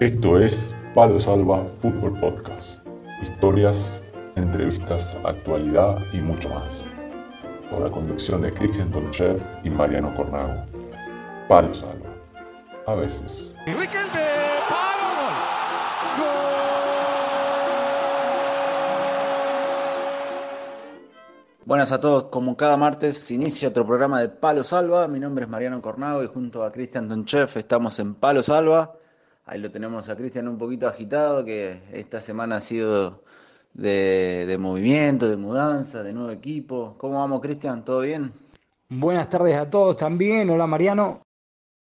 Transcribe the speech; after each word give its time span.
Esto 0.00 0.38
es 0.38 0.72
Palo 0.94 1.18
Salva 1.18 1.66
Fútbol 1.82 2.20
Podcast. 2.20 2.80
Historias, 3.20 4.00
entrevistas, 4.36 5.16
actualidad 5.24 5.98
y 6.12 6.18
mucho 6.18 6.48
más. 6.50 6.86
Con 7.68 7.82
la 7.82 7.90
conducción 7.90 8.42
de 8.42 8.54
Cristian 8.54 8.92
Tonchev 8.92 9.42
y 9.64 9.70
Mariano 9.70 10.14
Cornago. 10.14 10.64
Palo 11.48 11.74
Salva. 11.74 12.14
A 12.86 12.94
veces. 12.94 13.56
Buenas 21.64 21.90
a 21.90 21.98
todos, 21.98 22.26
como 22.26 22.56
cada 22.56 22.76
martes 22.76 23.18
se 23.18 23.34
inicia 23.34 23.70
otro 23.70 23.84
programa 23.84 24.20
de 24.20 24.28
Palo 24.28 24.62
Salva. 24.62 25.08
Mi 25.08 25.18
nombre 25.18 25.46
es 25.46 25.50
Mariano 25.50 25.82
Cornago 25.82 26.22
y 26.22 26.28
junto 26.28 26.62
a 26.62 26.70
Cristian 26.70 27.08
Donchef 27.08 27.56
estamos 27.56 27.98
en 27.98 28.14
Palo 28.14 28.44
Salva. 28.44 28.97
Ahí 29.50 29.58
lo 29.60 29.70
tenemos 29.70 30.10
a 30.10 30.14
Cristian 30.14 30.46
un 30.46 30.58
poquito 30.58 30.86
agitado, 30.86 31.42
que 31.42 31.80
esta 31.90 32.20
semana 32.20 32.56
ha 32.56 32.60
sido 32.60 33.24
de, 33.72 34.56
movimiento, 34.60 35.26
de 35.26 35.38
mudanza, 35.38 36.02
de 36.02 36.12
nuevo 36.12 36.30
equipo. 36.30 36.96
¿Cómo 36.98 37.18
vamos, 37.18 37.40
Cristian? 37.40 37.82
¿Todo 37.82 38.00
bien? 38.02 38.30
Buenas 38.90 39.30
tardes 39.30 39.56
a 39.56 39.70
todos 39.70 39.96
también. 39.96 40.50
Hola, 40.50 40.66
Mariano. 40.66 41.22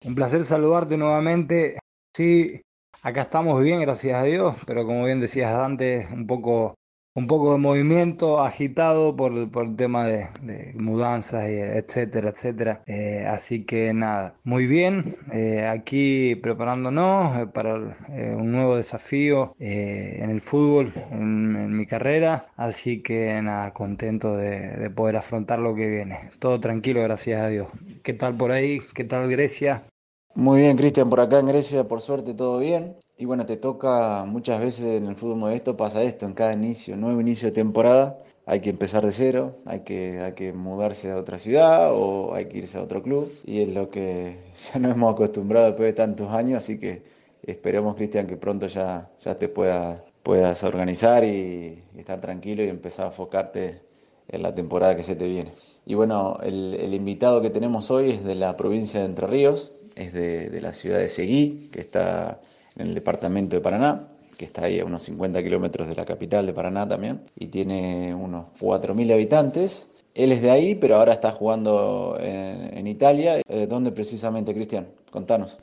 Un 0.06 0.14
placer 0.14 0.42
saludarte 0.42 0.96
nuevamente. 0.96 1.78
Sí, 2.14 2.62
acá 3.02 3.22
estamos 3.22 3.60
bien, 3.60 3.82
gracias 3.82 4.16
a 4.16 4.24
Dios, 4.24 4.56
pero 4.66 4.86
como 4.86 5.04
bien 5.04 5.20
decías 5.20 5.52
antes, 5.52 6.10
un 6.10 6.26
poco 6.26 6.76
un 7.20 7.26
poco 7.26 7.52
de 7.52 7.58
movimiento 7.58 8.40
agitado 8.40 9.14
por, 9.14 9.32
el 9.34 9.76
tema 9.76 10.04
de, 10.04 10.28
mudanzas, 10.74 11.44
etcétera, 11.44 12.30
etcétera. 12.30 12.82
Eh, 12.86 13.26
así 13.28 13.64
que 13.64 13.92
nada, 13.92 14.34
muy 14.42 14.66
bien, 14.66 15.16
eh, 15.30 15.66
aquí 15.66 16.34
preparándonos 16.36 17.36
eh, 17.36 17.46
para 17.46 17.74
un 17.74 18.52
nuevo 18.52 18.76
desafío 18.76 19.54
en 19.58 20.30
el 20.30 20.40
fútbol, 20.40 20.94
en, 21.10 21.76
mi 21.76 21.86
carrera. 21.86 22.46
Así 22.56 23.02
que 23.02 23.40
nada, 23.42 23.72
contento 23.72 24.36
de, 24.36 24.76
de 24.78 24.90
poder 24.90 25.16
afrontar 25.16 25.58
lo 25.58 25.74
que 25.74 25.88
viene. 25.88 26.30
Todo 26.38 26.58
tranquilo, 26.58 27.02
gracias 27.02 27.42
a 27.42 27.48
Dios. 27.48 27.68
¿Qué 28.02 28.14
tal 28.14 28.34
por 28.34 28.50
ahí? 28.50 28.80
¿Qué 28.94 29.04
tal 29.04 29.28
Grecia? 29.30 29.84
Muy 30.34 30.60
bien, 30.60 30.76
Cristian, 30.76 31.10
por 31.10 31.20
acá 31.20 31.40
en 31.40 31.46
Grecia, 31.46 31.84
por 31.88 32.00
suerte 32.00 32.34
todo 32.34 32.58
bien. 32.58 32.96
Y 33.18 33.24
bueno, 33.24 33.46
te 33.46 33.56
toca 33.56 34.24
muchas 34.26 34.60
veces 34.60 34.86
en 34.86 35.06
el 35.06 35.16
fútbol 35.16 35.38
modesto, 35.38 35.76
pasa 35.76 36.02
esto, 36.02 36.24
en 36.24 36.34
cada 36.34 36.52
inicio, 36.52 36.96
nuevo 36.96 37.20
inicio 37.20 37.48
de 37.48 37.52
temporada, 37.52 38.18
hay 38.46 38.60
que 38.60 38.70
empezar 38.70 39.04
de 39.04 39.12
cero, 39.12 39.56
hay 39.66 39.80
que, 39.80 40.20
hay 40.20 40.32
que 40.34 40.52
mudarse 40.52 41.10
a 41.10 41.16
otra 41.16 41.38
ciudad 41.38 41.90
o 41.92 42.32
hay 42.34 42.46
que 42.46 42.58
irse 42.58 42.78
a 42.78 42.82
otro 42.82 43.02
club. 43.02 43.30
Y 43.44 43.60
es 43.60 43.68
lo 43.70 43.90
que 43.90 44.38
ya 44.72 44.78
no 44.78 44.90
hemos 44.90 45.14
acostumbrado 45.14 45.66
después 45.66 45.88
de 45.88 45.92
tantos 45.94 46.30
años, 46.30 46.62
así 46.62 46.78
que 46.78 47.02
esperemos, 47.42 47.96
Cristian, 47.96 48.26
que 48.26 48.36
pronto 48.36 48.66
ya, 48.68 49.10
ya 49.20 49.36
te 49.36 49.48
pueda, 49.48 50.04
puedas 50.22 50.62
organizar 50.62 51.24
y, 51.24 51.82
estar 51.96 52.20
tranquilo 52.20 52.62
y 52.64 52.68
empezar 52.68 53.06
a 53.06 53.08
enfocarte 53.08 53.80
en 54.28 54.42
la 54.42 54.54
temporada 54.54 54.96
que 54.96 55.02
se 55.02 55.16
te 55.16 55.26
viene. 55.26 55.52
Y 55.84 55.94
bueno, 55.94 56.38
el 56.42 56.94
invitado 56.94 57.42
que 57.42 57.50
tenemos 57.50 57.90
hoy 57.90 58.10
es 58.12 58.24
de 58.24 58.36
la 58.36 58.56
provincia 58.56 59.00
de 59.00 59.06
Entre 59.06 59.26
Ríos, 59.26 59.72
es 59.96 60.12
de, 60.12 60.60
la 60.60 60.72
ciudad 60.72 60.98
de 60.98 61.08
Seguí, 61.08 61.68
que 61.72 61.80
está 61.80 62.40
en 62.76 62.88
el 62.88 62.94
departamento 62.94 63.56
de 63.56 63.62
Paraná, 63.62 64.08
que 64.36 64.44
está 64.44 64.64
ahí 64.64 64.80
a 64.80 64.84
unos 64.84 65.02
50 65.02 65.42
kilómetros 65.42 65.88
de 65.88 65.94
la 65.94 66.04
capital 66.04 66.46
de 66.46 66.52
Paraná 66.52 66.88
también, 66.88 67.20
y 67.36 67.48
tiene 67.48 68.14
unos 68.14 68.46
4.000 68.60 69.12
habitantes. 69.12 69.90
Él 70.14 70.32
es 70.32 70.42
de 70.42 70.50
ahí, 70.50 70.74
pero 70.74 70.96
ahora 70.96 71.12
está 71.12 71.30
jugando 71.32 72.16
en, 72.20 72.86
Italia. 72.86 73.40
Eh, 73.48 73.66
¿Dónde 73.68 73.92
precisamente, 73.92 74.52
Cristian? 74.54 74.88
Contanos. 75.10 75.58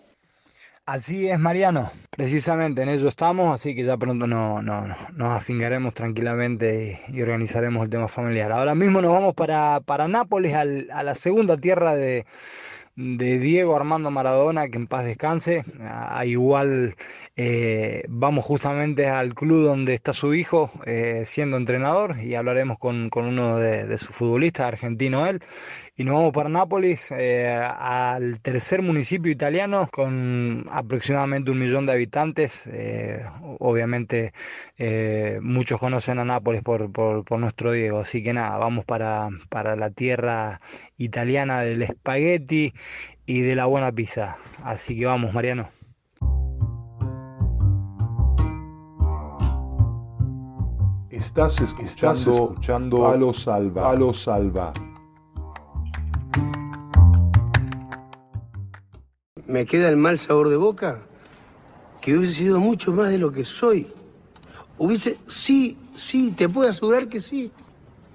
Así 0.86 1.28
es, 1.28 1.38
Mariano. 1.38 1.92
Precisamente 2.12 2.82
en 2.82 2.88
ello 2.88 3.10
estamos, 3.10 3.54
así 3.54 3.76
que 3.76 3.84
ya 3.84 3.98
pronto 3.98 4.26
no, 4.26 4.62
no, 4.62 4.88
nos 5.12 5.30
afincaremos 5.32 5.94
tranquilamente 5.94 7.02
y, 7.10 7.22
organizaremos 7.22 7.84
el 7.84 7.90
tema 7.90 8.08
familiar. 8.08 8.54
Ahora 8.54 8.74
mismo 8.74 9.02
nos 9.02 9.12
vamos 9.12 9.34
para, 9.34 9.82
para 9.82 10.08
Nápoles, 10.08 10.56
a 10.56 11.04
la 11.04 11.16
segunda 11.16 11.58
tierra 11.58 11.94
de, 11.94 12.26
de 12.98 13.40
Diego 13.40 13.76
Armando 13.76 14.12
Maradona, 14.12 14.70
que 14.70 14.78
en 14.78 14.88
paz 14.88 15.06
descanse. 15.06 15.64
A, 15.80 16.26
igual 16.26 16.96
eh, 17.40 18.04
vamos 18.10 18.46
justamente 18.46 19.06
al 19.08 19.36
club 19.36 19.64
donde 19.66 19.94
está 19.94 20.12
su 20.12 20.34
hijo 20.34 20.72
eh, 20.88 21.22
siendo 21.24 21.56
entrenador 21.58 22.20
y 22.20 22.34
hablaremos 22.34 22.80
con, 22.80 23.12
uno 23.14 23.60
de, 23.60 23.96
sus 24.00 24.10
futbolistas, 24.16 24.68
argentino 24.68 25.28
él. 25.28 25.42
Y 25.96 26.04
nos 26.04 26.16
vamos 26.16 26.34
para 26.34 26.50
Nápoles, 26.50 27.12
eh, 27.12 27.48
al 27.48 28.40
tercer 28.42 28.82
municipio 28.82 29.32
italiano 29.32 29.88
con 29.92 30.66
aproximadamente 30.72 31.52
un 31.52 31.60
millón 31.60 31.86
de 31.86 31.94
habitantes. 31.94 32.68
obviamente 33.60 34.34
muchos 35.42 35.80
conocen 35.80 36.20
a 36.20 36.26
Nápoles 36.26 36.64
por, 36.64 36.92
por, 36.92 37.40
nuestro 37.40 37.72
Diego, 37.72 38.00
así 38.00 38.24
que 38.24 38.34
nada, 38.34 38.58
vamos 38.58 38.86
para, 38.86 39.30
para 39.50 39.76
la 39.76 39.92
tierra 39.92 40.60
italiana 40.98 41.62
del 41.62 41.84
espagueti 41.84 42.74
y 43.26 43.42
de 43.42 43.56
la 43.56 43.66
buena 43.68 43.92
pizza. 43.92 44.38
Así 44.64 44.98
que 44.98 45.06
vamos, 45.06 45.34
Mariano. 45.34 45.77
Estás 51.18 51.60
escuchando, 51.60 52.50
escuchando 52.52 53.02
Palo 53.02 53.34
Salva. 53.34 53.82
Palo 53.82 54.14
Salva. 54.14 54.72
Me 59.48 59.66
queda 59.66 59.90
el 59.90 59.98
mal 59.98 60.20
sabor 60.20 60.50
de 60.50 60.58
boca 60.58 61.02
que 62.02 62.16
hubiese 62.16 62.36
sido 62.36 62.60
mucho 62.60 62.94
más 62.94 63.10
de 63.10 63.18
lo 63.18 63.32
que 63.32 63.46
soy. 63.46 63.88
Hubiese, 64.78 65.18
sí, 65.26 65.80
sí, 65.96 66.30
te 66.38 66.50
puedo 66.50 66.70
asegurar 66.70 67.10
que 67.10 67.20
sí. 67.20 67.52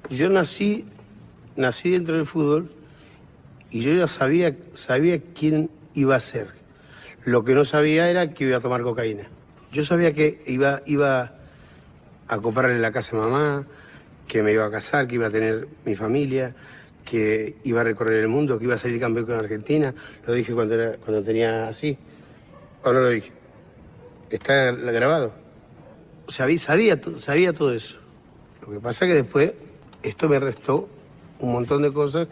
Yo 0.08 0.28
nací, 0.28 0.84
nací 1.56 1.90
dentro 1.90 2.14
del 2.14 2.24
fútbol 2.24 2.70
y 3.72 3.80
yo 3.80 3.92
ya 3.92 4.06
sabía, 4.06 4.56
sabía 4.74 5.20
quién 5.20 5.70
iba 5.94 6.14
a 6.14 6.20
ser. 6.20 6.54
Lo 7.24 7.42
que 7.42 7.56
no 7.56 7.64
sabía 7.64 8.08
era 8.08 8.32
que 8.32 8.44
iba 8.44 8.58
a 8.58 8.60
tomar 8.60 8.84
cocaína. 8.84 9.24
Yo 9.72 9.84
sabía 9.84 10.14
que 10.14 10.40
iba, 10.46 10.82
iba 10.86 11.41
a 12.28 12.38
comprarle 12.38 12.78
la 12.78 12.92
casa 12.92 13.16
a 13.16 13.20
mamá, 13.20 13.66
que 14.26 14.42
me 14.42 14.52
iba 14.52 14.64
a 14.64 14.70
casar, 14.70 15.06
que 15.06 15.16
iba 15.16 15.26
a 15.26 15.30
tener 15.30 15.68
mi 15.84 15.94
familia, 15.94 16.54
que 17.04 17.56
iba 17.64 17.80
a 17.80 17.84
recorrer 17.84 18.20
el 18.20 18.28
mundo, 18.28 18.58
que 18.58 18.64
iba 18.64 18.74
a 18.74 18.78
salir 18.78 19.00
campeón 19.00 19.26
con 19.26 19.34
Argentina. 19.36 19.94
Lo 20.26 20.32
dije 20.32 20.54
cuando, 20.54 20.74
era, 20.74 20.96
cuando 20.96 21.22
tenía 21.22 21.68
así. 21.68 21.98
¿O 22.84 22.92
no 22.92 23.00
lo 23.00 23.10
dije? 23.10 23.32
Está 24.30 24.70
grabado. 24.72 25.32
Sabía, 26.28 26.58
sabía, 26.58 27.00
sabía 27.16 27.52
todo 27.52 27.74
eso. 27.74 27.98
Lo 28.64 28.72
que 28.72 28.80
pasa 28.80 29.04
es 29.04 29.10
que 29.10 29.16
después 29.16 29.52
esto 30.02 30.28
me 30.28 30.38
restó 30.38 30.88
un 31.40 31.52
montón 31.52 31.82
de 31.82 31.92
cosas 31.92 32.28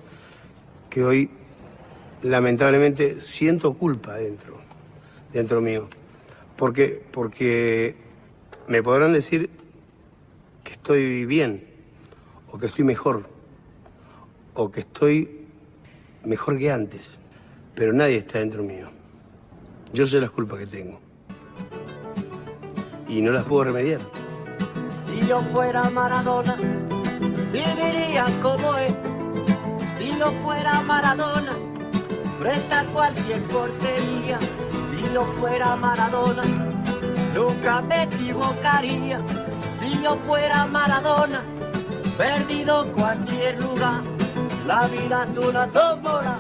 que 0.89 1.05
hoy 1.05 1.31
lamentablemente 2.23 3.21
siento 3.21 3.75
culpa 3.75 4.15
dentro, 4.15 4.61
dentro 5.33 5.61
mío. 5.61 5.89
Porque, 6.57 7.03
porque 7.11 7.97
me 8.69 8.83
podrán 8.83 9.13
decir 9.13 9.51
estoy 10.81 11.27
bien, 11.27 11.63
o 12.51 12.59
que 12.59 12.67
estoy 12.67 12.85
mejor, 12.85 13.29
o 14.55 14.71
que 14.71 14.81
estoy 14.81 15.47
mejor 16.25 16.59
que 16.59 16.73
antes, 16.73 17.19
pero 17.75 17.93
nadie 17.93 18.17
está 18.17 18.39
dentro 18.39 18.63
mío. 18.63 18.89
Yo 19.93 20.07
sé 20.07 20.21
las 20.21 20.31
culpas 20.31 20.59
que 20.61 20.67
tengo. 20.67 20.99
Y 23.09 23.21
no 23.21 23.31
las 23.31 23.45
puedo 23.45 23.65
remediar. 23.65 24.01
Si 25.05 25.27
yo 25.29 25.43
fuera 25.53 25.91
Maradona, 25.91 26.57
viviría 27.53 28.25
como 28.41 28.75
es. 28.79 28.95
Si 29.99 30.19
yo 30.19 30.33
fuera 30.43 30.81
Maradona, 30.81 31.53
frente 32.39 32.75
a 32.75 32.85
cualquier 32.87 33.43
portería. 33.43 34.39
Si 34.41 35.13
yo 35.13 35.25
fuera 35.39 35.77
Maradona, 35.77 36.43
nunca 37.35 37.83
me 37.83 38.05
equivocaría 38.05 39.21
si 39.91 40.03
yo 40.03 40.17
fuera 40.27 40.67
Maradona, 40.67 41.45
perdido 42.17 42.93
cualquier 42.93 43.61
lugar, 43.61 44.03
la 44.67 44.87
vida 44.89 45.25
es 45.25 45.37
una 45.37 45.71
tómbola, 45.71 46.39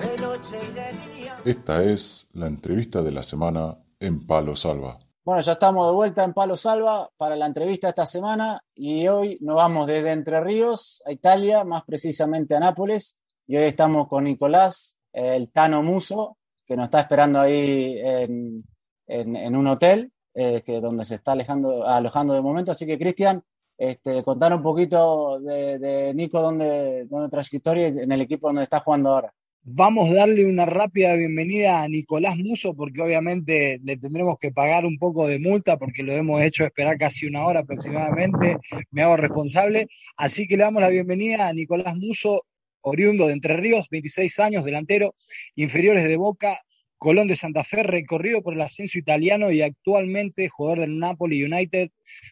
de 0.00 0.22
noche 0.22 0.58
y 0.62 0.72
de 0.72 1.14
día. 1.14 1.36
Esta 1.44 1.82
es 1.82 2.28
la 2.32 2.46
entrevista 2.46 3.02
de 3.02 3.10
la 3.10 3.22
semana 3.22 3.76
en 4.00 4.26
Palo 4.26 4.56
Salva. 4.56 4.98
Bueno, 5.24 5.40
ya 5.40 5.52
estamos 5.52 5.86
de 5.86 5.92
vuelta 5.92 6.24
en 6.24 6.32
Palo 6.32 6.56
Salva 6.56 7.08
para 7.16 7.36
la 7.36 7.46
entrevista 7.46 7.88
esta 7.88 8.06
semana 8.06 8.60
y 8.74 9.06
hoy 9.08 9.38
nos 9.40 9.56
vamos 9.56 9.86
desde 9.86 10.12
Entre 10.12 10.40
Ríos 10.40 11.02
a 11.06 11.12
Italia, 11.12 11.64
más 11.64 11.82
precisamente 11.84 12.54
a 12.54 12.60
Nápoles. 12.60 13.16
Y 13.46 13.56
hoy 13.56 13.64
estamos 13.64 14.08
con 14.08 14.24
Nicolás, 14.24 14.98
el 15.12 15.50
Tano 15.50 15.82
Muso, 15.82 16.38
que 16.66 16.76
nos 16.76 16.84
está 16.84 17.00
esperando 17.00 17.40
ahí 17.40 17.98
en, 18.02 18.64
en 19.06 19.56
un 19.56 19.66
hotel 19.66 20.13
eh, 20.34 20.62
donde 20.80 21.04
se 21.04 21.14
está 21.16 21.32
alejando, 21.32 21.86
alojando 21.86 22.34
de 22.34 22.42
momento. 22.42 22.72
Así 22.72 22.86
que, 22.86 22.98
Cristian, 22.98 23.42
este, 23.78 24.22
contar 24.22 24.52
un 24.54 24.62
poquito 24.62 25.40
de, 25.40 26.12
Nico, 26.14 26.40
dónde, 26.40 27.06
dónde 27.06 27.28
trayectoria 27.28 27.88
en 27.88 28.12
el 28.12 28.20
equipo 28.20 28.48
donde 28.48 28.62
está 28.62 28.80
jugando 28.80 29.10
ahora. 29.10 29.34
Vamos 29.66 30.10
a 30.10 30.14
darle 30.14 30.44
una 30.44 30.66
rápida 30.66 31.14
bienvenida 31.14 31.82
a 31.82 31.88
Nicolás 31.88 32.36
Muso, 32.36 32.74
porque 32.74 33.00
obviamente 33.00 33.78
le 33.82 33.96
tendremos 33.96 34.36
que 34.38 34.52
pagar 34.52 34.84
un 34.84 34.98
poco 34.98 35.26
de 35.26 35.38
multa, 35.38 35.78
porque 35.78 36.02
lo 36.02 36.12
hemos 36.12 36.42
hecho 36.42 36.64
esperar 36.64 36.98
casi 36.98 37.26
una 37.26 37.46
hora 37.46 37.60
aproximadamente. 37.60 38.58
Me 38.90 39.02
hago 39.02 39.16
responsable. 39.16 39.86
Así 40.18 40.46
que 40.46 40.58
le 40.58 40.64
damos 40.64 40.82
la 40.82 40.90
bienvenida 40.90 41.48
a 41.48 41.52
Nicolás 41.54 41.96
Muso, 41.96 42.42
oriundo 42.82 43.26
de 43.26 43.32
Entre 43.32 43.56
Ríos, 43.56 43.88
26 43.90 44.38
años, 44.40 44.64
delantero, 44.66 45.14
inferiores 45.54 46.04
de 46.06 46.16
Boca, 46.18 46.58
Colón 46.98 47.28
de 47.28 47.36
Santa 47.36 47.64
Fe, 47.64 47.82
recorrido 47.82 48.42
por 48.42 48.54
el 48.54 48.60
ascenso 48.60 48.98
italiano 48.98 49.50
y 49.50 49.62
actualmente 49.62 50.48
jugador 50.48 50.80
del 50.80 50.98
Napoli 50.98 51.44
United 51.44 51.90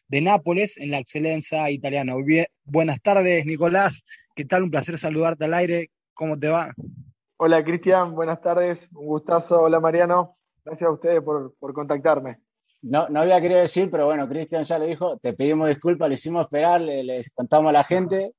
de 0.09 0.21
Nápoles 0.21 0.79
en 0.79 0.91
la 0.91 0.99
excelencia 0.99 1.71
italiana. 1.71 2.15
buenas 2.65 3.01
tardes, 3.03 3.45
Nicolás. 3.47 4.05
¿Qué 4.35 4.45
tal? 4.45 4.63
Un 4.63 4.71
placer 4.71 4.97
saludarte 4.99 5.45
al 5.45 5.55
aire. 5.55 5.89
¿Cómo 6.15 6.39
te 6.39 6.49
va? 6.49 6.73
Hola 7.45 7.65
Cristian, 7.65 8.15
buenas 8.15 8.41
tardes, 8.41 8.89
un 8.95 9.07
gustazo. 9.07 9.63
Hola 9.63 9.81
Mariano, 9.81 10.37
gracias 10.65 10.89
a 10.89 10.93
ustedes 10.93 11.21
por, 11.23 11.53
contactarme. 11.75 12.39
No, 12.83 13.09
no 13.09 13.21
había 13.21 13.41
querido 13.41 13.61
decir, 13.61 13.91
pero 13.91 14.07
bueno, 14.07 14.29
Cristian 14.29 14.63
ya 14.63 14.79
lo 14.79 14.87
dijo, 14.87 15.17
te 15.19 15.33
pedimos 15.33 15.69
disculpas, 15.69 16.09
le 16.09 16.15
hicimos 16.15 16.45
esperar, 16.45 16.81
le, 16.81 17.21
contamos 17.35 17.71
a 17.71 17.73
la 17.73 17.83
gente, 17.83 18.35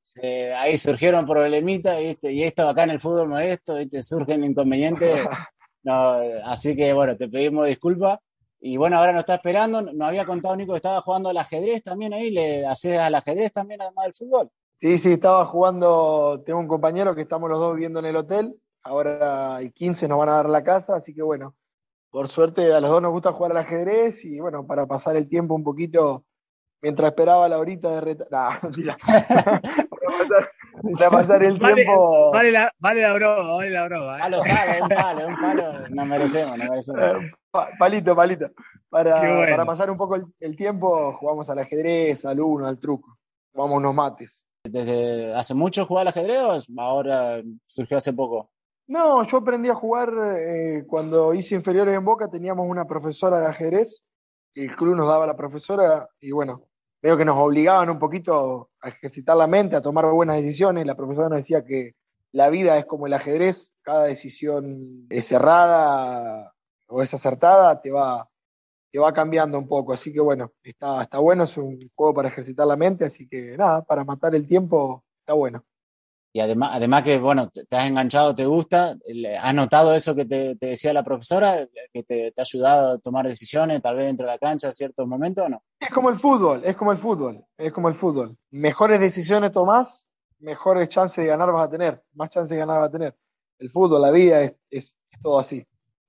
ahí 0.57 0.77
surgieron 0.77 1.25
problemitas, 1.25 1.99
¿viste? 1.99 2.31
y 2.31 2.43
esto 2.43 2.67
acá 2.67 2.85
en 2.85 2.91
el 2.91 3.01
fútbol 3.01 3.27
modesto, 3.27 3.75
¿viste? 3.75 4.01
surgen 4.01 4.45
inconvenientes, 4.45 5.19
así 5.85 6.75
que 6.75 6.93
bueno, 6.93 7.15
te 7.15 7.27
pedimos 7.27 7.67
disculpas. 7.67 8.19
Y 8.59 8.77
bueno, 8.77 8.97
ahora 8.97 9.11
nos 9.11 9.21
está 9.21 9.35
esperando, 9.35 9.81
nos 9.81 10.07
había 10.07 10.25
contado 10.25 10.55
Nico 10.55 10.71
que 10.71 10.77
estaba 10.77 11.01
jugando 11.01 11.29
al 11.29 11.37
ajedrez 11.37 11.83
también 11.83 12.13
ahí, 12.13 12.31
¿le 12.31 12.65
haces 12.65 12.97
al 12.97 13.13
ajedrez 13.13 13.51
también 13.51 13.81
además 13.81 14.05
del 14.05 14.13
fútbol? 14.13 14.49
Sí, 14.79 14.97
sí, 14.97 15.13
estaba 15.13 15.45
jugando, 15.45 16.41
tengo 16.45 16.59
un 16.59 16.67
compañero 16.67 17.13
que 17.13 17.21
estamos 17.21 17.49
los 17.49 17.59
dos 17.59 17.75
viviendo 17.75 17.99
en 17.99 18.05
el 18.05 18.15
hotel, 18.15 18.55
Ahora 18.83 19.61
el 19.61 19.71
15 19.71 20.09
nos 20.09 20.19
van 20.19 20.29
a 20.29 20.33
dar 20.33 20.49
la 20.49 20.63
casa, 20.63 20.97
así 20.97 21.13
que 21.13 21.21
bueno, 21.21 21.55
por 22.09 22.27
suerte 22.27 22.73
a 22.73 22.81
los 22.81 22.89
dos 22.89 23.01
nos 23.01 23.11
gusta 23.11 23.31
jugar 23.31 23.51
al 23.51 23.57
ajedrez 23.57 24.25
y 24.25 24.41
bueno, 24.41 24.67
para 24.67 24.85
pasar 24.85 25.15
el 25.15 25.29
tiempo 25.29 25.55
un 25.55 25.63
poquito 25.63 26.25
mientras 26.81 27.11
esperaba 27.11 27.47
la 27.47 27.59
horita 27.59 27.89
de 27.91 28.01
retar. 28.01 28.59
para, 30.97 31.09
pasar, 31.09 31.43
el 31.43 31.59
tiempo. 31.59 32.31
Vale 32.31 32.51
la, 32.51 32.71
vale 32.79 33.01
la 33.01 33.13
broma, 33.13 33.53
vale 33.53 33.69
la 33.69 33.85
broma. 33.85 34.17
¿eh? 34.17 34.29
lo 34.29 34.41
sabe, 34.41 34.81
un 34.81 34.89
palo, 34.89 35.27
un 35.27 35.35
palo. 35.35 35.89
Nos 35.89 36.07
merecemos, 36.07 36.57
nos 36.57 36.69
merecemos. 36.69 37.01
Eh, 37.01 37.31
palito, 37.79 38.15
palito. 38.15 38.51
Para, 38.89 39.15
para 39.15 39.65
pasar 39.65 39.89
un 39.89 39.97
poco 39.97 40.15
el, 40.39 40.55
tiempo, 40.55 41.13
jugamos 41.13 41.49
al 41.49 41.59
ajedrez, 41.59 42.25
al 42.25 42.39
uno, 42.39 42.67
al 42.67 42.79
truco. 42.79 43.17
Jugamos 43.53 43.77
unos 43.77 43.95
mates. 43.95 44.45
¿Desde 44.63 45.33
hace 45.33 45.53
mucho 45.53 45.85
jugaba 45.85 46.03
al 46.03 46.07
ajedrez 46.09 46.39
o 46.69 46.81
ahora 46.81 47.41
surgió 47.65 47.97
hace 47.97 48.13
poco? 48.13 48.51
No, 48.87 49.23
yo 49.23 49.37
aprendí 49.37 49.69
a 49.69 49.75
jugar 49.75 50.13
eh, 50.37 50.83
cuando 50.87 51.33
hice 51.33 51.55
inferiores 51.55 51.95
en 51.95 52.03
Boca, 52.03 52.29
teníamos 52.29 52.67
una 52.69 52.85
profesora 52.85 53.39
de 53.39 53.47
ajedrez, 53.47 54.03
el 54.55 54.75
club 54.75 54.95
nos 54.95 55.07
daba 55.07 55.25
la 55.25 55.37
profesora 55.37 56.07
y 56.19 56.31
bueno, 56.31 56.67
veo 57.03 57.17
que 57.17 57.25
nos 57.25 57.37
obligaban 57.37 57.89
un 57.89 57.99
poquito 57.99 58.69
a 58.81 58.87
ejercitar 58.87 59.35
la 59.35 59.45
mente, 59.45 59.75
a 59.75 59.81
tomar 59.81 60.09
buenas 60.09 60.37
decisiones. 60.37 60.85
La 60.85 60.95
profesora 60.95 61.27
nos 61.27 61.39
decía 61.39 61.65
que 61.65 61.95
la 62.31 62.49
vida 62.49 62.77
es 62.77 62.85
como 62.85 63.07
el 63.07 63.13
ajedrez, 63.13 63.73
cada 63.81 64.05
decisión 64.05 65.05
es 65.09 65.27
cerrada 65.27 66.53
o 66.87 67.03
es 67.03 67.13
acertada, 67.13 67.81
te 67.81 67.91
va, 67.91 68.29
te 68.89 68.99
va 68.99 69.11
cambiando 69.11 69.59
un 69.59 69.67
poco. 69.67 69.91
Así 69.91 70.13
que 70.13 70.21
bueno, 70.21 70.53
está, 70.63 71.03
está 71.03 71.19
bueno, 71.19 71.43
es 71.43 71.57
un 71.57 71.77
juego 71.93 72.13
para 72.13 72.29
ejercitar 72.29 72.65
la 72.65 72.77
mente, 72.77 73.03
así 73.03 73.27
que 73.27 73.57
nada, 73.57 73.83
para 73.83 74.05
matar 74.05 74.33
el 74.33 74.47
tiempo 74.47 75.03
está 75.19 75.33
bueno 75.33 75.65
y 76.35 76.39
además, 76.39 76.71
además 76.73 77.03
que, 77.03 77.19
bueno, 77.19 77.51
te 77.51 77.77
has 77.77 77.85
enganchado, 77.85 78.33
te 78.33 78.47
gusta, 78.47 78.97
¿has 79.39 79.53
notado 79.53 79.93
eso 79.93 80.15
que 80.15 80.25
te, 80.25 80.55
decía 80.55 80.91
la 80.91 81.03
profesora, 81.03 81.67
que 81.93 82.01
te, 82.01 82.33
ha 82.35 82.41
ayudado 82.41 82.93
a 82.93 82.97
tomar 82.97 83.27
decisiones, 83.27 83.83
tal 83.83 83.97
vez 83.97 84.07
dentro 84.07 84.25
de 84.25 84.31
la 84.31 84.39
cancha 84.39 84.69
en 84.69 84.73
ciertos 84.73 85.07
momentos 85.07 85.45
o 85.45 85.49
no? 85.49 85.63
Es 85.79 85.91
como 85.91 86.09
el 86.09 86.15
fútbol, 86.15 86.63
es 86.65 86.75
como 86.75 86.91
el 86.91 86.97
fútbol, 86.97 87.45
es 87.55 87.71
como 87.71 87.87
el 87.87 87.93
fútbol. 87.93 88.35
Mejores 88.49 88.99
decisiones 88.99 89.51
tomás, 89.51 90.09
mejores 90.39 90.89
chances 90.89 91.17
de 91.17 91.27
ganar 91.27 91.51
vas 91.51 91.67
a 91.67 91.69
tener, 91.69 92.01
más 92.13 92.31
chances 92.31 92.49
de 92.49 92.57
ganar 92.57 92.79
vas 92.79 92.89
a 92.89 92.93
tener. 92.93 93.15
El 93.59 93.69
fútbol, 93.69 94.01
la 94.01 94.09
vida, 94.09 94.41
es, 94.41 94.55
es, 94.71 94.97
todo 95.21 95.37
así. 95.37 95.63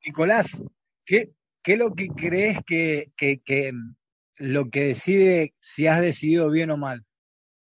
Nicolás, 0.07 0.65
¿qué, 1.05 1.35
qué 1.63 1.75
es 1.75 1.79
lo 1.79 1.95
que 1.95 2.09
crees 2.09 2.61
que, 2.67 3.13
que, 3.15 3.43
que 3.43 3.73
lo 4.39 4.71
que 4.71 4.85
decide 4.85 5.55
si 5.61 5.87
has 5.87 6.01
decidido 6.01 6.49
bien 6.49 6.71
o 6.71 6.79
mal? 6.79 7.05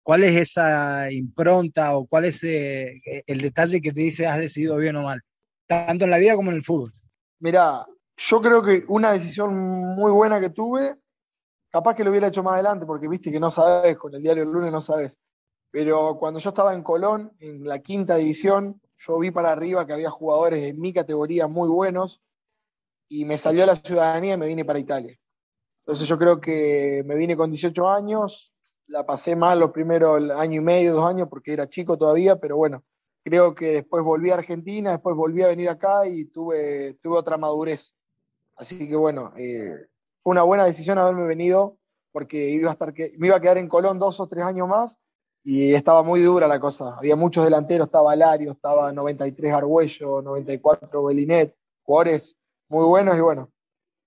¿Cuál 0.05 0.23
es 0.23 0.35
esa 0.35 1.11
impronta 1.11 1.97
o 1.97 2.05
cuál 2.05 2.25
es 2.25 2.43
eh, 2.43 3.01
el 3.25 3.39
detalle 3.39 3.81
que 3.81 3.91
te 3.91 4.01
dice 4.01 4.27
has 4.27 4.37
decidido 4.37 4.77
bien 4.77 4.95
o 4.97 5.01
mal? 5.01 5.19
Tanto 5.65 6.05
en 6.05 6.11
la 6.11 6.19
vida 6.19 6.35
como 6.35 6.51
en 6.51 6.57
el 6.57 6.63
fútbol. 6.63 6.93
Mira, 7.39 7.87
yo 8.15 8.39
creo 8.39 8.61
que 8.61 8.85
una 8.87 9.13
decisión 9.13 9.55
muy 9.55 10.11
buena 10.11 10.39
que 10.39 10.51
tuve, 10.51 10.95
capaz 11.71 11.95
que 11.95 12.03
lo 12.03 12.11
hubiera 12.11 12.27
hecho 12.27 12.43
más 12.43 12.53
adelante, 12.53 12.85
porque 12.85 13.07
viste 13.07 13.31
que 13.31 13.39
no 13.39 13.49
sabes, 13.49 13.97
con 13.97 14.13
el 14.13 14.21
diario 14.21 14.43
el 14.43 14.51
lunes 14.51 14.71
no 14.71 14.79
sabes. 14.79 15.17
Pero 15.71 16.17
cuando 16.19 16.39
yo 16.39 16.49
estaba 16.49 16.75
en 16.75 16.83
Colón, 16.83 17.31
en 17.39 17.67
la 17.67 17.79
quinta 17.79 18.17
división, 18.17 18.79
yo 18.97 19.17
vi 19.17 19.31
para 19.31 19.53
arriba 19.53 19.87
que 19.87 19.93
había 19.93 20.11
jugadores 20.11 20.61
de 20.61 20.73
mi 20.73 20.93
categoría 20.93 21.47
muy 21.47 21.67
buenos 21.67 22.21
y 23.07 23.25
me 23.25 23.39
salió 23.39 23.65
la 23.65 23.75
ciudadanía 23.75 24.35
y 24.35 24.37
me 24.37 24.45
vine 24.45 24.65
para 24.65 24.77
Italia. 24.77 25.17
Entonces 25.79 26.07
yo 26.07 26.19
creo 26.19 26.39
que 26.39 27.01
me 27.07 27.15
vine 27.15 27.35
con 27.35 27.49
18 27.49 27.89
años, 27.89 28.54
la 28.87 29.05
pasé 29.05 29.35
mal 29.35 29.59
los 29.59 29.71
primeros 29.71 30.29
año 30.31 30.61
y 30.61 30.63
medio, 30.63 30.93
dos 30.93 31.09
años, 31.09 31.27
porque 31.29 31.53
era 31.53 31.69
chico 31.69 31.97
todavía, 31.97 32.37
pero 32.37 32.57
bueno, 32.57 32.83
creo 33.23 33.55
que 33.55 33.71
después 33.71 34.03
volví 34.03 34.29
a 34.29 34.35
Argentina, 34.35 34.91
después 34.91 35.15
volví 35.15 35.41
a 35.41 35.47
venir 35.47 35.69
acá 35.69 36.07
y 36.07 36.25
tuve, 36.25 36.97
tuve 37.01 37.17
otra 37.17 37.37
madurez. 37.37 37.95
Así 38.55 38.87
que 38.87 38.95
bueno, 38.95 39.33
eh, 39.37 39.73
fue 40.19 40.31
una 40.31 40.43
buena 40.43 40.65
decisión 40.65 40.97
haberme 40.97 41.23
venido, 41.23 41.77
porque 42.11 42.49
iba 42.49 42.69
a 42.69 42.73
estar 42.73 42.93
me 43.17 43.27
iba 43.27 43.35
a 43.35 43.41
quedar 43.41 43.57
en 43.57 43.67
Colón 43.67 43.99
dos 43.99 44.19
o 44.19 44.27
tres 44.27 44.45
años 44.45 44.67
más 44.67 44.97
y 45.43 45.73
estaba 45.73 46.01
muy 46.01 46.21
dura 46.21 46.47
la 46.47 46.59
cosa. 46.59 46.95
Había 46.97 47.15
muchos 47.15 47.43
delanteros, 47.43 47.87
estaba 47.87 48.15
Lario, 48.15 48.53
estaba 48.53 48.91
93 48.93 49.53
Argüello, 49.53 50.21
94 50.21 51.03
Belinet, 51.03 51.55
jugadores 51.83 52.35
muy 52.69 52.85
buenos 52.85 53.17
y 53.17 53.21
bueno, 53.21 53.51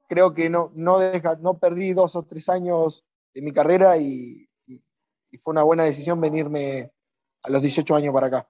creo 0.08 0.32
que 0.32 0.48
no, 0.48 0.72
no, 0.74 0.98
no 1.40 1.58
perdí 1.58 1.92
dos 1.92 2.16
o 2.16 2.22
tres 2.22 2.48
años 2.48 3.04
de 3.34 3.42
mi 3.42 3.52
carrera 3.52 3.98
y, 3.98 4.47
y 5.30 5.38
fue 5.38 5.52
una 5.52 5.62
buena 5.62 5.84
decisión 5.84 6.20
venirme 6.20 6.90
a 7.42 7.50
los 7.50 7.62
18 7.62 7.94
años 7.94 8.14
para 8.14 8.26
acá. 8.28 8.48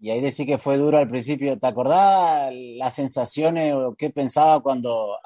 Y 0.00 0.10
ahí 0.10 0.20
decís 0.20 0.46
que 0.46 0.58
fue 0.58 0.76
duro 0.76 0.98
al 0.98 1.08
principio. 1.08 1.58
¿Te 1.58 1.66
acordás 1.66 2.52
las 2.54 2.94
sensaciones 2.94 3.74
o 3.74 3.94
qué 3.96 4.10
pensaba 4.10 4.60
cuando 4.60 5.16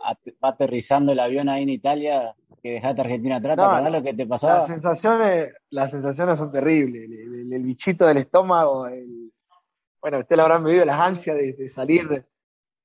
va 0.43 0.49
aterrizando 0.49 1.13
el 1.13 1.21
avión 1.21 1.49
ahí 1.49 1.65
en 1.65 1.69
Italia 1.69 2.35
que 2.63 2.73
dejaste 2.73 3.03
Argentina 3.03 3.37
atrás? 3.37 3.57
¿Te 3.57 3.63
acordás 3.63 3.93
lo 3.93 4.03
que 4.03 4.15
te 4.15 4.27
pasaba? 4.27 4.61
Las 4.61 4.69
sensaciones, 4.69 5.53
las 5.69 5.91
sensaciones 5.91 6.39
son 6.39 6.51
terribles. 6.51 7.03
El, 7.05 7.63
bichito 7.63 8.07
del 8.07 8.17
estómago, 8.17 8.89
bueno, 10.01 10.19
ustedes 10.19 10.37
lo 10.37 10.43
habrán 10.43 10.65
vivido, 10.65 10.87
las 10.87 10.99
ansias 10.99 11.37
de, 11.37 11.69
salir, 11.69 12.25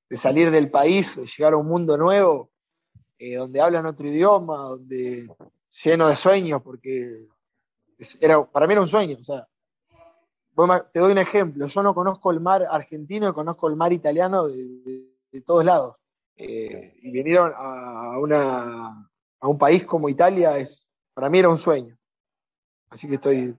de 0.09 0.17
salir 0.17 0.51
del 0.51 0.69
país, 0.69 1.15
de 1.15 1.25
llegar 1.25 1.53
a 1.53 1.57
un 1.57 1.67
mundo 1.67 1.97
nuevo, 1.97 2.51
eh, 3.17 3.35
donde 3.35 3.61
hablan 3.61 3.85
otro 3.85 4.07
idioma, 4.07 4.55
donde 4.57 5.27
lleno 5.83 6.07
de 6.09 6.15
sueños, 6.15 6.61
porque 6.61 7.27
era, 8.19 8.45
para 8.45 8.67
mí 8.67 8.73
era 8.73 8.81
un 8.81 8.87
sueño. 8.87 9.17
O 9.19 9.23
sea, 9.23 9.47
te 10.91 10.99
doy 10.99 11.11
un 11.11 11.17
ejemplo. 11.17 11.67
Yo 11.67 11.83
no 11.83 11.93
conozco 11.93 12.31
el 12.31 12.39
mar 12.39 12.65
argentino, 12.69 13.33
conozco 13.33 13.67
el 13.67 13.75
mar 13.75 13.93
italiano 13.93 14.47
de, 14.47 15.41
todos 15.45 15.63
lados. 15.63 15.95
Eh, 16.35 16.97
y 17.01 17.11
vinieron 17.11 17.53
a, 17.55 18.17
una, 18.19 19.09
a 19.39 19.47
un 19.47 19.57
país 19.57 19.85
como 19.85 20.09
Italia, 20.09 20.57
es, 20.57 20.91
para 21.13 21.29
mí 21.29 21.39
era 21.39 21.49
un 21.49 21.57
sueño. 21.57 21.95
Así 22.89 23.07
que 23.07 23.15
estoy, 23.15 23.55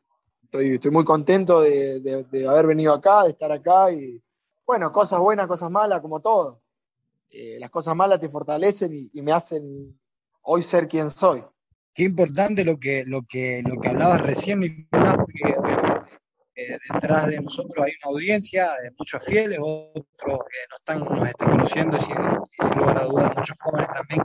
estoy, 0.51 0.91
muy 0.91 1.05
contento 1.05 1.61
de, 1.61 2.47
haber 2.49 2.67
venido 2.67 2.93
acá, 2.93 3.25
de 3.25 3.31
estar 3.31 3.53
acá. 3.53 3.93
Y 3.93 4.23
bueno, 4.67 4.93
cosas 4.93 5.21
buenas, 5.21 5.47
cosas 5.47 5.71
malas, 5.71 6.01
como 6.01 6.21
todo. 6.21 6.61
Eh, 7.31 7.59
las 7.61 7.71
cosas 7.71 7.95
malas 7.95 8.21
te 8.21 8.29
fortalecen 8.29 9.11
y 9.13 9.23
me 9.23 9.33
hacen 9.33 9.99
hoy 10.43 10.63
ser 10.63 10.89
quien 10.89 11.11
soy 11.11 11.45
qué 11.99 12.05
importante 12.05 12.65
lo 12.65 12.79
que, 12.79 13.05
lo 13.05 13.23
que, 13.29 13.61
lo 13.67 13.81
que 13.81 13.89
hablabas 13.89 14.23
recién, 14.23 14.61
Nicolás, 14.61 15.17
porque 15.17 15.53
eh, 16.55 16.79
detrás 16.93 17.27
de 17.27 17.41
nosotros 17.41 17.85
hay 17.85 17.91
una 18.05 18.13
audiencia, 18.15 18.71
de 18.81 18.93
muchos 18.97 19.21
fieles, 19.25 19.59
otros 19.59 19.99
que 20.23 20.59
nos 20.71 20.79
están, 20.79 21.01
nos 21.01 21.27
están 21.27 21.51
conociendo 21.51 21.97
y 21.97 22.01
sin, 22.01 22.79
lugar 22.79 22.99
a 22.99 23.05
dudas 23.05 23.33
muchos 23.37 23.57
jóvenes 23.59 23.89
también 23.93 24.23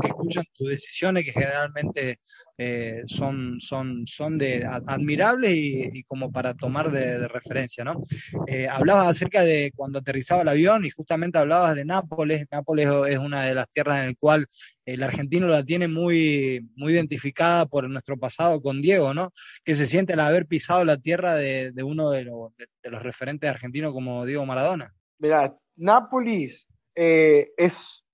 que, 0.00 0.06
escuchan 0.06 0.44
tus 0.54 0.68
decisiones, 0.68 1.24
que 1.24 1.32
generalmente 1.32 2.20
eh, 2.60 3.04
son, 3.06 3.60
son, 3.60 4.04
son 4.04 4.36
de 4.36 4.64
admirables 4.66 5.52
y, 5.54 6.02
como 6.02 6.32
para 6.32 6.54
tomar 6.54 6.90
de, 6.90 7.28
referencia, 7.28 7.84
¿no? 7.84 8.02
Eh, 8.48 8.66
hablabas 8.66 9.06
acerca 9.06 9.44
de 9.44 9.72
cuando 9.76 10.00
aterrizaba 10.00 10.42
el 10.42 10.48
avión 10.48 10.84
y 10.84 10.90
justamente 10.90 11.38
hablabas 11.38 11.76
de 11.76 11.84
Nápoles. 11.84 12.46
Nápoles 12.50 12.88
es 13.08 13.18
una 13.18 13.44
de 13.44 13.54
las 13.54 13.70
tierras 13.70 14.00
en 14.00 14.08
el 14.08 14.16
cual 14.16 14.48
el 14.84 15.04
argentino 15.04 15.46
la 15.46 15.62
tiene 15.62 15.86
muy, 15.86 16.68
muy 16.74 16.94
identificada 16.94 17.66
por 17.66 17.88
nuestro 17.88 18.18
pasado 18.18 18.60
con 18.60 18.82
Diego, 18.82 19.14
¿no? 19.14 19.32
Que 19.62 19.76
se 19.76 19.86
siente 19.86 20.14
al 20.14 20.20
haber 20.20 20.46
pisado 20.46 20.84
la 20.84 20.96
tierra 20.96 21.36
de, 21.36 21.72
uno 21.84 22.10
de, 22.10 22.24
los, 22.24 22.52
referentes 22.82 23.48
argentinos 23.48 23.92
como 23.92 24.26
Diego 24.26 24.44
Maradona. 24.44 24.92
Mira, 25.20 25.56
Nápoles 25.76 26.66
eh, 26.96 27.52
es, 27.56 28.04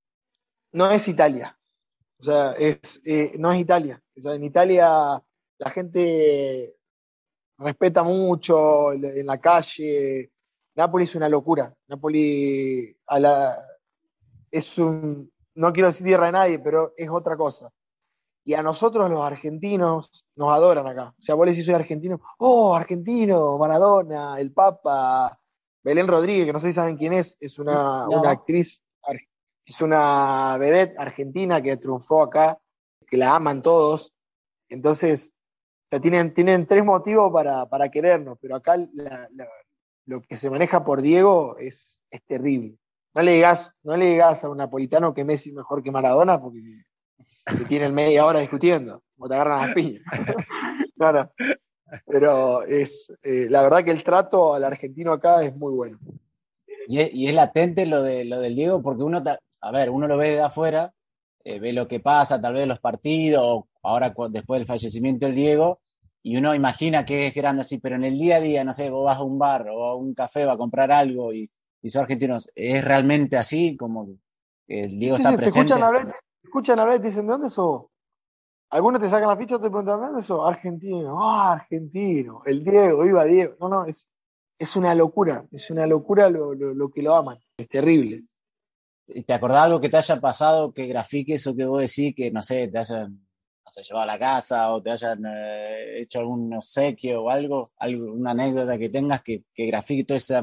no 0.72 0.90
es 0.90 1.08
Italia. 1.08 1.56
O 2.24 2.26
sea, 2.26 2.52
es, 2.52 3.02
eh, 3.04 3.34
no 3.36 3.52
es 3.52 3.60
Italia. 3.60 4.02
O 4.16 4.20
sea, 4.22 4.34
en 4.34 4.44
Italia 4.44 5.22
la 5.58 5.70
gente 5.70 6.74
respeta 7.58 8.02
mucho 8.02 8.92
en 8.92 9.26
la 9.26 9.38
calle. 9.38 10.32
Nápoles 10.74 11.10
es 11.10 11.16
una 11.16 11.28
locura. 11.28 11.74
Nápoles 11.86 12.96
a 13.08 13.18
la, 13.18 13.66
es 14.50 14.78
un, 14.78 15.30
no 15.56 15.72
quiero 15.74 15.88
decir 15.88 16.06
tierra 16.06 16.26
de 16.26 16.32
nadie, 16.32 16.58
pero 16.60 16.94
es 16.96 17.10
otra 17.10 17.36
cosa. 17.36 17.70
Y 18.42 18.54
a 18.54 18.62
nosotros 18.62 19.10
los 19.10 19.20
argentinos 19.20 20.24
nos 20.34 20.50
adoran 20.50 20.86
acá. 20.86 21.14
O 21.18 21.22
sea, 21.22 21.34
vos 21.34 21.44
le 21.44 21.52
decís 21.52 21.66
soy 21.66 21.74
argentino, 21.74 22.22
oh, 22.38 22.74
argentino, 22.74 23.58
Maradona, 23.58 24.40
el 24.40 24.50
Papa, 24.50 25.38
Belén 25.82 26.08
Rodríguez, 26.08 26.46
que 26.46 26.54
no 26.54 26.60
sé 26.60 26.68
si 26.68 26.72
saben 26.72 26.96
quién 26.96 27.12
es, 27.12 27.36
es 27.38 27.58
una, 27.58 28.06
No. 28.06 28.20
una 28.20 28.30
actriz, 28.30 28.82
es 29.64 29.80
una 29.80 30.56
vedette 30.58 30.98
argentina 30.98 31.62
que 31.62 31.76
triunfó 31.76 32.22
acá, 32.22 32.58
que 33.06 33.16
la 33.16 33.34
aman 33.34 33.62
todos. 33.62 34.12
Entonces, 34.68 35.32
o 35.86 35.88
sea, 35.90 36.00
tienen, 36.00 36.34
tienen 36.34 36.66
tres 36.66 36.84
motivos 36.84 37.32
para, 37.32 37.66
para 37.66 37.90
querernos, 37.90 38.38
pero 38.40 38.56
acá 38.56 38.76
lo 40.06 40.20
que 40.22 40.36
se 40.36 40.50
maneja 40.50 40.84
por 40.84 41.02
Diego 41.02 41.56
es, 41.58 42.00
es 42.10 42.22
terrible. 42.24 42.76
No 43.14 43.22
le 43.22 43.34
digas, 43.34 43.72
no 43.82 43.96
le 43.96 44.06
digas 44.06 44.44
a 44.44 44.50
un 44.50 44.58
napolitano 44.58 45.14
que 45.14 45.24
Messi 45.24 45.50
es 45.50 45.54
mejor 45.54 45.82
que 45.82 45.92
Maradona 45.92 46.40
porque 46.40 46.84
te 47.44 47.64
tienen 47.66 47.94
media 47.94 48.26
hora 48.26 48.40
discutiendo, 48.40 49.02
o 49.18 49.28
te 49.28 49.34
agarran 49.34 49.66
las 49.66 49.74
piñas. 49.74 50.02
no. 50.96 51.30
Pero 52.06 52.62
es, 52.64 53.12
eh, 53.22 53.46
la 53.48 53.62
verdad 53.62 53.84
que 53.84 53.92
el 53.92 54.02
trato 54.02 54.54
al 54.54 54.64
argentino 54.64 55.12
acá 55.12 55.44
es 55.44 55.54
muy 55.54 55.72
bueno. 55.72 55.98
Y 56.88 57.00
es, 57.00 57.14
y 57.14 57.28
es 57.28 57.34
latente 57.34 57.86
lo, 57.86 58.02
de, 58.02 58.24
lo 58.24 58.40
del 58.40 58.56
Diego, 58.56 58.82
porque 58.82 59.04
uno, 59.04 59.22
a 59.64 59.70
ver, 59.72 59.88
uno 59.88 60.06
lo 60.06 60.18
ve 60.18 60.30
de 60.30 60.42
afuera, 60.42 60.92
eh, 61.42 61.58
ve 61.58 61.72
lo 61.72 61.88
que 61.88 61.98
pasa, 61.98 62.38
tal 62.38 62.52
vez 62.52 62.68
los 62.68 62.80
partidos, 62.80 63.64
ahora 63.82 64.14
después 64.28 64.58
del 64.60 64.66
fallecimiento 64.66 65.24
del 65.24 65.34
Diego, 65.34 65.80
y 66.22 66.36
uno 66.36 66.54
imagina 66.54 67.04
que 67.06 67.26
es 67.26 67.34
grande 67.34 67.62
así, 67.62 67.78
pero 67.78 67.96
en 67.96 68.04
el 68.04 68.18
día 68.18 68.36
a 68.36 68.40
día, 68.40 68.62
no 68.62 68.74
sé, 68.74 68.90
vos 68.90 69.04
vas 69.06 69.18
a 69.18 69.22
un 69.22 69.38
bar 69.38 69.66
o 69.70 69.84
a 69.86 69.94
un 69.96 70.12
café, 70.14 70.44
vas 70.44 70.56
a 70.56 70.58
comprar 70.58 70.92
algo 70.92 71.32
y, 71.32 71.50
y 71.82 71.88
sos 71.88 72.02
argentino, 72.02 72.36
¿es 72.54 72.84
realmente 72.84 73.38
así? 73.38 73.74
Como 73.76 74.08
el 74.68 74.98
Diego 74.98 75.16
Sí, 75.16 75.22
está 75.22 75.30
sí, 75.30 75.36
te 75.36 75.42
presente. 75.42 75.60
escuchan 75.60 75.82
hablar, 75.82 76.12
te 76.12 76.46
escuchan 76.48 76.78
hablar 76.78 76.96
y 76.96 77.00
te 77.00 77.06
dicen, 77.08 77.26
¿de 77.26 77.32
dónde 77.32 77.48
sos? 77.48 77.84
Algunos 78.70 79.00
te 79.00 79.08
sacan 79.08 79.28
la 79.28 79.36
ficha 79.36 79.56
y 79.56 79.58
te 79.60 79.70
preguntan, 79.70 80.00
¿de 80.00 80.06
dónde 80.06 80.22
sos? 80.22 80.40
Argentino, 80.46 81.22
ah, 81.22 81.52
argentino, 81.52 82.42
el 82.44 82.62
Diego, 82.64 83.02
viva 83.02 83.24
Diego. 83.24 83.54
No, 83.60 83.68
no, 83.70 83.86
es, 83.86 84.10
es 84.58 84.76
una 84.76 84.94
locura, 84.94 85.46
es 85.52 85.70
una 85.70 85.86
locura 85.86 86.28
lo, 86.28 86.54
lo, 86.54 86.74
lo 86.74 86.90
que 86.90 87.02
lo 87.02 87.14
aman, 87.14 87.38
es 87.56 87.68
terrible. 87.68 88.24
¿Te 89.06 89.34
acordás 89.34 89.64
algo 89.64 89.80
que 89.80 89.88
te 89.88 89.96
haya 89.98 90.20
pasado, 90.20 90.72
que 90.72 90.86
grafiques 90.86 91.46
o 91.46 91.54
que 91.54 91.66
vos 91.66 91.80
decís 91.80 92.14
que, 92.14 92.30
no 92.30 92.40
sé, 92.42 92.68
te 92.68 92.78
hayan 92.78 93.20
llevado 93.82 94.02
a 94.02 94.06
la 94.06 94.18
casa 94.18 94.72
o 94.72 94.82
te 94.82 94.90
hayan 94.90 95.24
eh, 95.26 96.00
hecho 96.00 96.20
algún 96.20 96.54
obsequio 96.54 97.24
o 97.24 97.30
algo, 97.30 97.72
algo, 97.78 98.12
una 98.12 98.30
anécdota 98.30 98.78
que 98.78 98.88
tengas 98.88 99.22
que, 99.22 99.44
que 99.52 99.66
grafique 99.66 100.04
todo 100.04 100.16
ese, 100.16 100.40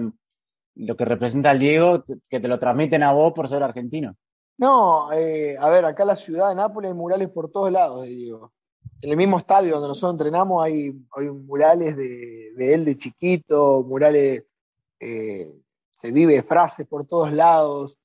lo 0.76 0.96
que 0.96 1.06
representa 1.06 1.52
el 1.52 1.60
Diego, 1.60 2.04
que 2.30 2.40
te 2.40 2.48
lo 2.48 2.60
transmiten 2.60 3.04
a 3.04 3.12
vos 3.14 3.34
por 3.34 3.48
ser 3.48 3.64
argentino? 3.64 4.16
No, 4.58 5.12
eh, 5.12 5.56
a 5.58 5.70
ver, 5.70 5.86
acá 5.86 6.04
en 6.04 6.08
la 6.08 6.16
ciudad 6.16 6.50
de 6.50 6.56
Nápoles 6.56 6.92
hay 6.92 6.98
murales 6.98 7.30
por 7.30 7.52
todos 7.52 7.72
lados 7.72 8.06
Diego. 8.06 8.54
En 9.02 9.10
el 9.10 9.18
mismo 9.18 9.40
estadio 9.40 9.74
donde 9.74 9.88
nosotros 9.88 10.14
entrenamos 10.14 10.64
hay, 10.64 10.92
hay 11.18 11.30
murales 11.30 11.98
de, 11.98 12.52
de 12.56 12.74
él 12.74 12.86
de 12.86 12.98
chiquito, 12.98 13.84
murales, 13.84 14.44
eh, 15.00 15.52
se 15.92 16.12
vive 16.12 16.44
frases 16.44 16.88
por 16.88 17.08
todos 17.08 17.32
lados. 17.34 17.98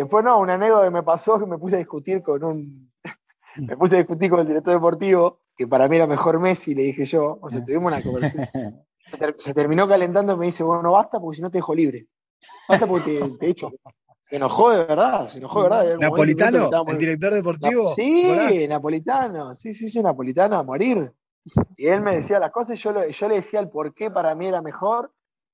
Después, 0.00 0.24
no, 0.24 0.38
una 0.38 0.54
anécdota 0.54 0.84
que 0.84 0.90
me 0.90 1.02
pasó 1.02 1.38
que 1.38 1.46
me 1.46 1.58
puse 1.58 1.76
a 1.76 1.78
discutir 1.78 2.22
con 2.22 2.42
un. 2.44 2.92
me 3.56 3.76
puse 3.76 3.94
a 3.96 3.98
discutir 3.98 4.30
con 4.30 4.40
el 4.40 4.46
director 4.46 4.74
deportivo, 4.74 5.40
que 5.56 5.66
para 5.66 5.88
mí 5.88 5.96
era 5.96 6.06
mejor 6.06 6.38
Messi, 6.40 6.74
le 6.74 6.82
dije 6.84 7.04
yo. 7.04 7.38
O 7.40 7.48
sea, 7.50 7.64
tuvimos 7.64 7.86
una 7.92 8.02
conversación. 8.02 8.48
Se, 9.08 9.16
ter- 9.18 9.36
se 9.38 9.54
terminó 9.54 9.86
calentando 9.86 10.32
y 10.34 10.36
me 10.36 10.46
dice, 10.46 10.64
bueno, 10.64 10.82
no 10.82 10.90
basta 10.92 11.20
porque 11.20 11.36
si 11.36 11.42
no 11.42 11.48
te 11.48 11.58
dejo 11.58 11.72
libre. 11.76 12.08
Basta 12.68 12.88
porque 12.88 13.20
te, 13.20 13.30
te 13.38 13.48
echo. 13.50 13.70
Se 14.28 14.34
enojó 14.34 14.70
de 14.70 14.78
verdad, 14.84 15.28
se 15.28 15.38
enojó 15.38 15.62
de 15.62 15.68
verdad. 15.68 15.84
Napolitano, 16.00 16.58
el 16.92 16.98
director 16.98 17.32
deportivo. 17.34 17.94
Sí, 17.94 18.66
napolitano, 18.68 19.54
sí, 19.54 19.72
sí, 19.74 19.88
sí, 19.88 20.02
napolitano 20.02 20.56
a 20.56 20.64
morir. 20.64 21.12
Y 21.76 21.86
él 21.86 22.00
me 22.00 22.16
decía 22.16 22.40
las 22.40 22.50
cosas 22.50 22.76
y 22.76 22.82
yo, 22.82 22.92
lo- 22.92 23.06
yo 23.06 23.28
le 23.28 23.36
decía 23.36 23.60
el 23.60 23.68
por 23.68 23.94
qué 23.94 24.10
para 24.10 24.34
mí 24.34 24.48
era 24.48 24.60
mejor. 24.60 25.12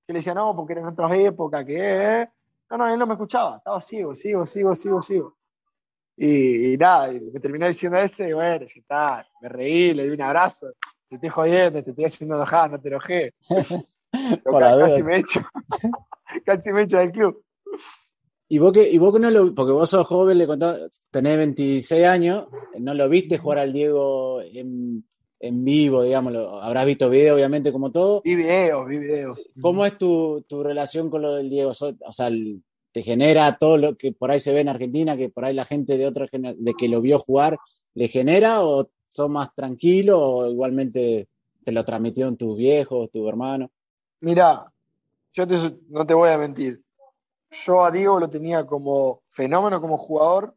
Yo 0.08 0.14
le 0.14 0.20
decía, 0.20 0.32
no, 0.32 0.56
porque 0.56 0.72
era 0.72 0.80
en 0.80 0.88
otras 0.88 1.12
épocas, 1.14 1.66
que... 1.66 2.26
eh". 2.73 2.79
No, 2.79 2.79
no, 2.79 2.93
él 2.93 2.99
no 2.99 3.07
me 3.07 3.14
escuchaba, 3.14 3.59
estaba 3.59 3.81
ciego, 3.81 4.14
ciego, 4.14 4.47
ciego, 4.47 4.75
ciego, 4.75 5.02
ciego. 5.02 5.37
Y, 6.17 6.75
y 6.75 6.76
nada, 6.76 7.12
y 7.12 7.21
me 7.21 7.41
terminó 7.41 7.67
diciendo 7.67 7.99
ese, 7.99 8.29
y 8.29 8.33
bueno, 8.33 8.67
ya 8.67 8.81
está, 8.81 9.26
me 9.41 9.49
reí, 9.49 9.95
le 9.95 10.05
di 10.05 10.11
un 10.11 10.23
abrazo, 10.23 10.73
te 11.09 11.17
estoy 11.17 11.31
jodiendo, 11.31 11.83
te 11.83 11.91
estoy 11.91 12.05
haciendo 12.05 12.37
enojar, 12.37 12.71
no 12.71 12.81
te 12.81 12.88
enojé. 12.88 13.35
Casi 14.45 15.02
me 15.02 15.19
echo, 15.19 15.41
casi 16.45 16.71
me 16.71 16.83
echo 16.83 16.99
del 16.99 17.12
club. 17.12 17.43
Y 18.49 18.59
vos 18.59 18.73
que, 18.73 18.91
y 18.91 18.99
vos 18.99 19.14
que 19.14 19.21
no 19.21 19.31
lo, 19.31 19.55
porque 19.55 19.73
vos 19.73 19.88
sos 19.88 20.07
joven, 20.07 20.37
le 20.37 20.47
contás, 20.47 21.07
tenés 21.11 21.38
26 21.38 22.05
años, 22.07 22.47
no 22.79 22.93
lo 22.93 23.09
viste 23.09 23.38
jugar 23.38 23.61
al 23.61 23.73
Diego 23.73 24.43
en, 24.43 25.05
en 25.42 25.64
vivo, 25.64 26.02
digamos, 26.04 26.32
habrás 26.62 26.87
visto 26.87 27.11
video, 27.11 27.34
obviamente, 27.34 27.72
como 27.72 27.90
todo. 27.90 28.22
Vi 28.25 28.37
videos, 28.37 28.87
vi 28.87 28.99
videos. 28.99 29.50
¿Cómo 29.61 29.84
es 29.84 29.99
tu, 29.99 30.42
tu 30.49 30.62
relación 30.62 31.11
con 31.11 31.20
lo 31.22 31.34
del 31.34 31.50
Diego? 31.50 31.70
O 31.70 32.12
sea, 32.12 32.30
¿te 32.92 33.02
genera 33.02 33.58
todo 33.58 33.76
lo 33.76 33.96
que 33.96 34.12
por 34.12 34.30
ahí 34.30 34.38
se 34.38 34.52
ve 34.52 34.61
en 34.61 34.68
Argentina, 34.68 35.16
que 35.16 35.28
por 35.30 35.44
ahí 35.44 35.52
la 35.52 35.64
gente 35.64 35.99
de 35.99 36.06
otra 36.06 36.28
de 36.32 36.75
que 36.75 36.88
lo 36.88 37.00
vio 37.00 37.18
jugar, 37.18 37.58
le 37.94 38.06
genera 38.06 38.62
o 38.64 38.88
sos 39.11 39.28
más 39.28 39.52
tranquilo 39.54 40.20
o 40.20 40.49
igualmente 40.49 41.28
te 41.64 41.72
lo 41.72 41.84
transmitieron 41.84 42.37
tus 42.37 42.56
viejos, 42.56 43.11
tu 43.11 43.28
hermano? 43.28 43.68
Mira, 44.20 44.72
yo 45.34 45.46
te- 45.46 45.76
no 45.88 46.06
te 46.06 46.14
voy 46.14 46.30
a 46.30 46.38
mentir. 46.38 46.80
Yo 47.50 47.84
a 47.84 47.90
Diego 47.90 48.20
lo 48.20 48.30
tenía 48.30 48.64
como 48.64 49.22
fenómeno, 49.30 49.80
como 49.80 49.99
jugador, 49.99 50.54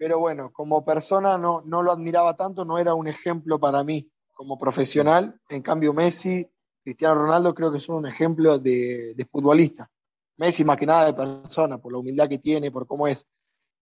pero 0.00 0.18
bueno, 0.18 0.50
como 0.50 0.82
persona 0.82 1.36
no, 1.36 1.60
no 1.66 1.82
lo 1.82 1.92
admiraba 1.92 2.34
tanto, 2.34 2.64
no 2.64 2.78
era 2.78 2.94
un 2.94 3.06
ejemplo 3.06 3.60
para 3.60 3.84
mí 3.84 4.10
como 4.32 4.56
profesional. 4.56 5.38
En 5.50 5.60
cambio, 5.60 5.92
Messi, 5.92 6.50
Cristiano 6.82 7.16
Ronaldo 7.16 7.54
creo 7.54 7.70
que 7.70 7.80
son 7.80 7.96
un 7.96 8.06
ejemplo 8.06 8.58
de, 8.58 9.12
de 9.14 9.24
futbolista. 9.26 9.90
Messi 10.38 10.64
más 10.64 10.78
que 10.78 10.86
nada 10.86 11.04
de 11.04 11.12
persona, 11.12 11.76
por 11.76 11.92
la 11.92 11.98
humildad 11.98 12.30
que 12.30 12.38
tiene, 12.38 12.70
por 12.70 12.86
cómo 12.86 13.06
es. 13.08 13.26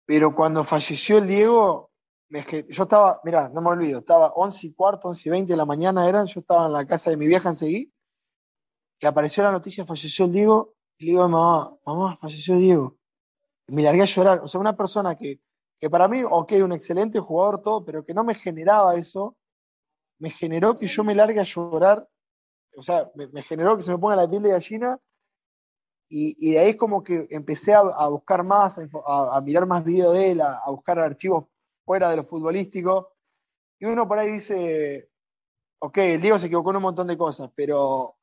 Pero 0.04 0.34
cuando 0.34 0.64
falleció 0.64 1.18
el 1.18 1.28
Diego, 1.28 1.92
yo 2.28 2.82
estaba, 2.82 3.20
mira, 3.22 3.48
no 3.48 3.60
me 3.60 3.68
olvido, 3.68 4.00
estaba 4.00 4.32
11 4.34 4.66
y 4.66 4.72
cuarto, 4.72 5.06
11 5.06 5.28
y 5.28 5.30
20 5.30 5.52
de 5.52 5.56
la 5.56 5.64
mañana 5.64 6.08
eran, 6.08 6.26
yo 6.26 6.40
estaba 6.40 6.66
en 6.66 6.72
la 6.72 6.84
casa 6.88 7.10
de 7.10 7.18
mi 7.18 7.28
vieja 7.28 7.50
en 7.50 7.92
que 8.98 9.06
apareció 9.06 9.44
la 9.44 9.52
noticia, 9.52 9.86
falleció 9.86 10.24
el 10.24 10.32
Diego, 10.32 10.74
y 10.98 11.04
le 11.04 11.10
digo 11.12 11.22
a 11.22 11.28
mi 11.28 11.34
mamá, 11.34 11.78
mamá, 11.86 12.18
falleció 12.20 12.56
Diego. 12.56 12.96
Y 13.68 13.74
me 13.76 13.82
largué 13.84 14.02
a 14.02 14.06
llorar. 14.06 14.40
O 14.42 14.48
sea, 14.48 14.60
una 14.60 14.76
persona 14.76 15.14
que, 15.14 15.38
que 15.80 15.88
para 15.88 16.08
mí, 16.08 16.22
ok, 16.22 16.52
un 16.62 16.72
excelente 16.72 17.20
jugador, 17.20 17.62
todo, 17.62 17.84
pero 17.84 18.04
que 18.04 18.12
no 18.12 18.22
me 18.22 18.34
generaba 18.34 18.96
eso, 18.96 19.36
me 20.18 20.30
generó 20.30 20.76
que 20.76 20.86
yo 20.86 21.02
me 21.02 21.14
largue 21.14 21.40
a 21.40 21.44
llorar. 21.44 22.06
O 22.76 22.82
sea, 22.82 23.10
me, 23.14 23.42
generó 23.42 23.76
que 23.76 23.82
se 23.82 23.90
me 23.90 23.98
ponga 23.98 24.16
la 24.16 24.28
piel 24.28 24.42
de 24.42 24.50
gallina. 24.50 24.98
Y, 26.12 26.50
de 26.50 26.58
ahí 26.58 26.70
es 26.70 26.76
como 26.76 27.02
que 27.02 27.28
empecé 27.30 27.72
a, 27.72 28.08
buscar 28.08 28.44
más, 28.44 28.78
a, 29.06 29.40
mirar 29.42 29.66
más 29.66 29.84
videos 29.84 30.12
de 30.12 30.32
él, 30.32 30.40
a, 30.40 30.58
a 30.58 30.70
buscar 30.70 30.98
archivos 30.98 31.46
fuera 31.84 32.10
de 32.10 32.16
lo 32.16 32.24
futbolístico. 32.24 33.14
Y 33.78 33.86
uno 33.86 34.06
por 34.06 34.18
ahí 34.18 34.32
dice, 34.32 35.08
ok, 35.78 35.98
el 35.98 36.20
Diego 36.20 36.38
se 36.38 36.46
equivocó 36.46 36.70
en 36.70 36.76
un 36.76 36.82
montón 36.82 37.06
de 37.06 37.16
cosas, 37.16 37.50
pero 37.54 38.16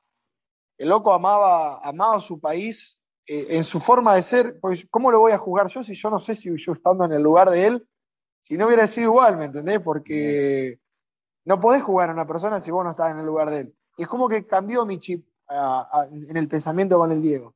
el 0.76 0.88
loco 0.88 1.12
amaba, 1.12 1.80
amaba 1.80 2.20
su 2.20 2.38
país 2.38 3.00
eh, 3.28 3.46
en 3.50 3.62
su 3.62 3.78
forma 3.78 4.14
de 4.14 4.22
ser. 4.22 4.58
Pues, 4.60 4.86
¿Cómo 4.90 5.10
lo 5.10 5.20
voy 5.20 5.32
a 5.32 5.38
jugar 5.38 5.68
yo 5.68 5.82
si 5.82 5.94
yo 5.94 6.10
no 6.10 6.18
sé 6.18 6.34
si 6.34 6.50
yo 6.56 6.72
estando 6.72 7.04
en 7.04 7.12
el 7.12 7.22
lugar 7.22 7.50
de 7.50 7.66
él, 7.66 7.88
si 8.42 8.56
no 8.56 8.66
hubiera 8.66 8.86
sido 8.86 9.10
igual, 9.10 9.36
¿me 9.36 9.44
entendés? 9.44 9.80
Porque 9.80 10.80
no 11.44 11.60
podés 11.60 11.82
jugar 11.82 12.10
a 12.10 12.14
una 12.14 12.26
persona 12.26 12.60
si 12.60 12.70
vos 12.70 12.84
no 12.84 12.90
estás 12.90 13.12
en 13.12 13.18
el 13.18 13.26
lugar 13.26 13.50
de 13.50 13.60
él. 13.60 13.74
Y 13.96 14.02
es 14.02 14.08
como 14.08 14.28
que 14.28 14.46
cambió 14.46 14.86
mi 14.86 14.98
chip 14.98 15.26
en 15.48 16.36
el 16.36 16.48
pensamiento 16.48 16.98
con 16.98 17.12
el 17.12 17.22
Diego. 17.22 17.54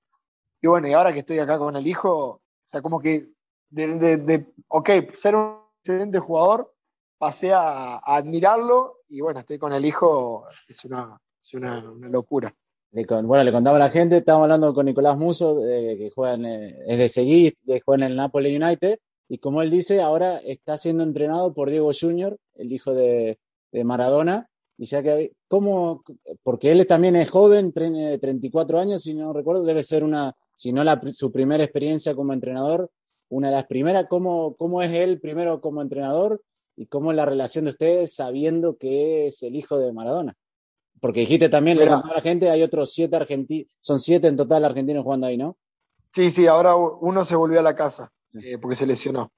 Y 0.61 0.69
bueno, 0.69 0.89
y 0.89 0.93
ahora 0.93 1.13
que 1.13 1.21
estoy 1.21 1.39
acá 1.39 1.59
con 1.59 1.75
el 1.77 1.87
hijo, 1.87 2.27
o 2.35 2.43
sea, 2.65 2.83
como 2.83 3.01
que 3.01 3.31
de, 3.71 3.99
de, 3.99 4.17
de 4.19 4.53
ok, 4.69 4.91
ser 5.15 5.35
un 5.35 5.59
excelente 5.79 6.19
jugador, 6.19 6.73
pasé 7.19 7.53
a, 7.53 7.99
admirarlo 7.99 9.01
y 9.09 9.21
bueno, 9.21 9.41
estoy 9.41 9.59
con 9.59 9.73
el 9.73 9.85
hijo, 9.85 10.47
es 10.69 10.85
una, 10.85 11.19
es 11.41 11.55
una 11.55 11.81
locura. 11.81 12.55
Le 12.93 13.07
con- 13.07 13.27
bueno, 13.27 13.45
le 13.45 13.53
contaba 13.53 13.77
a 13.77 13.81
la 13.81 13.89
gente, 13.91 14.19
estábamos 14.19 14.45
hablando 14.47 14.75
con 14.75 14.85
Nicolás 14.87 15.17
Muso, 15.17 15.67
eh, 15.67 15.97
que 15.99 16.11
juega 16.11 16.35
en, 16.35 16.45
eh, 16.47 16.79
es 16.87 16.99
de 16.99 17.09
Seguí, 17.09 17.53
que 17.67 17.81
juega 17.81 18.05
en 18.05 18.11
el 18.13 18.17
Napoli 18.17 18.55
United, 18.55 18.99
y 19.29 19.39
como 19.39 19.63
él 19.63 19.71
dice, 19.71 20.03
ahora 20.03 20.39
está 20.39 20.77
siendo 20.77 21.03
entrenado 21.03 21.55
por 21.55 21.71
Diego 21.71 21.91
Junior, 21.99 22.37
el 22.55 22.71
hijo 22.73 22.93
de, 22.95 23.39
de 23.73 23.85
Maradona, 23.85 24.49
Y 24.79 24.87
ya 24.87 25.03
que, 25.03 25.33
¿cómo? 25.49 26.03
Porque 26.43 26.73
él 26.73 26.87
también 26.87 27.15
es 27.17 27.31
joven, 27.31 27.73
tiene 27.73 28.19
34 28.19 28.79
años, 28.81 29.03
si 29.03 29.15
no 29.15 29.33
recuerdo, 29.33 29.65
debe 29.65 29.83
ser 29.83 30.03
una, 30.05 30.35
si 30.55 30.73
no 30.73 30.83
la, 30.85 31.01
su 31.13 31.31
primera 31.31 31.63
experiencia 31.65 32.15
como 32.15 32.33
entrenador, 32.33 32.91
una 33.29 33.49
de 33.49 33.55
las 33.55 33.67
primeras. 33.67 34.07
¿Cómo, 34.09 34.55
¿Cómo 34.57 34.83
es 34.83 34.91
él 34.93 35.21
primero 35.21 35.61
como 35.61 35.83
entrenador 35.83 36.43
y 36.77 36.87
cómo 36.87 37.11
es 37.13 37.17
la 37.17 37.27
relación 37.27 37.65
de 37.67 37.71
ustedes 37.73 38.15
sabiendo 38.15 38.77
que 38.77 39.27
es 39.29 39.43
el 39.43 39.55
hijo 39.57 39.79
de 39.79 39.93
Maradona? 39.93 40.37
Porque 41.03 41.19
dijiste 41.19 41.49
también, 41.49 41.79
le 41.79 41.89
a 41.89 42.01
la 42.15 42.21
gente, 42.21 42.49
hay 42.49 42.63
otros 42.63 42.93
siete 42.93 43.17
argentinos, 43.17 43.67
son 43.81 43.99
siete 43.99 44.29
en 44.29 44.37
total 44.37 44.65
argentinos 44.65 45.03
jugando 45.03 45.27
ahí, 45.27 45.37
¿no? 45.37 45.57
Sí, 46.15 46.31
sí, 46.31 46.47
ahora 46.47 46.77
uno 46.77 47.25
se 47.25 47.35
volvió 47.35 47.59
a 47.59 47.63
la 47.63 47.75
casa 47.75 48.13
eh, 48.35 48.57
porque 48.59 48.77
se 48.77 48.87
lesionó. 48.87 49.33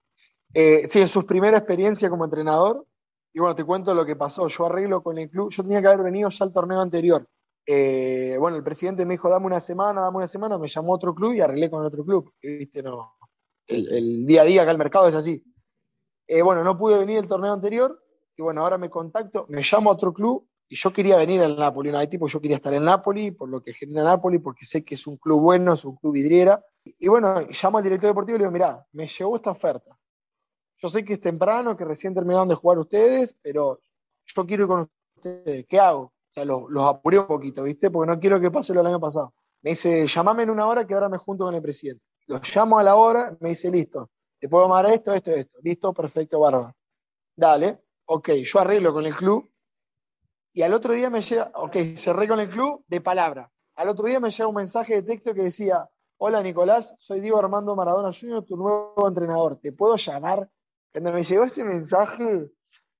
Eh, 0.52 0.86
sí, 0.90 1.00
es 1.00 1.10
su 1.10 1.24
primera 1.24 1.56
experiencia 1.56 2.10
como 2.10 2.26
entrenador. 2.26 2.86
Y 3.32 3.40
bueno, 3.40 3.54
te 3.54 3.64
cuento 3.64 3.94
lo 3.94 4.04
que 4.04 4.14
pasó. 4.14 4.46
Yo 4.46 4.66
arreglo 4.66 5.02
con 5.02 5.16
el 5.16 5.30
club. 5.30 5.50
Yo 5.50 5.62
tenía 5.62 5.80
que 5.80 5.86
haber 5.86 6.02
venido 6.02 6.28
ya 6.28 6.44
al 6.44 6.52
torneo 6.52 6.80
anterior. 6.80 7.26
Eh, 7.64 8.36
bueno, 8.38 8.58
el 8.58 8.62
presidente 8.62 9.06
me 9.06 9.14
dijo, 9.14 9.30
dame 9.30 9.46
una 9.46 9.62
semana, 9.62 10.02
dame 10.02 10.18
una 10.18 10.28
semana. 10.28 10.58
Me 10.58 10.68
llamó 10.68 10.92
otro 10.92 11.14
club 11.14 11.32
y 11.32 11.40
arreglé 11.40 11.70
con 11.70 11.82
otro 11.82 12.04
club. 12.04 12.30
¿Viste? 12.42 12.82
No, 12.82 13.14
el, 13.68 14.26
día 14.26 14.42
a 14.42 14.44
día 14.44 14.62
acá 14.64 14.70
el 14.70 14.76
mercado 14.76 15.08
es 15.08 15.14
así. 15.14 15.42
bueno, 16.44 16.62
no 16.62 16.76
pude 16.76 16.98
venir 16.98 17.16
el 17.16 17.26
torneo 17.26 17.54
anterior. 17.54 18.04
Y 18.36 18.42
bueno, 18.42 18.60
ahora 18.60 18.76
me 18.76 18.90
contacto, 18.90 19.46
me 19.48 19.62
llamo 19.62 19.88
a 19.88 19.94
otro 19.94 20.12
club 20.12 20.46
y 20.68 20.76
yo 20.76 20.92
quería 20.92 21.16
venir 21.16 21.42
al 21.42 21.56
Napoli 21.56 21.90
United, 21.90 22.18
porque 22.18 22.32
yo 22.32 22.40
quería 22.40 22.56
estar 22.56 22.72
en 22.72 22.84
Napoli, 22.84 23.30
por 23.30 23.48
lo 23.48 23.62
que 23.62 23.74
genera 23.74 24.04
Napoli, 24.04 24.38
porque 24.38 24.64
sé 24.64 24.84
que 24.84 24.94
es 24.94 25.06
un 25.06 25.16
club 25.16 25.40
bueno, 25.40 25.74
es 25.74 25.84
un 25.84 25.96
club 25.96 26.12
vidriera. 26.12 26.64
Y 26.84 27.08
bueno, 27.08 27.46
llamo 27.62 27.78
al 27.78 27.84
director 27.84 28.08
deportivo 28.08 28.36
y 28.36 28.38
le 28.38 28.44
digo, 28.44 28.52
mirá, 28.52 28.86
me 28.92 29.06
llegó 29.06 29.36
esta 29.36 29.50
oferta. 29.50 29.96
Yo 30.78 30.88
sé 30.88 31.04
que 31.04 31.14
es 31.14 31.20
temprano, 31.20 31.76
que 31.76 31.84
recién 31.84 32.14
terminaron 32.14 32.48
de 32.48 32.54
jugar 32.54 32.78
ustedes, 32.78 33.36
pero 33.42 33.80
yo 34.24 34.46
quiero 34.46 34.64
ir 34.64 34.68
con 34.68 34.90
ustedes. 35.16 35.66
¿Qué 35.68 35.78
hago? 35.78 36.00
O 36.00 36.32
sea, 36.32 36.44
los, 36.44 36.62
los 36.68 36.84
apuré 36.86 37.18
un 37.18 37.26
poquito, 37.26 37.62
¿viste? 37.62 37.90
Porque 37.90 38.10
no 38.10 38.18
quiero 38.18 38.40
que 38.40 38.50
pase 38.50 38.74
lo 38.74 38.80
del 38.80 38.88
año 38.88 39.00
pasado. 39.00 39.34
Me 39.62 39.70
dice, 39.70 40.06
llamame 40.06 40.42
en 40.42 40.50
una 40.50 40.66
hora 40.66 40.86
que 40.86 40.94
ahora 40.94 41.08
me 41.08 41.18
junto 41.18 41.44
con 41.44 41.54
el 41.54 41.62
presidente. 41.62 42.02
Los 42.26 42.40
llamo 42.54 42.78
a 42.78 42.82
la 42.82 42.96
hora, 42.96 43.36
me 43.40 43.50
dice, 43.50 43.70
listo, 43.70 44.10
te 44.38 44.48
puedo 44.48 44.64
llamar 44.64 44.86
esto, 44.86 45.12
esto, 45.14 45.30
esto. 45.30 45.58
Listo, 45.62 45.92
perfecto, 45.92 46.40
bárbaro. 46.40 46.74
Dale, 47.36 47.80
ok, 48.06 48.30
yo 48.44 48.58
arreglo 48.58 48.92
con 48.92 49.06
el 49.06 49.14
club, 49.14 49.50
y 50.54 50.62
al 50.62 50.72
otro 50.72 50.94
día 50.94 51.10
me 51.10 51.20
llega, 51.20 51.50
ok, 51.56 51.76
cerré 51.96 52.28
con 52.28 52.38
el 52.38 52.48
club 52.48 52.84
de 52.86 53.00
palabra. 53.00 53.50
Al 53.74 53.88
otro 53.88 54.06
día 54.06 54.20
me 54.20 54.30
llega 54.30 54.46
un 54.46 54.54
mensaje 54.54 54.94
de 54.94 55.02
texto 55.02 55.34
que 55.34 55.42
decía, 55.42 55.90
hola 56.16 56.40
Nicolás, 56.42 56.94
soy 56.96 57.20
Diego 57.20 57.40
Armando 57.40 57.74
Maradona 57.74 58.12
Jr., 58.12 58.44
tu 58.44 58.56
nuevo 58.56 59.08
entrenador, 59.08 59.56
¿te 59.56 59.72
puedo 59.72 59.96
llamar? 59.96 60.48
Cuando 60.92 61.12
me 61.12 61.24
llegó 61.24 61.42
ese 61.42 61.64
mensaje, 61.64 62.52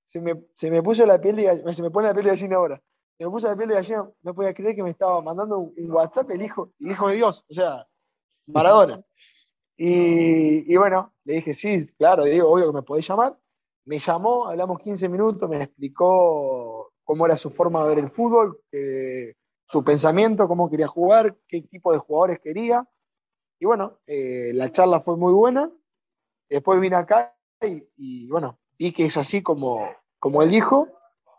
se 0.09 0.19
me, 0.19 0.83
puso 0.83 1.05
la 1.05 1.19
piel 1.19 1.37
de 1.37 1.73
se 1.73 1.81
me 1.81 1.89
pone 1.91 2.09
la 2.09 2.13
piel 2.13 2.25
de 2.25 2.31
gallina 2.31 2.57
ahora. 2.57 2.81
Se 3.17 3.23
me 3.23 3.31
puso 3.31 3.47
la 3.47 3.55
piel 3.55 3.69
de 3.69 3.75
gallina, 3.75 4.11
no 4.21 4.35
podía 4.35 4.53
creer 4.53 4.75
que 4.75 4.83
me 4.83 4.89
estaba 4.89 5.21
mandando 5.21 5.57
un, 5.59 5.91
WhatsApp 5.91 6.31
el 6.31 6.41
hijo, 6.41 6.73
el 6.81 6.91
hijo 6.91 7.07
de 7.07 7.15
Dios, 7.15 7.45
o 7.49 7.53
sea, 7.53 7.87
Maradona. 8.47 9.01
Y, 9.77 10.71
y, 10.71 10.75
bueno, 10.75 11.13
le 11.23 11.35
dije, 11.35 11.53
sí, 11.53 11.85
claro, 11.97 12.25
Diego, 12.25 12.49
obvio 12.51 12.67
que 12.67 12.75
me 12.75 12.83
podés 12.83 13.07
llamar. 13.07 13.37
Me 13.85 13.99
llamó, 13.99 14.47
hablamos 14.47 14.79
15 14.79 15.07
minutos, 15.07 15.49
me 15.49 15.63
explicó 15.63 16.84
cómo 17.05 17.25
era 17.25 17.37
su 17.37 17.49
forma 17.49 17.83
de 17.83 17.87
ver 17.87 17.99
el 17.99 18.09
fútbol, 18.09 18.59
su 19.67 19.83
pensamiento, 19.83 20.47
cómo 20.47 20.69
quería 20.69 20.87
jugar, 20.87 21.35
qué 21.47 21.61
tipo 21.61 21.91
de 21.91 21.99
jugadores 21.99 22.39
quería. 22.39 22.87
Y 23.59 23.65
bueno, 23.65 23.99
eh, 24.05 24.51
la 24.53 24.71
charla 24.71 25.01
fue 25.01 25.17
muy 25.17 25.33
buena. 25.33 25.71
Después 26.49 26.79
vine 26.79 26.95
acá 26.95 27.35
y, 27.97 28.27
bueno, 28.27 28.59
vi 28.77 28.91
que 28.91 29.05
es 29.05 29.17
así 29.17 29.41
como, 29.41 29.89
como 30.19 30.41
él 30.43 30.51
dijo. 30.51 30.87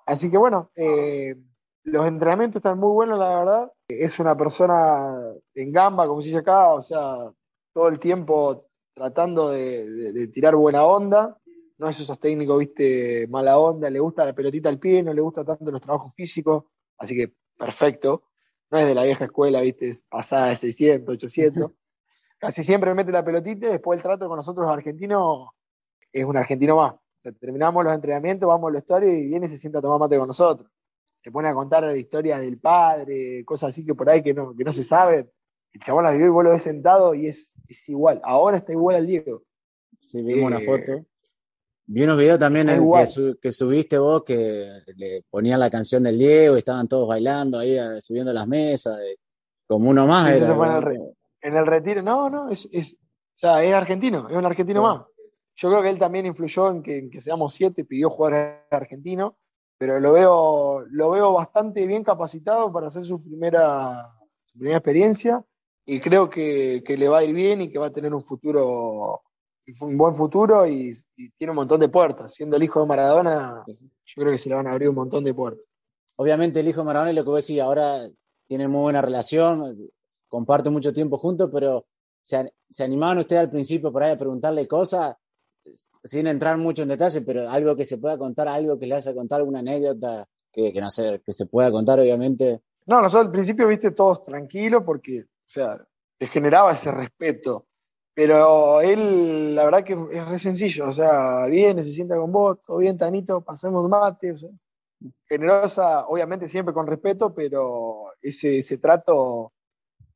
Así 0.07 0.31
que 0.31 0.39
bueno, 0.39 0.71
eh, 0.75 1.37
los 1.85 2.07
entrenamientos 2.07 2.61
están 2.61 2.79
muy 2.79 2.93
buenos, 2.93 3.19
la 3.19 3.39
verdad. 3.39 3.73
Es 3.89 4.19
una 4.19 4.37
persona 4.37 5.33
en 5.55 5.73
gamba, 5.73 6.07
como 6.07 6.21
se 6.23 6.29
dice 6.29 6.41
acá, 6.41 6.73
o 6.73 6.83
sea, 6.83 7.31
todo 7.73 7.89
el 7.89 8.01
tiempo 8.01 8.67
tratando 8.95 9.51
de 9.51 10.31
tirar 10.33 10.57
buena 10.57 10.85
onda 10.87 11.37
no 11.79 11.89
es 11.89 12.01
esos 12.01 12.19
técnicos, 12.19 12.59
viste, 12.59 13.27
mala 13.29 13.59
onda, 13.59 13.91
le 13.91 13.99
gusta 13.99 14.25
la 14.25 14.35
pelotita 14.35 14.69
al 14.69 14.79
pie, 14.79 15.03
no 15.03 15.13
le 15.13 15.21
gusta 15.21 15.45
tanto 15.45 15.71
los 15.71 15.81
trabajos 15.81 16.13
físicos, 16.15 16.65
así 16.99 17.15
que 17.17 17.35
perfecto. 17.59 18.25
No 18.71 18.79
es 18.79 18.87
de 18.87 18.95
la 18.95 19.05
vieja 19.05 19.27
escuela, 19.27 19.61
viste, 19.61 19.91
es 19.91 20.03
pasada 20.03 20.49
de 20.49 20.57
600, 20.57 21.15
800. 21.15 21.71
Casi 22.39 22.63
siempre 22.63 22.93
mete 22.95 23.13
la 23.13 23.25
pelotita 23.25 23.67
y 23.69 23.71
después 23.71 23.99
el 23.99 24.03
trato 24.03 24.29
con 24.29 24.37
nosotros 24.37 24.67
los 24.67 24.73
argentinos 24.73 25.51
es 26.13 26.25
un 26.25 26.37
argentino 26.37 26.77
más. 26.77 26.95
O 26.95 27.21
sea, 27.21 27.33
terminamos 27.33 27.85
los 27.85 27.95
entrenamientos, 27.95 28.49
vamos 28.49 28.69
al 28.69 28.75
vestuario 28.75 29.13
y 29.13 29.27
viene 29.27 29.47
y 29.47 29.49
se 29.49 29.57
sienta 29.57 29.79
a 29.79 29.83
tomar 29.83 30.01
mate 30.01 30.19
con 30.19 30.27
nosotros. 30.27 30.71
Se 31.19 31.31
pone 31.31 31.49
a 31.49 31.55
contar 31.55 31.85
la 31.85 31.97
historia 31.97 32.39
del 32.39 32.59
padre, 32.59 33.45
cosas 33.45 33.71
así 33.71 33.85
que 33.85 33.95
por 33.95 34.09
ahí 34.11 34.23
que 34.23 34.35
no, 34.35 34.55
que 34.55 34.65
no 34.65 34.73
se 34.73 34.83
saben. 34.83 35.31
El 35.73 35.81
chabón 35.83 36.05
la 36.05 36.11
vivió 36.11 36.27
y 36.27 36.31
vos 36.31 36.45
lo 36.45 36.51
ves 36.51 36.63
sentado 36.63 37.15
y 37.15 37.29
es, 37.29 37.55
es 37.69 37.89
igual. 37.89 38.21
Ahora 38.25 38.59
está 38.59 38.73
igual 38.73 38.97
al 38.97 39.07
Diego. 39.07 39.43
Sí, 40.01 40.23
vimos 40.23 40.47
una 40.47 40.59
eh, 40.59 40.65
foto. 40.65 41.07
Vi 41.89 42.03
unos 42.03 42.19
videos 42.19 42.39
también 42.39 42.69
en 42.69 42.83
que, 43.41 43.53
subiste 43.53 43.97
vos 43.99 44.25
que 44.25 44.83
le 44.97 45.23
ponían 45.31 45.61
la 45.61 45.71
canción 45.71 46.03
del 46.03 46.19
Diego 46.19 46.57
y 46.57 46.59
estaban 46.59 46.89
todos 46.89 47.07
bailando 47.07 47.59
ahí, 47.59 47.79
eh, 47.79 48.01
subiendo 48.01 48.33
las 48.33 48.49
mesas, 48.49 48.99
como 49.67 49.91
uno 49.91 50.07
más. 50.07 50.31
en, 50.31 51.57
el 51.57 51.67
retiro, 51.67 52.03
no, 52.03 52.29
no, 52.29 52.49
es, 52.49 52.69
es, 52.73 52.95
o 52.95 53.39
sea, 53.39 53.63
es 53.63 53.73
argentino, 53.73 54.29
es 54.29 54.37
un 54.37 54.45
argentino 54.45 54.83
más. 54.83 55.03
Yo 55.55 55.69
creo 55.71 55.83
que 55.83 55.91
él 55.91 55.99
también 55.99 56.27
influyó 56.27 56.71
en 56.71 56.83
que, 56.83 57.09
que 57.09 57.21
seamos 57.21 57.55
siete, 57.55 57.85
pidió 57.85 58.11
jugar 58.11 58.67
argentino, 58.71 59.37
pero 59.79 60.01
lo 60.01 60.13
veo, 60.13 60.85
lo 60.91 61.11
veo 61.11 61.33
bastante 61.33 61.87
bien 61.87 62.03
capacitado 62.03 62.73
para 62.73 62.89
hacer 62.89 63.05
su 63.05 63.23
primera, 63.23 64.13
su 64.45 64.59
primera 64.59 64.79
experiencia 64.79 65.45
y 65.85 66.01
creo 66.01 66.29
que, 66.29 66.83
que 66.85 66.97
le 66.97 67.09
va 67.09 67.19
a 67.19 67.25
ir 67.25 67.33
bien 67.33 67.63
y 67.63 67.71
que 67.71 67.79
va 67.79 67.87
a 67.87 67.93
tener 67.93 68.13
un 68.13 68.25
futuro 68.25 69.23
un 69.81 69.99
buen 69.99 70.15
futuro 70.15 70.67
y, 70.67 70.93
tiene 71.37 71.51
un 71.51 71.57
montón 71.57 71.81
de 71.81 71.89
puertas. 71.89 72.35
Siendo 72.35 72.57
el 72.57 72.63
hijo 72.63 72.81
de 72.81 72.87
Maradona, 72.87 73.65
yo 73.67 74.15
creo 74.15 74.31
que 74.31 74.39
se 74.39 74.49
le 74.49 74.55
van 74.55 74.67
a 74.67 74.73
abrir 74.73 74.89
un 74.89 74.95
montón 74.95 75.25
de 75.25 75.35
puertas. 75.35 75.65
Obviamente 76.17 76.61
el 76.61 76.69
hijo 76.69 76.81
de 76.81 76.87
Maradona 76.87 77.11
es 77.11 77.17
lo 77.17 77.25
que 77.25 77.31
vos 77.31 77.47
decís, 77.47 77.61
ahora 77.61 78.09
tiene 78.47 78.69
muy 78.69 78.83
buena 78.83 79.03
relación, 79.03 79.91
comparte 80.29 80.71
mucho 80.71 80.93
tiempo 80.93 81.19
juntos, 81.19 81.51
pero 81.53 81.87
¿se, 82.23 82.53
se 82.71 82.85
animaban 82.85 83.19
ustedes 83.19 83.43
al 83.43 83.51
principio 83.51 83.93
por 83.93 84.03
ahí 84.03 84.13
a 84.13 84.19
preguntarle 84.19 84.67
cosas, 84.67 85.17
sin 86.05 86.27
entrar 86.27 86.57
mucho 86.59 86.83
en 86.83 86.89
detalle, 86.89 87.21
pero 87.23 87.51
algo 87.51 87.77
que 87.77 87.85
se 87.85 87.99
pueda 87.99 88.17
contar, 88.17 88.49
algo 88.49 88.79
que 88.79 88.87
le 88.87 88.95
haya 88.95 89.15
contado, 89.15 89.41
alguna 89.41 89.59
anécdota 89.59 90.27
que, 90.53 90.73
que 90.73 90.81
no 90.81 90.91
sé, 90.91 91.21
que 91.25 91.33
se 91.33 91.47
pueda 91.47 91.71
contar, 91.71 91.99
obviamente? 91.99 92.63
No, 92.87 93.03
nosotros 93.03 93.27
al 93.27 93.33
principio, 93.33 93.67
viste, 93.67 93.91
todos 93.91 94.25
tranquilos 94.25 94.85
porque, 94.87 95.23
o 95.23 95.45
sea, 95.45 95.85
te 96.17 96.29
generaba 96.29 96.73
ese 96.73 96.91
respeto 96.93 97.67
pero 98.17 98.81
él, 98.81 99.55
la 99.55 99.67
verdad 99.67 99.85
que 99.85 99.93
es 99.93 100.27
re 100.27 100.39
sencillo, 100.39 100.89
o 100.89 100.93
sea, 100.95 101.45
viene, 101.49 101.83
se 101.83 101.93
sienta 101.93 102.17
con 102.17 102.33
vos, 102.33 102.63
todo 102.63 102.79
bien, 102.79 102.97
Tanito, 102.97 103.43
pasemos 103.43 103.87
mate, 103.91 104.33
o 104.33 104.39
sea, 104.39 104.49
generosa, 105.29 106.07
obviamente 106.07 106.49
siempre 106.49 106.73
con 106.73 106.87
respeto, 106.87 107.35
pero 107.35 108.15
ese, 108.23 108.57
ese 108.57 108.79
trato 108.79 109.53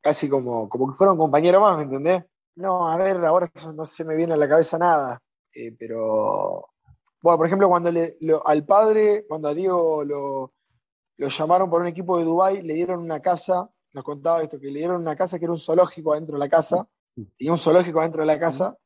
casi 0.01 0.31
como, 0.31 0.67
como 0.71 0.91
que 0.91 0.97
fuera 0.97 1.13
un 1.13 1.19
compañero 1.19 1.61
más, 1.61 1.77
¿me 1.77 1.83
entendés? 1.83 2.25
No, 2.55 2.89
a 2.89 2.97
ver, 2.97 3.19
ahora 3.19 3.51
no 3.75 3.85
se 3.85 4.03
me 4.07 4.17
viene 4.17 4.33
a 4.33 4.39
la 4.39 4.49
cabeza 4.49 4.79
nada, 4.79 5.21
eh, 5.53 5.77
pero, 5.79 6.71
bueno, 7.21 7.37
por 7.37 7.47
ejemplo, 7.47 7.69
cuando 7.69 7.93
le, 7.93 8.17
al 8.47 8.65
padre, 8.65 9.27
cuando 9.29 9.49
a 9.49 9.55
Diego 9.55 10.07
lo, 10.07 10.55
lo 11.19 11.29
llamaron 11.29 11.69
por 11.69 11.83
un 11.83 11.89
equipo 11.89 12.17
de 12.17 12.25
Dubái, 12.25 12.63
le 12.63 12.73
dieron 12.73 13.03
una 13.03 13.21
casa, 13.21 13.69
nos 13.93 14.05
contaba 14.05 14.43
esto, 14.43 14.59
que 14.59 14.69
le 14.69 14.79
dieron 14.79 15.03
una 15.03 15.17
casa 15.17 15.39
que 15.39 15.45
era 15.45 15.53
un 15.53 15.59
zoológico 15.59 16.15
adentro 16.15 16.37
de 16.37 16.41
la 16.41 16.49
casa, 16.49 16.89
tenía 17.15 17.53
un 17.53 17.59
zoológico 17.59 18.03
dentro 18.03 18.23
de 18.23 18.27
la 18.27 18.39
casa 18.39 18.77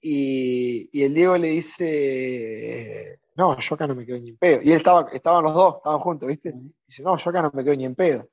y, 0.00 0.88
y, 0.92 1.04
el 1.04 1.14
Diego 1.14 1.36
le 1.36 1.48
dice, 1.48 3.20
no, 3.36 3.58
yo 3.58 3.74
acá 3.74 3.86
no 3.86 3.94
me 3.94 4.06
quedo 4.06 4.18
ni 4.18 4.30
en 4.30 4.36
pedo. 4.36 4.60
Y 4.62 4.72
él 4.72 4.78
estaba, 4.78 5.08
estaban 5.12 5.44
los 5.44 5.54
dos, 5.54 5.76
estaban 5.76 6.00
juntos, 6.00 6.28
¿viste? 6.28 6.54
Dice, 6.86 7.02
no, 7.02 7.16
yo 7.16 7.30
acá 7.30 7.42
no 7.42 7.50
me 7.52 7.64
quedo 7.64 7.74
ni 7.74 7.84
en 7.84 7.94
pedo. 7.94 8.28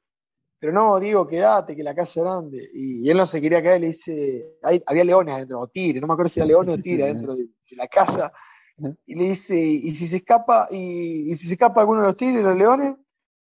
Pero 0.60 0.74
no, 0.74 1.00
Diego, 1.00 1.28
quédate, 1.28 1.76
que 1.76 1.84
la 1.84 1.94
casa 1.94 2.20
es 2.20 2.26
grande. 2.26 2.70
Y, 2.74 3.10
él 3.10 3.18
no 3.18 3.26
se 3.26 3.40
quería 3.40 3.62
quedar, 3.62 3.80
le 3.80 3.88
dice, 3.88 4.58
había 4.86 5.04
leones 5.04 5.36
adentro, 5.36 5.60
o 5.60 5.68
tigres, 5.68 6.02
no 6.02 6.08
me 6.08 6.14
acuerdo 6.14 6.30
si 6.30 6.40
era 6.40 6.48
leones 6.48 6.78
o 6.78 6.82
tigres 6.82 7.06
adentro 7.12 7.36
de, 7.36 7.48
la 7.72 7.88
casa. 7.88 8.32
Y 9.06 9.16
le 9.16 9.30
dice, 9.30 9.58
¿y 9.58 9.92
si 9.92 10.06
se 10.06 10.18
escapa, 10.18 10.68
y, 10.72 11.34
si 11.36 11.48
se 11.48 11.54
escapa 11.54 11.82
alguno 11.82 12.02
de 12.02 12.08
los 12.08 12.18
tigres, 12.18 12.44
los 12.44 12.58
leones? 12.58 12.96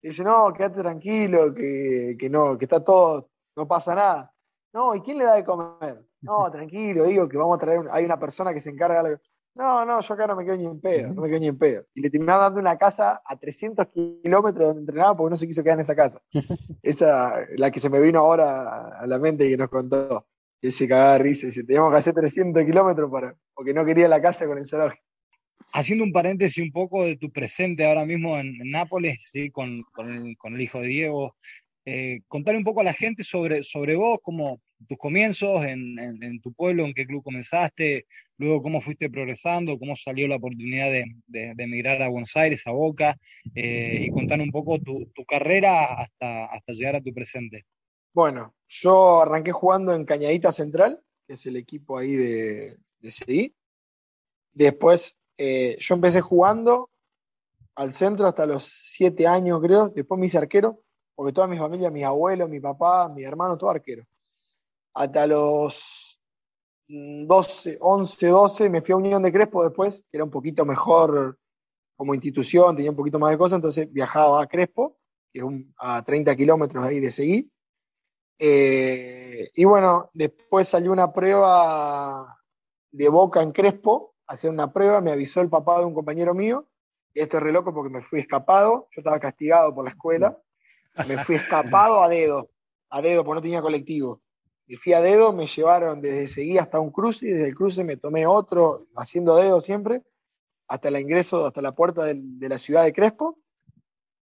Le 0.03 0.11
dice, 0.11 0.25
no, 0.25 0.53
quédate 0.53 0.81
tranquilo, 0.81 1.55
que, 1.55 2.17
que 2.19 2.29
no, 2.29 2.59
que 2.59 2.65
está 2.65 2.83
todo, 2.83 3.31
no 3.57 3.67
pasa 3.67 3.95
nada. 3.95 4.33
No, 4.73 4.95
¿y 4.95 5.03
quién 5.03 5.19
le 5.19 5.25
da 5.25 5.35
de 5.35 5.45
comer? 5.45 6.03
No, 6.23 6.51
tranquilo, 6.53 7.05
digo 7.05 7.29
que 7.29 7.37
vamos 7.37 7.57
a 7.57 7.61
traer, 7.61 7.81
hay 7.91 8.05
una 8.05 8.19
persona 8.19 8.53
que 8.53 8.61
se 8.61 8.71
encarga 8.71 9.03
de 9.03 9.19
No, 9.55 9.85
no, 9.85 10.01
yo 10.01 10.15
acá 10.15 10.27
no 10.27 10.37
me 10.37 10.45
quedo 10.45 10.57
ni 10.57 10.67
en 10.67 10.81
pedo, 10.81 11.13
no 11.13 11.23
me 11.23 11.29
quedo 11.29 11.41
ni 11.41 11.49
en 11.49 11.59
pedo. 11.59 11.85
Y 11.95 12.01
le 12.01 12.11
terminaron 12.11 12.43
dando 12.43 12.61
una 12.61 12.79
casa 12.79 13.21
a 13.25 13.37
300 13.37 13.89
kilómetros 13.89 14.69
donde 14.69 14.81
entrenaba 14.81 15.17
porque 15.17 15.31
no 15.31 15.37
se 15.37 15.47
quiso 15.47 15.63
quedar 15.63 15.77
en 15.77 15.83
esa 15.83 15.95
casa. 15.95 16.21
Esa, 16.83 17.35
la 17.57 17.71
que 17.71 17.81
se 17.81 17.91
me 17.91 18.01
vino 18.01 18.21
ahora 18.21 18.99
a 18.99 19.07
la 19.07 19.19
mente 19.19 19.47
y 19.47 19.51
que 19.51 19.57
nos 19.57 19.69
contó. 19.69 20.27
Ese 20.63 20.87
cagada 20.87 21.15
de 21.15 21.19
risa, 21.25 21.47
dice, 21.47 21.65
teníamos 21.65 21.91
que 21.91 21.99
hacer 21.99 22.15
300 22.15 22.65
kilómetros 22.65 23.11
para, 23.11 23.35
porque 23.53 23.75
no 23.75 23.85
quería 23.85 24.07
la 24.07 24.23
casa 24.23 24.47
con 24.47 24.59
el 24.59 24.69
zoológico. 24.69 25.03
haciendo 25.73 26.05
un 26.05 26.13
paréntesis 26.13 26.63
un 26.63 26.71
poco 26.71 27.03
de 27.03 27.17
tu 27.17 27.33
presente 27.33 27.85
ahora 27.85 28.07
mismo 28.07 28.39
en, 28.39 28.57
Nápoles, 28.71 29.29
¿sí? 29.33 29.51
con, 29.51 29.71
el, 29.73 30.37
con, 30.39 30.55
el, 30.55 30.61
hijo 30.61 30.81
de 30.81 30.87
Diego, 30.87 31.35
eh, 31.85 32.21
contar 32.29 32.57
un 32.57 32.65
poco 32.65 32.81
a 32.81 32.85
la 32.85 32.93
gente 32.93 33.25
sobre, 33.25 33.63
sobre 33.63 33.97
vos, 33.97 34.19
cómo 34.23 34.61
tus 34.89 34.99
comienzos 34.99 35.65
en, 35.65 35.99
en, 35.99 36.41
tu 36.41 36.53
pueblo, 36.53 36.85
en 36.85 36.95
qué 36.95 37.07
club 37.07 37.23
comenzaste, 37.23 38.07
luego 38.37 38.63
cómo 38.63 38.81
fuiste 38.81 39.11
progresando, 39.11 39.79
cómo 39.79 39.95
salió 39.95 40.27
la 40.29 40.37
oportunidad 40.37 40.91
de, 40.91 41.05
de, 41.27 41.55
emigrar 41.59 42.03
a 42.03 42.09
Buenos 42.09 42.37
Aires, 42.37 42.67
a 42.67 42.73
Boca, 42.73 43.17
eh, 43.55 44.07
y 44.07 44.11
contar 44.11 44.41
un 44.41 44.51
poco 44.51 44.81
tu, 44.81 45.07
tu, 45.15 45.25
carrera 45.25 46.01
hasta, 46.01 46.47
hasta 46.47 46.73
llegar 46.73 46.97
a 46.97 47.01
tu 47.01 47.13
presente. 47.13 47.65
Bueno, 48.13 48.55
yo 48.69 49.23
arranqué 49.23 49.53
jugando 49.53 49.95
en 49.95 50.05
Cañadita 50.05 50.53
Central, 50.53 51.01
que 51.27 51.35
es 51.35 51.47
el 51.47 51.57
equipo 51.57 51.99
ahí 51.99 52.13
de, 52.13 52.77
de 53.01 53.11
CI. 53.11 53.55
Después 54.53 55.17
eh, 55.39 55.77
yo 55.81 55.95
empecé 55.95 56.21
jugando 56.21 56.91
al 57.75 57.93
centro 57.93 58.27
hasta 58.27 58.47
los 58.47 58.65
siete 58.65 59.27
años, 59.27 59.61
creo. 59.63 59.89
Después 59.89 60.21
me 60.21 60.27
hice 60.27 60.39
arquero, 60.39 60.83
porque 61.23 61.35
toda 61.35 61.47
mi 61.47 61.57
familia, 61.57 61.89
mis 61.89 62.03
abuelos, 62.03 62.51
mi 62.51 62.59
papá, 62.59 63.09
mi 63.09 63.23
hermano, 63.23 63.57
todo 63.57 63.71
arquero. 63.71 64.05
Hasta 64.93 65.25
los 65.25 66.21
12, 66.89 67.79
11, 67.81 68.27
12 68.27 68.69
me 68.69 68.83
fui 68.83 68.93
a 68.93 68.97
Unión 68.97 69.23
de 69.23 69.31
Crespo 69.31 69.63
después, 69.63 70.05
que 70.11 70.17
era 70.17 70.25
un 70.25 70.33
poquito 70.33 70.65
mejor 70.65 71.39
como 71.95 72.13
institución, 72.17 72.75
tenía 72.75 72.91
un 72.91 72.97
poquito 72.97 73.21
más 73.21 73.31
de 73.31 73.39
cosas, 73.39 73.59
entonces 73.59 73.93
viajaba 73.93 74.43
a 74.43 74.49
Crespo, 74.49 74.99
que 75.33 75.39
es 75.39 75.45
a 75.79 76.03
30 76.05 76.35
kilómetros 76.35 76.85
ahí 76.85 76.99
de 76.99 77.13
seguir. 77.13 77.49
Eh, 78.41 79.53
y 79.55 79.65
bueno, 79.65 80.11
después 80.15 80.67
salió 80.67 80.91
una 80.91 81.13
prueba 81.13 82.37
de 82.91 83.09
Boca 83.09 83.43
en 83.43 83.53
Crespo, 83.53 84.17
hacer 84.27 84.51
una 84.51 84.73
prueba, 84.73 85.01
me 85.01 85.13
avisó 85.13 85.41
el 85.41 85.49
papá 85.49 85.79
de 85.79 85.85
un 85.85 85.95
compañero 85.95 86.35
mío, 86.35 86.67
y 87.15 87.21
esto 87.21 87.37
es 87.37 87.45
re 87.45 87.53
loco 87.53 87.73
porque 87.73 87.95
me 87.95 88.03
fui 88.03 88.19
escapado, 88.19 88.89
yo 88.91 89.03
estaba 89.03 89.21
castigado 89.21 89.73
por 89.73 89.85
la 89.85 89.91
escuela, 89.93 90.37
me 91.07 91.25
fui 91.25 91.37
escapado 91.37 92.03
a 92.03 92.09
dedo, 92.09 92.51
a 92.91 93.03
dedo 93.03 93.25
porque 93.25 93.37
no 93.37 93.43
tenía 93.43 93.63
colectivo. 93.63 94.21
Me 94.67 94.77
fui 94.77 94.93
a 94.93 95.01
dedo, 95.01 95.33
me 95.33 95.47
llevaron 95.47 96.01
desde 96.01 96.29
Seguí 96.29 96.59
hasta 96.59 96.81
un 96.81 96.91
cruce, 96.91 97.27
y 97.27 97.31
desde 97.33 97.49
el 97.49 97.55
cruce 97.55 97.85
me 97.85 97.97
tomé 97.97 98.27
otro, 98.27 98.79
haciendo 98.97 99.37
dedo 99.37 99.61
siempre, 99.61 100.03
hasta 100.69 100.89
el 100.89 100.97
ingreso, 100.97 101.47
hasta 101.47 101.61
la 101.61 101.75
puerta 101.75 102.05
de, 102.05 102.49
la 102.49 102.59
ciudad 102.59 102.85
de 102.85 102.93
Crespo, 102.93 103.39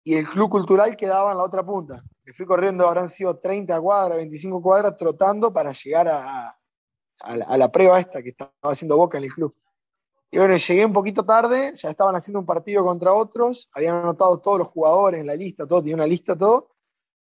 y 0.03 0.15
el 0.15 0.27
club 0.27 0.51
cultural 0.51 0.97
quedaba 0.97 1.33
en 1.33 1.39
la 1.39 1.45
otra 1.45 1.65
punta. 1.65 2.03
Me 2.25 2.33
fui 2.33 2.47
corriendo, 2.47 2.89
habrán 2.89 3.09
sido 3.09 3.39
30 3.39 3.81
cuadras, 3.81 4.17
25 4.17 4.63
cuadras, 4.63 4.97
trotando 4.97 5.53
para 5.53 5.73
llegar 5.73 6.09
a, 6.09 6.59
a 7.19 7.57
la 7.57 7.71
prueba 7.71 8.01
esta 8.01 8.23
que 8.23 8.31
estaba 8.31 8.53
haciendo 8.63 8.97
Boca 8.97 9.19
en 9.19 9.25
el 9.25 9.33
club. 9.33 9.55
Y 10.33 10.39
bueno, 10.39 10.57
llegué 10.57 10.85
un 10.87 10.93
poquito 10.93 11.25
tarde, 11.25 11.73
ya 11.75 11.91
estaban 11.91 12.15
haciendo 12.15 12.39
un 12.39 12.47
partido 12.47 12.85
contra 12.85 13.13
otros, 13.13 13.69
habían 13.73 13.97
anotado 13.97 14.41
todos 14.41 14.59
los 14.59 14.69
jugadores 14.69 15.21
en 15.21 15.27
la 15.27 15.35
lista, 15.35 15.67
todo, 15.67 15.81
tenía 15.81 15.97
una 15.97 16.07
lista, 16.07 16.37
todo. 16.39 16.71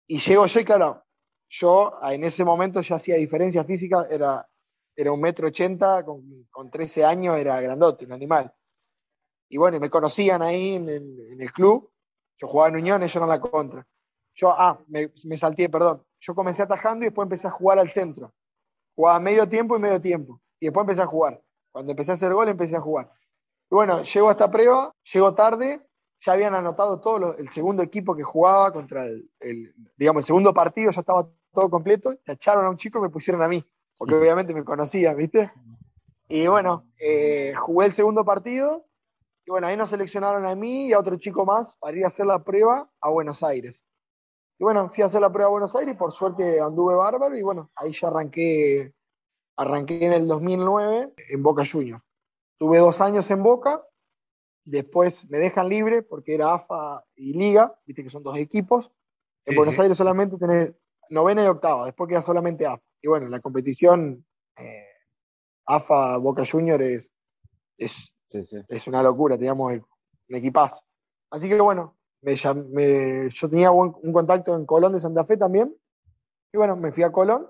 Y 0.09 0.19
llego 0.19 0.47
yo 0.47 0.61
y 0.61 0.65
claro, 0.65 1.05
yo 1.49 1.93
en 2.03 2.25
ese 2.25 2.45
momento 2.45 2.81
ya 2.81 2.97
hacía 2.97 3.17
diferencia 3.17 3.65
física, 3.65 4.07
era, 4.11 4.49
era 4.97 5.13
un 5.13 5.21
metro 5.21 5.47
ochenta, 5.47 6.05
con, 6.05 6.49
con 6.51 6.71
13 6.71 7.05
años 7.05 7.39
era 7.39 7.61
grandote, 7.61 8.05
un 8.05 8.13
animal. 8.13 8.53
Y 9.49 9.59
bueno, 9.59 9.79
me 9.79 9.91
conocían 9.91 10.43
ahí 10.43 10.75
en 10.75 10.89
el, 10.89 11.53
club, 11.53 11.91
yo 12.37 12.49
jugaba 12.49 12.69
en 12.71 12.77
Unión, 12.83 13.03
ellos 13.03 13.17
en 13.17 13.29
la 13.29 13.41
contra. 13.41 13.87
Yo, 14.35 14.51
ah, 14.51 14.79
me, 14.89 15.13
me 15.25 15.37
salté, 15.37 15.69
perdón. 15.69 16.05
Yo 16.21 16.35
comencé 16.35 16.63
atajando 16.63 17.05
y 17.05 17.09
después 17.09 17.27
empecé 17.27 17.47
a 17.49 17.53
jugar 17.53 17.79
al 17.79 17.91
centro. 17.91 18.35
Jugaba 18.95 19.19
medio 19.21 19.49
tiempo 19.49 19.77
y 19.77 19.81
medio 19.81 20.01
tiempo. 20.01 20.41
Y 20.61 20.67
después 20.67 20.83
empecé 20.83 21.03
a 21.03 21.07
jugar. 21.07 21.43
Cuando 21.73 21.93
empecé 21.93 22.13
a 22.13 22.15
hacer 22.15 22.33
gol, 22.33 22.49
empecé 22.49 22.77
a 22.77 22.81
jugar. 22.81 23.11
Y 23.71 23.75
bueno, 23.75 24.03
llego 24.03 24.29
a 24.29 24.33
esta 24.33 24.51
prueba, 24.51 24.95
llego 25.13 25.35
tarde, 25.35 25.87
ya 26.21 26.33
habían 26.33 26.55
anotado 26.55 27.01
todo 27.01 27.37
el 27.37 27.49
segundo 27.49 27.83
equipo 27.83 28.17
que 28.17 28.23
jugaba 28.23 28.73
contra 28.73 29.05
el, 29.05 29.75
digamos, 29.97 30.23
el 30.23 30.27
segundo 30.27 30.53
partido, 30.55 30.91
ya 30.91 31.01
estaba 31.01 31.29
todo 31.53 31.71
completo, 31.71 32.15
echaron 32.25 32.65
a 32.65 32.71
un 32.71 32.77
chico 32.77 32.99
y 32.99 33.03
me 33.03 33.11
pusieron 33.11 33.43
a 33.43 33.49
mí, 33.49 33.65
porque 33.97 34.15
obviamente 34.15 34.55
me 34.55 34.65
conocían, 34.65 35.17
¿viste? 35.17 35.53
Y 36.29 36.47
bueno, 36.47 36.87
eh, 36.99 37.55
jugué 37.59 37.87
el 37.87 37.93
segundo 37.93 38.25
partido, 38.25 38.87
y 39.47 39.51
bueno, 39.51 39.67
ahí 39.67 39.77
nos 39.77 39.91
seleccionaron 39.91 40.45
a 40.45 40.55
mí 40.55 40.89
y 40.89 40.93
a 40.93 40.99
otro 40.99 41.17
chico 41.17 41.47
más 41.47 41.77
para 41.77 41.97
ir 41.97 42.05
a 42.05 42.09
hacer 42.09 42.27
la 42.27 42.43
prueba 42.43 42.91
a 43.01 43.11
Buenos 43.11 43.43
Aires. 43.43 43.85
Y 44.59 44.65
bueno, 44.65 44.91
fui 44.91 45.03
a 45.03 45.07
hacer 45.07 45.21
la 45.21 45.33
prueba 45.33 45.49
a 45.49 45.53
Buenos 45.53 45.75
Aires, 45.77 45.95
por 45.97 46.13
suerte 46.13 46.61
anduve 46.61 46.95
bárbaro, 46.97 47.37
y 47.37 47.43
bueno, 47.43 47.71
ahí 47.77 47.93
ya 47.93 48.09
arranqué 48.09 48.93
Arranqué 49.59 50.07
en 50.07 50.13
el 50.13 50.29
2009 50.29 51.15
en 51.31 51.43
Boca 51.43 51.65
Juniors. 51.67 52.01
Tuve 52.59 52.79
dos 52.79 53.01
años 53.01 53.29
en 53.33 53.43
Boca, 53.43 53.83
después 54.65 55.29
me 55.29 55.39
dejan 55.39 55.69
libre 55.69 56.03
porque 56.03 56.37
era 56.37 56.55
AFA 56.55 57.05
y 57.17 57.33
Liga, 57.33 57.77
viste 57.85 58.05
que 58.05 58.11
son 58.11 58.23
dos 58.23 58.37
equipos. 58.37 58.89
En 59.45 59.57
Buenos 59.57 59.77
Aires 59.81 59.97
solamente 59.97 60.39
tenés 60.39 60.75
novena 61.11 61.43
y 61.43 61.49
octava, 61.49 61.87
después 61.87 62.09
queda 62.09 62.23
solamente 62.23 62.67
AFA. 62.67 62.85
Y 63.03 63.09
bueno, 63.09 63.27
la 63.29 63.41
competición 63.41 64.25
eh, 64.57 64.87
AFA 65.67 66.19
Boca 66.19 66.45
Juniors 66.49 67.11
es, 67.77 68.15
es, 68.29 68.87
una 68.87 69.03
locura, 69.03 69.37
teníamos 69.37 69.73
un 69.73 70.37
equipazo. 70.37 70.81
Así 71.31 71.49
que 71.49 71.61
bueno, 71.61 71.97
me, 72.23 72.37
yo 72.37 73.51
tenía 73.51 73.73
un 73.73 74.13
contacto 74.13 74.55
en 74.55 74.67
Colón 74.67 74.93
de 74.93 75.01
Santa 75.01 75.25
Fe 75.25 75.37
también. 75.37 75.75
Y 76.53 76.59
bueno, 76.59 76.77
me 76.77 76.93
fui 76.93 77.03
a 77.03 77.11
Colón 77.11 77.49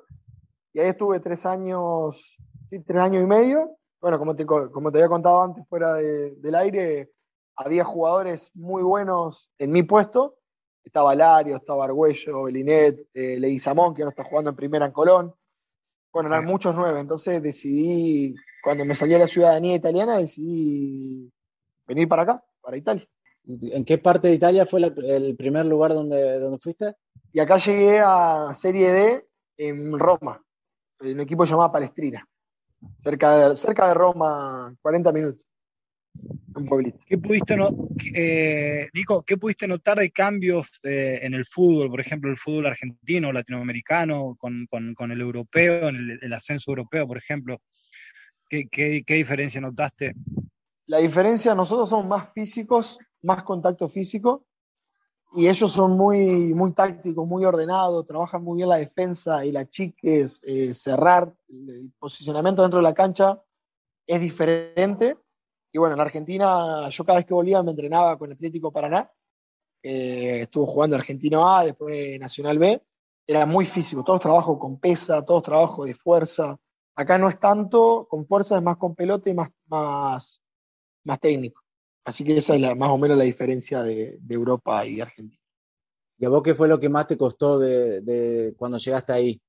y 0.72 0.80
ahí 0.80 0.88
estuve 0.88 1.20
tres 1.20 1.46
años, 1.46 2.36
tres 2.70 3.00
años 3.00 3.22
y 3.22 3.26
medio. 3.26 3.76
Bueno, 4.00 4.18
como 4.18 4.36
te, 4.36 4.46
como 4.46 4.92
te 4.92 4.98
había 4.98 5.08
contado 5.08 5.42
antes 5.42 5.66
fuera 5.68 5.94
del 5.94 6.54
aire, 6.54 7.10
había 7.56 7.84
jugadores 7.84 8.50
muy 8.54 8.82
buenos 8.82 9.50
en 9.58 9.72
mi 9.72 9.82
puesto. 9.82 10.36
Estaba 10.84 11.14
Lario, 11.14 11.56
estaba 11.56 11.84
Argüello, 11.84 12.44
Belinet, 12.44 13.08
eh, 13.12 13.38
Leguizamón, 13.38 13.94
que 13.94 14.02
ahora 14.02 14.10
está 14.10 14.24
jugando 14.24 14.50
en 14.50 14.56
primera 14.56 14.86
en 14.86 14.92
Colón. 14.92 15.34
Bueno, 16.12 16.28
eran 16.28 16.46
muchos 16.46 16.74
nueve, 16.74 17.00
entonces 17.00 17.42
decidí, 17.42 18.34
cuando 18.62 18.84
me 18.84 18.94
salió 18.94 19.18
la 19.18 19.26
ciudadanía 19.26 19.74
italiana, 19.74 20.16
decidí 20.16 21.30
venir 21.86 22.08
para 22.08 22.22
acá, 22.22 22.44
para 22.62 22.76
Italia. 22.76 23.06
¿En 23.46 23.84
qué 23.84 23.98
parte 23.98 24.28
de 24.28 24.34
Italia 24.34 24.64
fue 24.64 24.80
el 24.80 25.36
primer 25.36 25.66
lugar 25.66 25.92
donde, 25.92 26.38
donde 26.38 26.58
fuiste? 26.58 26.94
Y 27.32 27.40
acá 27.40 27.58
llegué 27.58 28.00
a 28.00 28.54
Serie 28.54 28.92
D 28.92 29.26
en 29.58 29.98
Roma 29.98 30.42
un 31.00 31.20
equipo 31.20 31.44
llamado 31.44 31.72
Palestrina, 31.72 32.26
cerca 33.02 33.48
de, 33.48 33.56
cerca 33.56 33.88
de 33.88 33.94
Roma, 33.94 34.74
40 34.82 35.12
minutos. 35.12 35.42
Un 36.54 36.66
pueblito. 36.66 36.98
¿Qué 37.06 37.18
pudiste 37.18 37.56
eh, 38.14 38.88
Nico, 38.92 39.22
¿qué 39.22 39.36
pudiste 39.36 39.68
notar 39.68 39.98
de 39.98 40.10
cambios 40.10 40.80
eh, 40.82 41.20
en 41.22 41.34
el 41.34 41.46
fútbol, 41.46 41.90
por 41.90 42.00
ejemplo, 42.00 42.28
el 42.28 42.36
fútbol 42.36 42.66
argentino, 42.66 43.32
latinoamericano, 43.32 44.36
con, 44.36 44.66
el 45.12 45.20
europeo, 45.20 45.88
en 45.88 46.18
el, 46.20 46.32
ascenso 46.32 46.72
europeo, 46.72 47.06
por 47.06 47.18
ejemplo? 47.18 47.60
¿Qué, 48.48 48.66
qué 48.68 49.14
diferencia 49.14 49.60
notaste? 49.60 50.14
La 50.86 50.98
diferencia, 50.98 51.54
nosotros 51.54 51.90
somos 51.90 52.06
más 52.06 52.32
físicos, 52.32 52.98
más 53.22 53.44
contacto 53.44 53.88
físico, 53.88 54.47
y 55.32 55.46
ellos 55.46 55.72
son 55.72 55.96
muy, 55.96 56.54
muy 56.54 56.72
tácticos, 56.72 57.26
muy 57.26 57.44
ordenados, 57.44 58.06
trabajan 58.06 58.42
muy 58.42 58.56
bien 58.56 58.68
la 58.68 58.76
defensa 58.76 59.44
y 59.44 59.52
la 59.52 59.68
chiques, 59.68 60.40
eh, 60.44 60.72
cerrar, 60.72 61.34
el 61.48 61.92
posicionamiento 61.98 62.62
dentro 62.62 62.78
de 62.78 62.84
la 62.84 62.94
cancha 62.94 63.42
es 64.06 64.20
diferente. 64.20 65.18
Y 65.70 65.78
bueno, 65.78 65.94
en 65.94 66.00
Argentina 66.00 66.88
yo 66.88 67.04
cada 67.04 67.18
vez 67.18 67.26
que 67.26 67.34
volvía 67.34 67.62
me 67.62 67.72
entrenaba 67.72 68.18
con 68.18 68.32
Atlético 68.32 68.72
Paraná, 68.72 69.10
eh, 69.82 70.40
estuvo 70.42 70.66
jugando 70.66 70.96
Argentino 70.96 71.48
A, 71.48 71.64
después 71.64 72.18
Nacional 72.18 72.58
B, 72.58 72.82
era 73.26 73.44
muy 73.44 73.66
físico, 73.66 74.02
todos 74.02 74.20
trabajo 74.20 74.58
con 74.58 74.78
pesa, 74.80 75.24
todos 75.24 75.42
trabajo 75.42 75.84
de 75.84 75.94
fuerza. 75.94 76.58
Acá 76.94 77.18
no 77.18 77.28
es 77.28 77.38
tanto 77.38 78.06
con 78.08 78.26
fuerza, 78.26 78.56
es 78.56 78.62
más 78.62 78.78
con 78.78 78.94
pelota 78.94 79.28
y 79.28 79.34
más, 79.34 79.50
más, 79.66 80.42
más 81.04 81.20
técnico. 81.20 81.62
Así 82.08 82.24
que 82.24 82.38
esa 82.38 82.54
es 82.54 82.62
la, 82.62 82.74
más 82.74 82.88
o 82.88 82.96
menos 82.96 83.18
la 83.18 83.24
diferencia 83.24 83.82
de, 83.82 84.18
Europa 84.30 84.86
y 84.86 84.98
Argentina. 84.98 85.42
¿Y 86.16 86.24
a 86.24 86.30
vos 86.30 86.42
qué 86.42 86.54
fue 86.54 86.66
lo 86.66 86.80
que 86.80 86.88
más 86.88 87.06
te 87.06 87.18
costó 87.18 87.58
de, 87.58 88.54
cuando 88.56 88.78
llegaste 88.78 89.12
ahí? 89.12 89.42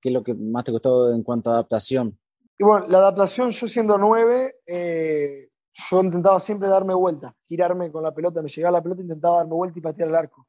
¿Qué 0.00 0.08
es 0.08 0.12
lo 0.12 0.24
que 0.24 0.34
más 0.34 0.64
te 0.64 0.72
costó 0.72 1.14
en 1.14 1.22
cuanto 1.22 1.50
a 1.50 1.52
adaptación? 1.52 2.18
Y 2.58 2.64
bueno, 2.64 2.88
la 2.88 2.98
adaptación, 2.98 3.50
yo 3.50 3.68
siendo 3.68 3.98
nueve, 3.98 4.56
eh, 4.66 5.50
yo 5.72 6.02
intentaba 6.02 6.40
siempre 6.40 6.68
darme 6.68 6.92
vuelta, 6.92 7.36
girarme 7.42 7.92
con 7.92 8.02
la 8.02 8.12
pelota, 8.12 8.42
me 8.42 8.48
llegaba 8.48 8.78
la 8.78 8.82
pelota, 8.82 9.02
intentaba 9.02 9.36
darme 9.36 9.54
vuelta 9.54 9.78
y 9.78 9.82
patear 9.82 10.08
el 10.08 10.16
arco, 10.16 10.48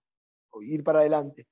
o 0.49 0.63
ir 0.63 0.83
para 0.83 1.01
adelante. 1.01 1.45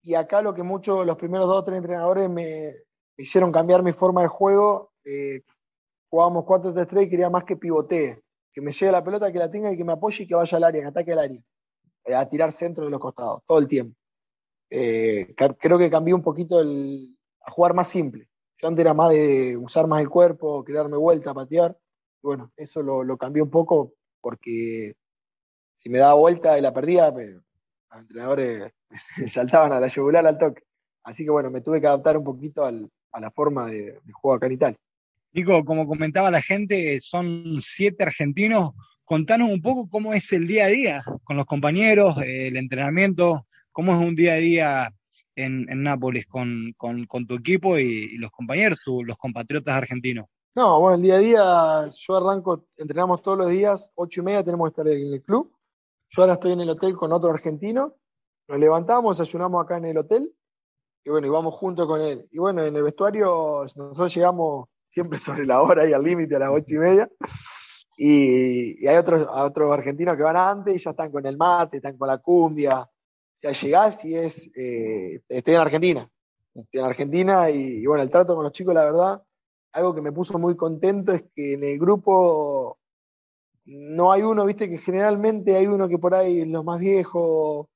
Y 0.00 0.14
acá 0.14 0.42
lo 0.42 0.54
que 0.54 0.62
muchos, 0.62 1.04
los 1.04 1.16
primeros 1.16 1.48
dos 1.48 1.56
o 1.56 1.64
tres 1.64 1.78
entrenadores 1.78 2.30
me, 2.30 2.72
hicieron 3.16 3.50
cambiar 3.50 3.82
mi 3.82 3.94
forma 3.94 4.22
de 4.22 4.28
juego, 4.28 4.92
eh, 5.04 5.42
jugábamos 6.08 6.44
4-3-3 6.44 7.06
y 7.06 7.10
quería 7.10 7.30
más 7.30 7.42
que 7.42 7.56
pivotee 7.56 8.22
que 8.52 8.60
me 8.60 8.72
llegue 8.72 8.92
la 8.92 9.04
pelota, 9.04 9.32
que 9.32 9.38
la 9.38 9.50
tenga 9.50 9.72
y 9.72 9.76
que 9.76 9.84
me 9.84 9.92
apoye 9.92 10.24
y 10.24 10.26
que 10.26 10.34
vaya 10.34 10.56
al 10.56 10.64
área, 10.64 10.82
que 10.82 10.88
ataque 10.88 11.12
al 11.12 11.18
área, 11.18 11.42
eh, 12.04 12.14
a 12.14 12.28
tirar 12.28 12.52
centro 12.52 12.84
de 12.84 12.90
los 12.90 13.00
costados, 13.00 13.42
todo 13.46 13.58
el 13.58 13.68
tiempo. 13.68 13.96
Eh, 14.70 15.34
creo 15.36 15.78
que 15.78 15.90
cambié 15.90 16.14
un 16.14 16.22
poquito 16.22 16.60
el, 16.60 17.16
a 17.42 17.50
jugar 17.50 17.74
más 17.74 17.88
simple. 17.88 18.28
Yo 18.58 18.68
antes 18.68 18.82
era 18.84 18.94
más 18.94 19.10
de 19.10 19.56
usar 19.56 19.86
más 19.86 20.00
el 20.00 20.08
cuerpo, 20.08 20.64
darme 20.68 20.96
vuelta, 20.96 21.34
patear. 21.34 21.76
bueno, 22.22 22.52
eso 22.56 22.82
lo, 22.82 23.02
lo 23.04 23.16
cambié 23.16 23.42
un 23.42 23.50
poco 23.50 23.94
porque 24.20 24.94
si 25.76 25.88
me 25.88 25.98
daba 25.98 26.14
vuelta 26.14 26.58
y 26.58 26.62
la 26.62 26.74
perdía, 26.74 27.12
pero 27.14 27.42
los 27.90 28.00
entrenadores 28.00 28.72
me 29.18 29.30
saltaban 29.30 29.72
a 29.72 29.80
la 29.80 29.86
yugular 29.88 30.26
al 30.26 30.38
toque. 30.38 30.62
Así 31.04 31.24
que 31.24 31.30
bueno, 31.30 31.50
me 31.50 31.62
tuve 31.62 31.80
que 31.80 31.86
adaptar 31.86 32.16
un 32.16 32.24
poquito 32.24 32.64
al, 32.64 32.90
a 33.12 33.20
la 33.20 33.30
forma 33.30 33.66
de, 33.66 34.00
de 34.04 34.12
juego 34.12 34.36
acá 34.36 34.46
en 34.46 34.52
Italia. 34.52 34.78
Nico, 35.32 35.64
como 35.64 35.86
comentaba 35.86 36.30
la 36.30 36.42
gente, 36.42 36.98
son 37.00 37.58
siete 37.60 38.02
argentinos. 38.02 38.70
Contanos 39.04 39.50
un 39.50 39.62
poco 39.62 39.88
cómo 39.88 40.12
es 40.12 40.32
el 40.32 40.46
día 40.46 40.64
a 40.64 40.68
día 40.68 41.02
con 41.24 41.36
los 41.36 41.46
compañeros, 41.46 42.16
eh, 42.22 42.48
el 42.48 42.56
entrenamiento, 42.56 43.46
cómo 43.72 43.92
es 43.92 43.98
un 43.98 44.14
día 44.14 44.34
a 44.34 44.36
día 44.36 44.90
en, 45.36 45.66
Nápoles 45.82 46.26
con, 46.26 46.74
tu 47.26 47.34
equipo 47.34 47.78
y, 47.78 48.16
los 48.18 48.30
compañeros, 48.30 48.80
los 48.86 49.16
compatriotas 49.16 49.74
argentinos. 49.74 50.26
No, 50.54 50.80
bueno, 50.80 50.96
el 50.96 51.02
día 51.02 51.14
a 51.14 51.18
día 51.18 51.94
yo 51.96 52.16
arranco, 52.16 52.66
entrenamos 52.76 53.22
todos 53.22 53.38
los 53.38 53.48
días, 53.50 53.90
ocho 53.94 54.20
y 54.20 54.24
media 54.24 54.44
tenemos 54.44 54.68
que 54.68 54.80
estar 54.80 54.88
en 54.92 55.12
el 55.12 55.22
club. 55.22 55.52
Yo 56.10 56.22
ahora 56.22 56.34
estoy 56.34 56.52
en 56.52 56.60
el 56.60 56.70
hotel 56.70 56.96
con 56.96 57.12
otro 57.12 57.30
argentino. 57.30 57.94
Nos 58.48 58.58
levantamos, 58.58 59.20
ayunamos 59.20 59.64
acá 59.64 59.78
en 59.78 59.84
el 59.84 59.98
hotel 59.98 60.34
y 61.04 61.10
bueno, 61.10 61.26
y 61.28 61.30
vamos 61.30 61.54
junto 61.54 61.86
con 61.86 62.00
él. 62.00 62.28
Y 62.32 62.38
bueno, 62.38 62.64
en 62.64 62.74
el 62.74 62.82
vestuario 62.82 63.64
nosotros 63.76 64.14
llegamos 64.14 64.68
siempre 64.90 65.18
sobre 65.18 65.46
la 65.46 65.62
hora 65.62 65.88
y 65.88 65.92
al 65.92 66.02
límite 66.02 66.36
a 66.36 66.40
las 66.40 66.50
ocho 66.50 66.74
y 66.74 66.78
media. 66.78 67.08
Y, 67.96 68.84
y, 68.84 68.88
hay 68.88 68.96
otros, 68.96 69.26
otros 69.30 69.72
argentinos 69.72 70.16
que 70.16 70.22
van 70.22 70.36
antes 70.36 70.74
y 70.74 70.78
ya 70.78 70.90
están 70.90 71.12
con 71.12 71.24
el 71.26 71.36
mate, 71.36 71.76
están 71.76 71.96
con 71.96 72.08
la 72.08 72.18
cumbia. 72.18 72.80
O 72.80 73.38
sea, 73.38 73.52
llegás 73.52 74.04
y 74.04 74.16
es, 74.16 74.50
eh, 74.56 75.20
estoy 75.28 75.54
en 75.54 75.60
Argentina. 75.60 76.10
Estoy 76.54 76.80
en 76.80 76.86
Argentina 76.86 77.50
y, 77.50 77.82
y, 77.82 77.86
bueno, 77.86 78.02
el 78.02 78.10
trato 78.10 78.34
con 78.34 78.42
los 78.42 78.52
chicos, 78.52 78.74
la 78.74 78.84
verdad, 78.84 79.22
algo 79.72 79.94
que 79.94 80.02
me 80.02 80.12
puso 80.12 80.38
muy 80.38 80.56
contento 80.56 81.12
es 81.12 81.24
que 81.34 81.54
en 81.54 81.64
el 81.64 81.78
grupo 81.78 82.78
no 83.66 84.10
hay 84.10 84.22
uno, 84.22 84.44
viste, 84.44 84.68
que 84.68 84.78
generalmente 84.78 85.54
hay 85.56 85.66
uno 85.66 85.88
que 85.88 85.98
por 85.98 86.14
ahí, 86.14 86.44
los 86.44 86.64
más 86.64 86.80
viejos, 86.80 87.68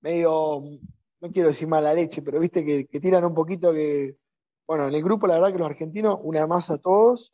medio, 0.00 0.62
no 1.20 1.32
quiero 1.32 1.50
decir 1.50 1.68
mala 1.68 1.94
leche, 1.94 2.22
pero 2.22 2.40
viste 2.40 2.64
que, 2.64 2.86
que 2.86 3.00
tiran 3.00 3.24
un 3.24 3.34
poquito 3.34 3.72
que, 3.72 4.16
bueno, 4.66 4.88
en 4.88 4.94
el 4.94 5.02
grupo 5.02 5.26
la 5.26 5.34
verdad 5.34 5.52
que 5.52 5.58
los 5.58 5.70
argentinos, 5.70 6.18
una 6.22 6.46
más 6.46 6.70
a 6.70 6.78
todos, 6.78 7.32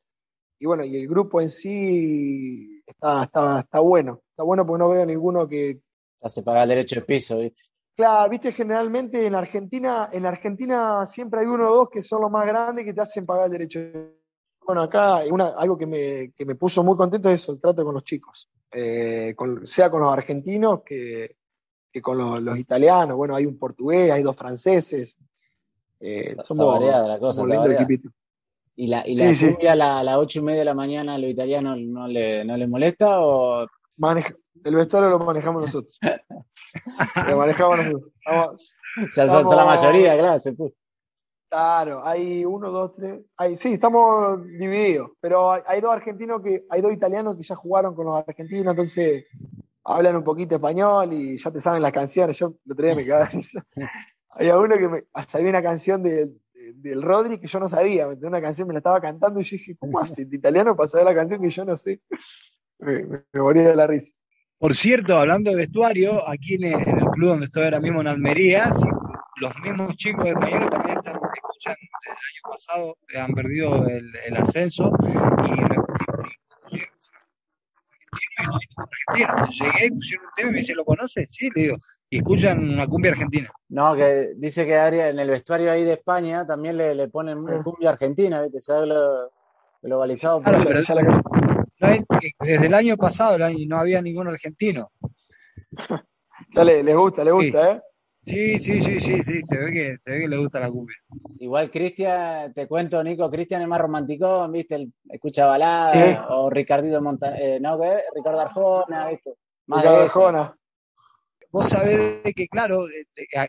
y 0.58 0.66
bueno, 0.66 0.84
y 0.84 0.96
el 0.96 1.08
grupo 1.08 1.40
en 1.40 1.48
sí 1.48 2.82
está, 2.86 3.24
está, 3.24 3.60
está 3.60 3.80
bueno, 3.80 4.22
está 4.30 4.42
bueno 4.44 4.66
porque 4.66 4.78
no 4.78 4.88
veo 4.88 5.04
ninguno 5.04 5.48
que... 5.48 5.80
Hace 6.20 6.42
pagar 6.42 6.62
el 6.64 6.68
derecho 6.68 6.96
de 6.96 7.02
piso, 7.02 7.38
¿viste? 7.38 7.62
Claro, 7.94 8.30
viste, 8.30 8.52
generalmente 8.52 9.26
en 9.26 9.34
Argentina, 9.34 10.08
en 10.12 10.24
Argentina 10.24 11.04
siempre 11.06 11.40
hay 11.40 11.46
uno 11.46 11.70
o 11.70 11.76
dos 11.76 11.90
que 11.90 12.02
son 12.02 12.22
los 12.22 12.30
más 12.30 12.46
grandes 12.46 12.84
que 12.84 12.94
te 12.94 13.00
hacen 13.00 13.26
pagar 13.26 13.46
el 13.46 13.52
derecho. 13.52 13.80
Bueno, 14.64 14.82
acá 14.82 15.22
una, 15.30 15.48
algo 15.48 15.76
que 15.76 15.86
me, 15.86 16.32
que 16.32 16.46
me 16.46 16.54
puso 16.54 16.82
muy 16.82 16.96
contento 16.96 17.28
es 17.28 17.48
el 17.48 17.60
trato 17.60 17.84
con 17.84 17.94
los 17.94 18.04
chicos, 18.04 18.48
eh, 18.70 19.34
con, 19.36 19.66
sea 19.66 19.90
con 19.90 20.00
los 20.00 20.12
argentinos 20.12 20.82
que, 20.86 21.36
que 21.92 22.00
con 22.00 22.16
los, 22.16 22.40
los, 22.40 22.58
italianos. 22.58 23.16
Bueno, 23.16 23.34
hay 23.34 23.44
un 23.44 23.58
portugués, 23.58 24.10
hay 24.10 24.22
dos 24.22 24.36
franceses. 24.36 25.18
Eh, 26.04 26.34
somos, 26.42 26.66
variada 26.66 27.06
la 27.06 27.18
cosa, 27.18 27.40
somos 27.40 27.50
lindo 27.50 27.70
equipito. 27.70 28.10
¿Y 28.74 28.88
la, 28.88 29.06
y 29.06 29.14
la 29.14 29.32
sí, 29.34 29.54
a 29.66 29.76
las 29.76 30.16
ocho 30.16 30.40
y 30.40 30.42
media 30.42 30.60
de 30.60 30.64
la 30.64 30.74
mañana 30.74 31.14
a 31.14 31.18
los 31.18 31.30
italianos 31.30 31.78
no 31.78 32.08
le, 32.08 32.44
no 32.44 32.56
le 32.56 32.66
molesta 32.66 33.20
o...? 33.20 33.66
Maneja, 33.98 34.34
el 34.64 34.74
vestuario 34.74 35.10
lo 35.10 35.18
manejamos 35.20 35.62
nosotros. 35.62 35.98
lo 37.28 37.36
manejamos 37.36 37.76
nosotros. 37.76 38.12
Vamos, 38.26 38.74
ya 39.14 39.26
son, 39.28 39.44
son, 39.44 39.56
la 39.56 39.64
mayoría, 39.64 40.18
claro, 40.18 40.38
se 40.38 40.52
puso. 40.54 40.74
Claro, 41.48 42.04
hay 42.04 42.44
uno, 42.44 42.70
dos, 42.70 42.96
tres. 42.96 43.20
Hay, 43.36 43.54
sí, 43.54 43.74
estamos 43.74 44.42
divididos. 44.44 45.10
Pero 45.20 45.52
hay, 45.52 45.62
hay, 45.66 45.80
dos 45.82 45.92
argentinos 45.92 46.40
que, 46.42 46.64
hay 46.68 46.80
dos 46.80 46.92
italianos 46.92 47.36
que 47.36 47.42
ya 47.42 47.54
jugaron 47.54 47.94
con 47.94 48.06
los 48.06 48.16
argentinos, 48.16 48.72
entonces 48.72 49.26
hablan 49.84 50.16
un 50.16 50.24
poquito 50.24 50.54
español 50.54 51.12
y 51.12 51.36
ya 51.36 51.50
te 51.50 51.60
saben 51.60 51.82
las 51.82 51.92
canciones. 51.92 52.38
Yo 52.38 52.54
el 52.64 52.72
otro 52.72 52.86
día 52.86 52.96
me 52.96 53.06
cagaba 53.06 53.30
Hay 54.32 54.48
uno 54.48 54.76
que 54.78 54.88
me, 54.88 55.04
hasta 55.12 55.38
había 55.38 55.50
una 55.50 55.62
canción 55.62 56.02
de, 56.02 56.26
de, 56.26 56.72
del 56.74 57.02
Rodri 57.02 57.38
que 57.38 57.46
yo 57.46 57.60
no 57.60 57.68
sabía. 57.68 58.08
Una 58.08 58.40
canción 58.40 58.68
me 58.68 58.74
la 58.74 58.78
estaba 58.78 59.00
cantando 59.00 59.40
y 59.40 59.44
yo 59.44 59.56
dije, 59.56 59.76
¿cómo 59.78 60.00
hace 60.00 60.22
el 60.22 60.34
italiano 60.34 60.74
para 60.76 60.88
saber 60.88 61.06
la 61.06 61.14
canción 61.14 61.40
que 61.40 61.50
yo 61.50 61.64
no 61.64 61.76
sé? 61.76 62.00
Me, 62.78 63.04
me, 63.04 63.22
me 63.32 63.40
moría 63.40 63.68
de 63.68 63.76
la 63.76 63.86
risa. 63.86 64.12
Por 64.62 64.76
cierto, 64.76 65.18
hablando 65.18 65.50
de 65.50 65.56
vestuario, 65.56 66.22
aquí 66.28 66.54
en 66.54 66.62
el, 66.66 66.84
club 67.14 67.30
donde 67.30 67.46
estoy 67.46 67.64
ahora 67.64 67.80
mismo 67.80 68.00
en 68.00 68.06
Almería, 68.06 68.70
los 69.40 69.52
mismos 69.60 69.96
chicos 69.96 70.24
españoles 70.24 70.70
también 70.70 70.98
están, 70.98 71.16
escuchan 71.34 71.74
desde 71.74 72.12
el 72.12 72.26
año 72.30 72.42
pasado, 72.48 72.96
han 73.16 73.34
perdido 73.34 73.88
el, 73.88 74.36
ascenso 74.36 74.92
y 75.02 75.60
argentina. 78.12 79.48
Llegué 79.50 79.86
y 79.86 79.90
pusieron 79.90 80.26
un 80.26 80.32
tema 80.34 80.50
y 80.50 80.52
me 80.52 80.58
dice, 80.60 80.74
¿lo 80.74 80.84
conoces? 80.84 81.30
Sí, 81.30 81.48
le 81.54 81.62
digo. 81.62 81.76
Y 82.10 82.18
escuchan 82.18 82.58
una 82.58 82.86
cumbia 82.86 83.12
argentina. 83.12 83.50
No, 83.68 83.94
que 83.96 84.32
dice 84.36 84.66
que 84.66 84.76
en 84.76 85.18
el 85.18 85.30
vestuario 85.30 85.72
ahí 85.72 85.84
de 85.84 85.94
España 85.94 86.46
también 86.46 86.76
le, 86.76 86.94
le 86.94 87.08
ponen 87.08 87.42
cumbia 87.62 87.90
argentina, 87.90 88.42
¿viste? 88.42 88.60
Se 88.60 88.72
ha 88.72 88.82
globalizado. 89.82 90.42
Claro, 90.42 90.64
pero 90.64 90.80
no 91.80 91.88
hay, 91.88 92.04
desde 92.40 92.66
el 92.66 92.74
año 92.74 92.96
pasado 92.96 93.38
no 93.38 93.76
había 93.76 94.00
ningún 94.00 94.28
argentino. 94.28 94.92
Dale, 96.54 96.82
les 96.82 96.96
gusta, 96.96 97.24
les 97.24 97.32
gusta, 97.32 97.72
sí. 97.72 97.76
¿eh? 97.76 97.82
Sí, 98.24 98.58
sí, 98.60 98.80
sí, 98.80 99.00
sí, 99.00 99.22
sí, 99.22 99.42
se 99.42 99.56
ve 99.56 99.72
que, 99.72 99.98
se 99.98 100.12
ve 100.12 100.20
que 100.20 100.28
le 100.28 100.36
gusta 100.38 100.60
la 100.60 100.70
cumbia. 100.70 100.96
Igual 101.40 101.70
Cristian, 101.72 102.52
te 102.54 102.68
cuento, 102.68 103.02
Nico, 103.02 103.28
Cristian 103.28 103.62
es 103.62 103.68
más 103.68 103.80
romántico, 103.80 104.48
¿viste? 104.48 104.76
El, 104.76 104.92
escucha 105.08 105.46
balada, 105.46 105.92
sí. 105.92 106.18
o 106.28 106.48
Ricardito 106.48 107.02
Monta 107.02 107.36
eh, 107.36 107.58
no, 107.58 107.80
¿qué? 107.80 107.98
Ricardo 108.14 108.40
Arjona, 108.40 109.08
¿viste? 109.08 109.34
Más 109.66 109.82
Ricardo 109.82 110.02
Arjona. 110.02 110.56
Vos 111.50 111.68
sabés 111.68 112.22
que, 112.34 112.48
claro, 112.48 112.86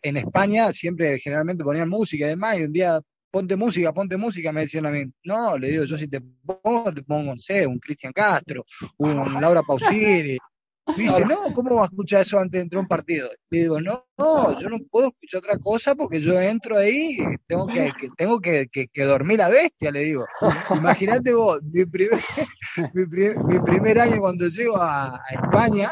en 0.01 0.17
España 0.17 0.73
siempre 0.73 1.19
generalmente 1.19 1.63
ponían 1.63 1.88
música 1.88 2.25
y 2.25 2.29
demás, 2.29 2.57
y 2.57 2.63
un 2.63 2.73
día 2.73 2.99
ponte 3.29 3.55
música, 3.55 3.93
ponte 3.93 4.17
música, 4.17 4.51
me 4.51 4.62
decían 4.62 4.88
a 4.88 4.91
mí. 4.91 5.05
No, 5.23 5.57
le 5.57 5.69
digo, 5.69 5.83
yo 5.86 5.97
si 5.97 6.07
te 6.07 6.19
pongo, 6.19 6.93
te 6.93 7.03
pongo, 7.03 7.33
no 7.33 7.39
sé, 7.39 7.65
un 7.65 7.79
Cristian 7.79 8.12
Castro, 8.12 8.65
un 8.97 9.39
Laura 9.39 9.62
Pausini, 9.62 10.38
me 10.85 11.03
dice, 11.03 11.25
no, 11.25 11.37
¿cómo 11.53 11.75
va 11.75 11.83
a 11.83 11.85
escuchar 11.85 12.21
eso 12.21 12.39
antes 12.39 12.59
de 12.59 12.63
entrar 12.63 12.79
a 12.79 12.81
un 12.81 12.87
partido? 12.87 13.29
Le 13.49 13.61
digo, 13.61 13.79
no, 13.79 14.05
no, 14.17 14.59
yo 14.59 14.69
no 14.69 14.79
puedo 14.89 15.07
escuchar 15.07 15.39
otra 15.39 15.57
cosa 15.57 15.95
porque 15.95 16.19
yo 16.19 16.39
entro 16.39 16.77
ahí 16.77 17.17
y 17.19 17.37
tengo 17.47 17.67
que, 17.67 17.91
que 17.97 18.09
tengo 18.17 18.39
que, 18.39 18.67
que, 18.67 18.87
que, 18.87 19.03
dormir 19.03 19.39
la 19.39 19.49
bestia, 19.49 19.91
le 19.91 20.01
digo. 20.01 20.25
Imagínate 20.71 21.33
vos, 21.33 21.61
mi 21.63 21.85
primer, 21.85 22.19
mi, 22.93 23.05
primer, 23.05 23.43
mi 23.45 23.59
primer, 23.59 23.99
año 23.99 24.19
cuando 24.19 24.47
llego 24.47 24.77
a, 24.77 25.15
a 25.15 25.21
España, 25.31 25.91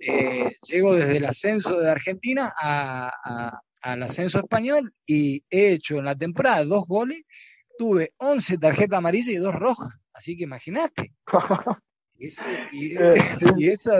eh, 0.00 0.52
llego 0.68 0.94
desde 0.94 1.16
el 1.16 1.24
ascenso 1.24 1.80
de 1.80 1.90
Argentina 1.90 2.52
a, 2.60 3.10
a, 3.24 3.60
al 3.82 4.02
ascenso 4.02 4.38
español 4.38 4.92
y 5.06 5.42
he 5.50 5.72
hecho 5.72 5.96
en 5.96 6.04
la 6.04 6.14
temporada 6.14 6.64
dos 6.64 6.84
goles, 6.86 7.22
tuve 7.78 8.12
11 8.18 8.58
tarjetas 8.58 8.98
amarillas 8.98 9.28
y 9.28 9.36
dos 9.36 9.54
rojas, 9.54 9.94
así 10.12 10.36
que 10.36 10.44
imaginaste. 10.44 11.14
Y 12.18 12.26
eso, 12.26 12.42
y, 12.72 13.64
y 13.64 13.68
eso, 13.68 13.92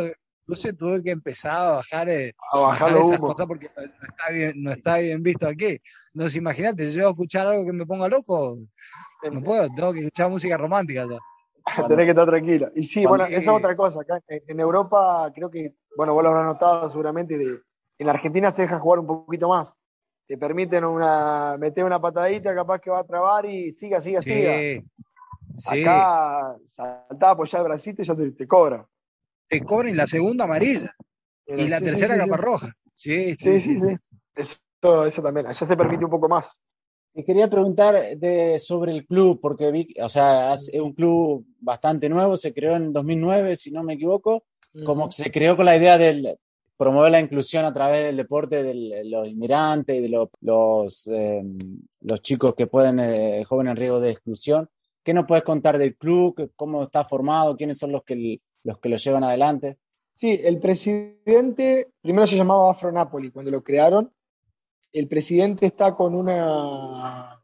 entonces 0.49 0.77
tuve 0.79 1.03
que 1.03 1.11
empezar 1.11 1.53
a 1.53 1.73
bajar, 1.73 2.09
eh, 2.09 2.35
a 2.53 2.59
bajar, 2.59 2.95
bajar 2.95 3.05
esas 3.05 3.21
cosas 3.21 3.47
porque 3.47 3.71
no 3.77 3.83
está, 4.09 4.31
bien, 4.33 4.63
no 4.63 4.73
está 4.73 4.99
bien 4.99 5.23
visto 5.23 5.47
aquí. 5.47 5.79
Entonces, 6.15 6.37
imagínate, 6.37 6.89
si 6.89 6.97
yo 6.97 7.07
a 7.07 7.11
escuchar 7.11 7.47
algo 7.47 7.67
que 7.67 7.73
me 7.73 7.85
ponga 7.85 8.09
loco, 8.09 8.59
no 9.31 9.43
puedo, 9.43 9.69
tengo 9.77 9.93
que 9.93 9.99
escuchar 10.01 10.31
música 10.31 10.57
romántica. 10.57 11.07
Cuando, 11.07 11.21
Tenés 11.89 12.07
que 12.07 12.11
estar 12.11 12.27
tranquilo. 12.27 12.71
Y 12.75 12.83
sí, 12.85 13.05
bueno, 13.05 13.27
esa 13.27 13.37
es 13.37 13.49
otra 13.49 13.77
cosa. 13.77 14.01
Acá 14.01 14.23
en, 14.27 14.43
en, 14.47 14.61
Europa, 14.61 15.31
creo 15.35 15.51
que, 15.51 15.75
bueno, 15.95 16.15
vos 16.15 16.23
lo 16.23 16.31
habrás 16.31 16.47
notado 16.47 16.89
seguramente, 16.89 17.37
de, 17.37 17.61
en 17.99 18.09
Argentina 18.09 18.51
se 18.51 18.63
deja 18.63 18.79
jugar 18.79 19.01
un 19.01 19.07
poquito 19.07 19.51
más. 19.51 19.75
Te 20.27 20.39
permiten 20.39 20.83
una, 20.85 21.57
meter 21.59 21.85
una 21.85 22.01
patadita, 22.01 22.55
capaz 22.55 22.81
que 22.81 22.91
va 22.91 23.01
a 23.01 23.07
trabar 23.07 23.45
y 23.45 23.71
siga, 23.73 24.01
siga, 24.01 24.23
sí. 24.23 24.33
siga. 24.33 24.83
Sí. 25.59 25.83
Acá 25.83 26.57
saltaba 26.67 27.33
apoyar 27.33 27.63
el 27.63 27.69
bracito 27.69 28.03
y 28.03 28.05
ya 28.05 28.15
te, 28.15 28.31
te 28.31 28.47
cobra. 28.47 28.87
Te 29.49 29.61
cobran 29.61 29.97
la 29.97 30.07
segunda 30.07 30.45
amarilla. 30.45 30.95
Pero 31.45 31.63
y 31.63 31.69
la 31.69 31.79
sí, 31.79 31.85
tercera 31.85 32.15
sí, 32.15 32.21
capa 32.21 32.37
roja. 32.37 32.73
Sí, 32.95 33.35
sí, 33.35 33.59
sí. 33.59 33.79
sí. 33.79 33.97
Eso, 34.35 35.07
eso, 35.07 35.23
también. 35.23 35.47
Allá 35.47 35.67
se 35.67 35.77
permite 35.77 36.05
un 36.05 36.11
poco 36.11 36.29
más. 36.29 36.61
Te 37.15 37.25
quería 37.25 37.49
preguntar 37.49 38.17
de, 38.17 38.59
sobre 38.59 38.93
el 38.93 39.07
club, 39.07 39.41
porque 39.41 39.71
vi, 39.73 39.95
o 40.01 40.09
sea, 40.09 40.55
es 40.55 40.71
un 40.75 40.93
club 40.93 41.45
bastante 41.59 42.09
nuevo, 42.09 42.37
se 42.37 42.53
creó 42.53 42.77
en 42.77 42.93
2009, 42.93 43.57
si 43.57 43.73
no 43.73 43.83
me 43.83 43.95
equivoco, 43.95 44.45
mm. 44.75 44.85
como 44.85 45.11
se 45.11 45.33
creó 45.33 45.57
con 45.57 45.65
la 45.65 45.77
idea 45.77 45.99
de 45.99 46.39
promover 46.77 47.11
la 47.11 47.21
inclusión 47.21 47.65
a 47.65 47.75
través 47.75 48.05
del 48.05 48.17
deporte 48.17 48.63
de 48.63 49.03
los 49.05 49.27
inmigrantes 49.27 49.97
y 49.97 50.01
de 50.01 50.09
los, 50.09 50.29
los, 50.41 51.09
eh, 51.09 51.43
los 52.03 52.23
chicos 52.23 52.55
que 52.55 52.69
pueden, 52.69 53.01
eh, 53.01 53.45
jóvenes 53.45 53.73
en 53.73 53.77
riesgo 53.77 54.01
de 54.01 54.11
exclusión. 54.11 54.71
¿Qué 55.09 55.15
nos 55.15 55.25
puedes 55.25 55.43
contar 55.43 55.79
del 55.79 55.97
club? 55.97 56.53
¿Cómo 56.55 56.83
está 56.83 57.03
formado? 57.03 57.57
¿Quiénes 57.57 57.79
son 57.79 57.93
los 57.93 58.05
que, 58.05 58.43
los 58.63 58.79
que 58.79 58.91
lo 58.91 58.99
llevan 58.99 59.25
adelante? 59.25 59.79
Sí, 60.13 60.39
el 60.45 60.61
presidente, 60.61 61.95
primero 62.03 62.27
se 62.27 62.37
llamaba 62.37 62.71
Afro 62.71 62.93
Napoli 62.93 63.31
cuando 63.31 63.51
lo 63.51 63.65
crearon. 63.65 64.13
El 64.93 65.09
presidente 65.09 65.65
está 65.65 65.97
con 65.97 66.15
una, 66.15 67.43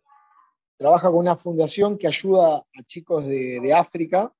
trabaja 0.76 1.08
con 1.08 1.20
una 1.20 1.36
fundación 1.36 1.96
que 1.96 2.06
ayuda 2.06 2.56
a 2.56 2.82
chicos 2.84 3.26
de, 3.26 3.72
África 3.74 4.30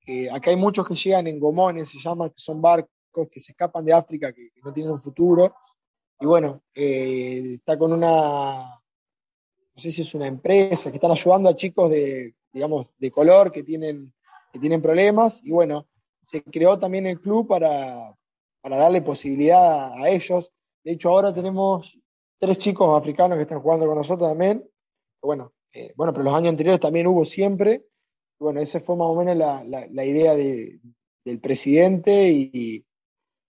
que 0.00 0.28
acá 0.28 0.50
hay 0.50 0.56
muchos 0.56 0.88
que 0.88 0.96
llegan 0.96 1.28
en 1.28 1.38
gomones, 1.38 1.88
se 1.88 2.00
llama, 2.00 2.30
que 2.30 2.38
son 2.40 2.60
barcos 2.60 3.28
que 3.30 3.38
se 3.38 3.52
escapan 3.52 3.84
de 3.84 3.92
África, 3.92 4.32
que, 4.32 4.50
que 4.50 4.60
no 4.64 4.72
tienen 4.72 4.92
un 4.92 5.00
futuro. 5.00 5.54
Y 6.18 6.26
bueno, 6.26 6.64
eh, 6.74 7.58
está 7.60 7.78
con 7.78 7.92
una, 7.92 8.76
no 9.76 9.82
sé 9.82 9.90
si 9.90 10.00
es 10.00 10.14
una 10.14 10.26
empresa, 10.26 10.90
que 10.90 10.96
están 10.96 11.10
ayudando 11.10 11.50
a 11.50 11.54
chicos 11.54 11.90
de, 11.90 12.34
digamos, 12.50 12.86
de 12.96 13.10
color 13.10 13.52
que 13.52 13.62
tienen, 13.62 14.10
que 14.50 14.58
tienen 14.58 14.80
problemas. 14.80 15.42
Y 15.44 15.50
bueno, 15.50 15.86
se 16.22 16.42
creó 16.42 16.78
también 16.78 17.06
el 17.06 17.20
club 17.20 17.46
para, 17.46 18.16
para 18.62 18.78
darle 18.78 19.02
posibilidad 19.02 19.92
a, 19.92 20.08
ellos. 20.08 20.50
De 20.82 20.92
hecho, 20.92 21.10
ahora 21.10 21.34
tenemos 21.34 21.98
tres 22.38 22.56
chicos 22.56 22.98
africanos 22.98 23.36
que 23.36 23.42
están 23.42 23.60
jugando 23.60 23.86
con 23.86 23.98
nosotros 23.98 24.30
también. 24.30 24.66
Bueno, 25.20 25.52
eh, 25.74 25.92
bueno, 25.94 26.14
pero 26.14 26.24
los 26.24 26.34
años 26.34 26.50
anteriores 26.50 26.80
también 26.80 27.06
hubo 27.06 27.26
siempre. 27.26 27.84
Bueno, 28.38 28.60
esa 28.60 28.80
fue 28.80 28.96
más 28.96 29.08
o 29.08 29.16
menos 29.16 29.36
la, 29.36 29.62
la, 29.62 29.86
la 29.90 30.04
idea 30.06 30.34
de, 30.34 30.80
del 31.22 31.38
presidente 31.38 32.30
y, 32.30 32.82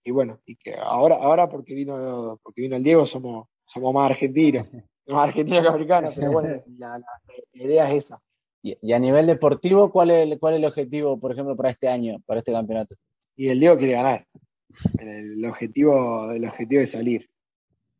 y, 0.04 0.10
bueno, 0.10 0.40
y 0.44 0.56
que 0.56 0.74
ahora, 0.74 1.14
ahora 1.14 1.48
porque 1.48 1.72
vino, 1.72 2.38
porque 2.42 2.60
vino 2.60 2.76
el 2.76 2.82
Diego 2.82 3.06
somos, 3.06 3.48
somos 3.64 3.94
más 3.94 4.10
argentinos, 4.10 4.66
más 5.14 5.28
argentinos 5.28 5.62
que 5.62 5.68
africanos, 5.68 6.14
pero 6.14 6.32
bueno, 6.32 6.62
la, 6.78 6.98
la, 6.98 7.06
la 7.52 7.62
idea 7.62 7.90
es 7.90 8.04
esa. 8.04 8.20
Y, 8.62 8.76
y, 8.82 8.92
a 8.92 8.98
nivel 8.98 9.26
deportivo, 9.26 9.90
¿cuál 9.90 10.10
es, 10.10 10.38
¿cuál 10.38 10.54
es 10.54 10.58
el 10.58 10.66
objetivo, 10.66 11.18
por 11.18 11.32
ejemplo, 11.32 11.56
para 11.56 11.70
este 11.70 11.88
año, 11.88 12.18
para 12.26 12.38
este 12.38 12.52
campeonato? 12.52 12.96
Y 13.36 13.48
el 13.48 13.60
Diego 13.60 13.78
quiere 13.78 13.92
ganar. 13.92 14.26
El, 14.98 15.44
objetivo, 15.44 16.32
el 16.32 16.44
objetivo 16.44 16.82
es 16.82 16.90
salir. 16.90 17.28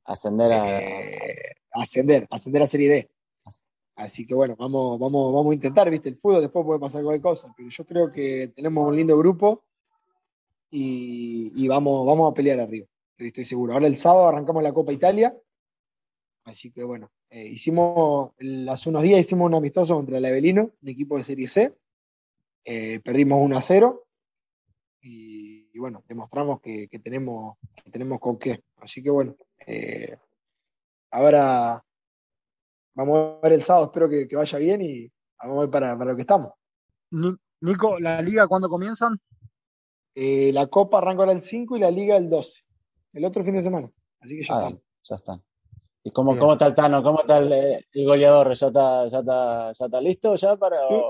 Ascender 0.05 0.53
a. 0.53 0.81
Eh, 0.81 1.55
ascender, 1.73 2.27
ascender 2.31 2.63
a 2.63 2.67
Serie 2.67 2.91
D. 2.91 3.11
Así 3.95 4.27
que 4.27 4.35
bueno, 4.35 4.55
vamos, 4.57 4.99
vamos, 4.99 5.33
vamos 5.33 5.51
a 5.51 5.55
intentar, 5.55 5.91
viste, 5.91 6.09
el 6.09 6.17
fútbol 6.17 6.41
después 6.41 6.65
puede 6.65 6.79
pasar 6.79 7.03
cualquier 7.03 7.23
cosa, 7.23 7.53
pero 7.57 7.69
yo 7.69 7.85
creo 7.85 8.13
que 8.13 8.53
tenemos 8.55 8.87
un 8.87 8.95
lindo 8.95 9.19
grupo 9.19 9.65
y, 10.71 11.51
y 11.53 11.67
vamos, 11.67 12.07
vamos 12.07 12.31
a 12.31 12.35
pelear 12.35 12.61
arriba, 12.61 12.87
estoy 13.17 13.45
seguro. 13.45 13.73
Ahora 13.73 13.89
el 13.89 13.97
sábado 13.97 14.29
arrancamos 14.29 14.63
la 14.63 14.73
Copa 14.73 14.93
Italia, 14.93 15.37
así 16.49 16.71
que 16.71 16.83
bueno, 16.83 17.11
eh, 17.31 17.47
hicimos, 17.47 18.33
hace 18.69 18.89
unos 18.89 19.03
días 19.03 19.21
hicimos 19.21 19.47
un 19.47 19.55
amistoso 19.55 19.95
contra 19.95 20.19
el 20.19 20.25
Avelino, 20.25 20.73
un 20.81 20.89
equipo 20.89 21.17
de 21.17 21.23
Serie 21.23 21.47
C, 21.47 21.77
eh, 22.65 23.01
perdimos 23.01 23.41
1 23.43 23.57
a 23.57 23.61
0 23.61 24.07
y, 25.01 25.71
y 25.73 25.79
bueno, 25.79 26.03
demostramos 26.09 26.61
que, 26.61 26.89
que, 26.89 26.99
tenemos, 26.99 27.57
que 27.83 27.91
tenemos 27.91 28.21
con 28.21 28.39
qué. 28.39 28.63
Así 28.77 29.03
que 29.03 29.11
bueno, 29.11 29.37
eh, 29.67 30.17
ahora 31.11 31.83
vamos 32.95 33.37
a 33.37 33.41
ver 33.43 33.53
el 33.53 33.63
sábado, 33.63 33.87
espero 33.87 34.09
que, 34.09 34.27
que 34.27 34.37
vaya 34.37 34.59
bien 34.59 34.83
y 34.83 35.11
vamos 35.41 35.59
a 35.59 35.61
ver 35.61 35.71
para, 35.71 35.99
para, 35.99 36.11
lo 36.11 36.17
que 36.17 36.23
estamos. 36.23 36.53
Nico, 37.61 37.99
¿la 38.01 38.21
liga 38.23 38.47
cuándo 38.47 38.69
comienzan? 38.69 39.19
Eh, 40.15 40.53
la 40.53 40.67
Copa 40.67 40.99
arranca 40.99 41.23
ahora 41.23 41.33
el 41.33 41.43
5 41.43 41.77
y 41.77 41.81
la 41.81 41.91
liga 41.91 42.17
el 42.17 42.29
12, 42.29 42.63
el 43.13 43.25
otro 43.25 43.45
fin 43.45 43.55
de 43.55 43.63
semana. 43.63 43.91
Así 44.21 44.37
que 44.37 44.43
ya 44.43 44.55
ah, 44.57 44.63
están. 44.63 44.83
Ya 45.05 45.15
están. 45.15 45.43
¿Y 46.05 46.11
cómo, 46.11 46.37
cómo 46.39 46.53
está 46.53 46.67
el 46.67 46.75
Tano? 46.75 47.03
¿Cómo 47.03 47.21
está 47.21 47.39
el, 47.39 47.85
el, 47.93 48.07
goleador? 48.07 48.55
¿Ya 48.55 48.67
está, 48.69 49.09
ya, 49.09 49.19
está, 49.19 49.73
¿Ya 49.73 49.85
está 49.85 50.01
listo 50.01 50.35
ya 50.37 50.57
para...? 50.57 50.79
Estoy, 50.83 51.05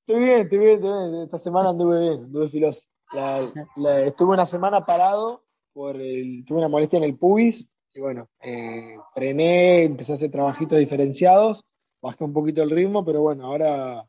estoy 0.00 0.18
bien, 0.18 0.40
estoy 0.40 0.58
bien, 0.58 0.74
estoy 0.74 1.10
bien. 1.10 1.22
Esta 1.22 1.38
semana 1.38 1.70
anduve 1.70 2.00
bien, 2.00 2.24
anduve 2.24 2.48
filoso. 2.48 2.86
La, 3.12 3.52
la, 3.76 4.02
estuve 4.02 4.34
una 4.34 4.46
semana 4.46 4.84
parado, 4.84 5.44
por 5.72 5.96
el, 5.96 6.44
tuve 6.46 6.58
una 6.58 6.68
molestia 6.68 6.98
en 6.98 7.04
el 7.04 7.16
pubis, 7.16 7.66
y 7.94 8.00
bueno, 8.00 8.28
eh, 8.42 8.96
frené, 9.12 9.84
empecé 9.84 10.12
a 10.12 10.14
hacer 10.14 10.30
trabajitos 10.30 10.78
diferenciados, 10.78 11.64
bajé 12.00 12.22
un 12.22 12.32
poquito 12.32 12.62
el 12.62 12.70
ritmo, 12.70 13.04
pero 13.04 13.22
bueno, 13.22 13.46
ahora 13.46 14.06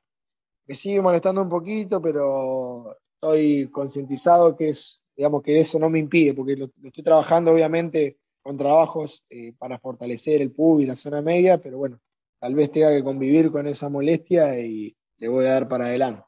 me 0.68 0.76
sigue 0.76 1.02
molestando 1.02 1.42
un 1.42 1.50
poquito, 1.50 2.02
pero 2.02 2.96
estoy 3.16 3.68
concientizado 3.72 4.56
que 4.56 4.70
es, 4.70 5.04
digamos 5.16 5.42
que 5.42 5.60
eso 5.60 5.80
no 5.80 5.90
me 5.90 5.98
impide, 5.98 6.36
porque 6.36 6.56
lo, 6.56 6.70
lo 6.78 6.88
estoy 6.90 7.04
trabajando 7.04 7.52
obviamente 7.52 8.19
con 8.42 8.58
trabajos 8.58 9.24
eh, 9.30 9.54
para 9.58 9.80
fortalecer 9.80 10.42
el 10.42 10.52
pub 10.52 10.80
y 10.80 10.86
la 10.86 10.96
zona 10.96 11.22
media, 11.22 11.60
pero 11.60 11.78
bueno, 11.78 12.00
tal 12.40 12.56
vez 12.56 12.72
tenga 12.72 12.92
que 12.92 13.04
convivir 13.04 13.52
con 13.52 13.68
esa 13.68 13.90
molestia 13.90 14.60
y 14.60 14.96
le 15.18 15.28
voy 15.28 15.46
a 15.46 15.54
dar 15.54 15.68
para 15.68 15.86
adelante. 15.86 16.24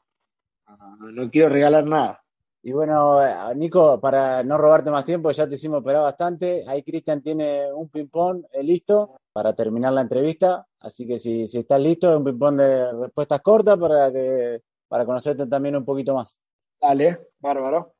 No, 0.98 1.10
no 1.10 1.30
quiero 1.30 1.48
regalar 1.48 1.84
nada. 1.84 2.22
Y 2.64 2.70
bueno, 2.70 3.18
Nico, 3.56 4.00
para 4.00 4.44
no 4.44 4.56
robarte 4.56 4.90
más 4.90 5.04
tiempo, 5.04 5.32
ya 5.32 5.48
te 5.48 5.56
hicimos 5.56 5.80
operar 5.80 6.02
bastante. 6.02 6.64
Ahí 6.68 6.84
Cristian 6.84 7.20
tiene 7.20 7.72
un 7.72 7.88
ping-pong 7.88 8.44
eh, 8.52 8.62
listo 8.62 9.16
para 9.32 9.52
terminar 9.52 9.92
la 9.92 10.02
entrevista. 10.02 10.64
Así 10.78 11.04
que 11.04 11.18
si, 11.18 11.48
si 11.48 11.58
estás 11.58 11.80
listo, 11.80 12.16
un 12.16 12.22
ping-pong 12.22 12.56
de 12.56 12.92
respuestas 12.92 13.40
cortas 13.40 13.76
para, 13.76 14.12
que, 14.12 14.60
para 14.86 15.04
conocerte 15.04 15.46
también 15.48 15.74
un 15.74 15.84
poquito 15.84 16.14
más. 16.14 16.38
Dale, 16.80 17.30
bárbaro. 17.40 17.94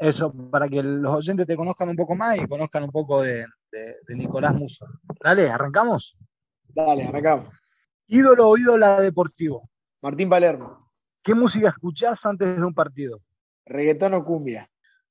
Eso, 0.00 0.32
para 0.50 0.66
que 0.66 0.82
los 0.82 1.14
oyentes 1.14 1.46
te 1.46 1.56
conozcan 1.56 1.90
un 1.90 1.96
poco 1.96 2.16
más 2.16 2.38
y 2.38 2.46
conozcan 2.46 2.84
un 2.84 2.90
poco 2.90 3.20
de, 3.20 3.44
de, 3.70 3.96
de 4.08 4.14
Nicolás 4.16 4.54
Muso. 4.54 4.86
Dale, 5.22 5.50
¿arrancamos? 5.50 6.16
Dale, 6.68 7.04
arrancamos. 7.04 7.52
Ídolo 8.06 8.48
o 8.48 8.56
ídola 8.56 8.98
deportivo. 8.98 9.68
Martín 10.00 10.30
Palermo. 10.30 10.90
¿Qué 11.22 11.34
música 11.34 11.68
escuchás 11.68 12.24
antes 12.24 12.56
de 12.56 12.64
un 12.64 12.72
partido? 12.72 13.20
reggaetón 13.70 14.14
o 14.14 14.24
cumbia. 14.24 14.68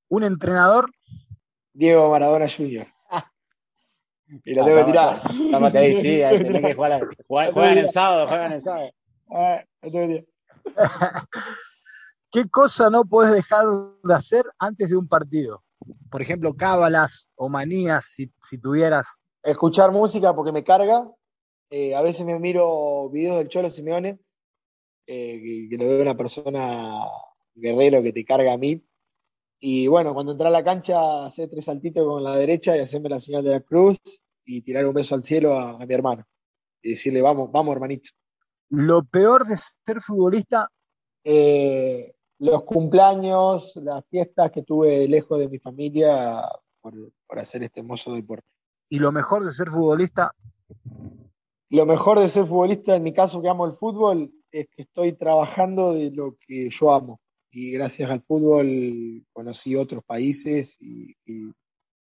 Un 0.10 0.23
entrenador. 0.23 0.91
Diego 1.73 2.10
Maradona 2.10 2.47
Jr. 2.49 2.88
y 4.43 4.54
lo 4.54 4.63
ah, 4.63 4.65
tengo 4.65 4.78
que 4.78 4.84
tirar. 4.86 5.21
Tómate 5.52 5.78
ahí, 5.78 5.93
sí, 5.93 6.21
ahí 6.21 6.43
tenés 6.43 6.62
que 6.62 6.73
jugar. 6.73 7.08
jugar 7.28 7.54
juegan 7.54 7.78
el 7.78 7.89
sábado, 7.89 8.28
juegan 8.28 8.54
el 8.54 8.62
sábado. 8.62 8.89
Ah, 9.32 9.63
¿Qué 12.31 12.47
cosa 12.47 12.89
no 12.89 13.05
puedes 13.05 13.33
dejar 13.33 13.65
de 14.03 14.13
hacer 14.13 14.45
antes 14.59 14.89
de 14.89 14.97
un 14.97 15.07
partido? 15.07 15.63
Por 16.11 16.21
ejemplo, 16.21 16.53
cábalas 16.53 17.31
o 17.35 17.49
manías, 17.49 18.05
si, 18.05 18.31
si 18.41 18.59
tuvieras. 18.59 19.07
Escuchar 19.41 19.91
música 19.91 20.35
porque 20.35 20.51
me 20.51 20.63
carga. 20.63 21.09
Eh, 21.71 21.95
a 21.95 22.01
veces 22.01 22.25
me 22.25 22.39
miro 22.39 23.09
videos 23.09 23.37
del 23.37 23.47
Cholo 23.47 23.69
Simeone, 23.69 24.19
eh, 25.07 25.41
que, 25.41 25.67
que 25.69 25.77
lo 25.77 25.89
veo 25.89 26.01
una 26.01 26.17
persona 26.17 26.99
guerrero 27.55 28.03
que 28.03 28.13
te 28.13 28.25
carga 28.25 28.53
a 28.53 28.57
mí. 28.57 28.85
Y 29.59 29.87
bueno, 29.87 30.13
cuando 30.13 30.33
entré 30.33 30.47
a 30.47 30.51
la 30.51 30.63
cancha, 30.63 31.25
hacer 31.25 31.49
tres 31.49 31.65
saltitos 31.65 32.05
con 32.05 32.23
la 32.23 32.35
derecha 32.35 32.75
y 32.75 32.79
hacerme 32.79 33.09
la 33.09 33.19
señal 33.19 33.43
de 33.43 33.51
la 33.51 33.61
cruz 33.61 33.97
y 34.45 34.61
tirar 34.61 34.85
un 34.85 34.93
beso 34.93 35.15
al 35.15 35.23
cielo 35.23 35.59
a, 35.59 35.81
a 35.81 35.85
mi 35.85 35.93
hermano. 35.93 36.25
Y 36.81 36.91
decirle, 36.91 37.21
vamos, 37.21 37.51
vamos, 37.51 37.73
hermanito. 37.73 38.09
Lo 38.69 39.03
peor 39.03 39.45
de 39.45 39.57
ser 39.57 39.99
futbolista. 39.99 40.69
Eh, 41.23 42.13
los 42.39 42.63
cumpleaños, 42.63 43.75
las 43.75 44.06
fiestas 44.08 44.52
que 44.52 44.63
tuve 44.63 45.08
lejos 45.08 45.39
de 45.39 45.49
mi 45.49 45.60
familia 45.60 46.41
por, 46.82 46.93
por 47.28 47.39
hacer 47.39 47.63
este 47.63 47.82
hermoso 47.82 48.13
deporte. 48.13 48.47
¿Y 48.89 48.99
lo 48.99 49.12
mejor 49.12 49.45
de 49.45 49.52
ser 49.52 49.69
futbolista? 49.69 50.34
Lo 51.69 51.86
mejor 51.86 52.19
de 52.19 52.30
ser 52.30 52.45
futbolista, 52.45 52.95
en 52.95 53.04
mi 53.04 53.13
caso 53.13 53.41
que 53.41 53.49
amo 53.49 53.65
el 53.65 53.73
fútbol, 53.73 54.32
es 54.52 54.67
que 54.75 54.84
estoy 54.84 55.13
trabajando 55.13 55.93
de 55.93 56.12
lo 56.12 56.36
que 56.47 56.69
yo 56.69 56.93
amo 56.93 57.19
y 57.52 57.71
gracias 57.71 58.10
al 58.10 58.21
fútbol 58.21 59.25
conocí 59.34 59.75
otros 59.75 60.04
países 60.04 60.78
y, 60.80 61.15
y, 61.25 61.52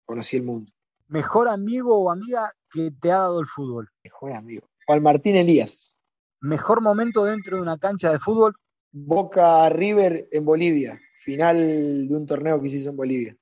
conocí 0.05 0.37
el 0.37 0.43
mundo. 0.43 0.71
¿Mejor 1.09 1.49
amigo 1.49 1.99
o 1.99 2.11
amiga 2.11 2.51
que 2.71 2.91
te 2.91 3.11
ha 3.11 3.19
dado 3.19 3.41
el 3.41 3.47
fútbol? 3.47 3.89
Mejor 4.03 4.33
amigo. 4.33 4.69
Juan 4.87 5.03
Martín 5.03 5.37
Elías. 5.37 6.03
¿Mejor 6.41 6.83
momento 6.83 7.25
dentro 7.25 7.57
de 7.57 7.63
una 7.63 7.79
cancha 7.79 8.11
de 8.11 8.19
fútbol? 8.19 8.55
Boca 8.97 9.69
River 9.71 10.29
en 10.31 10.45
Bolivia, 10.45 11.01
final 11.25 12.07
de 12.07 12.15
un 12.15 12.25
torneo 12.27 12.63
que 12.63 12.69
se 12.69 12.77
hizo 12.77 12.91
en 12.91 12.97
Bolivia. 12.97 13.37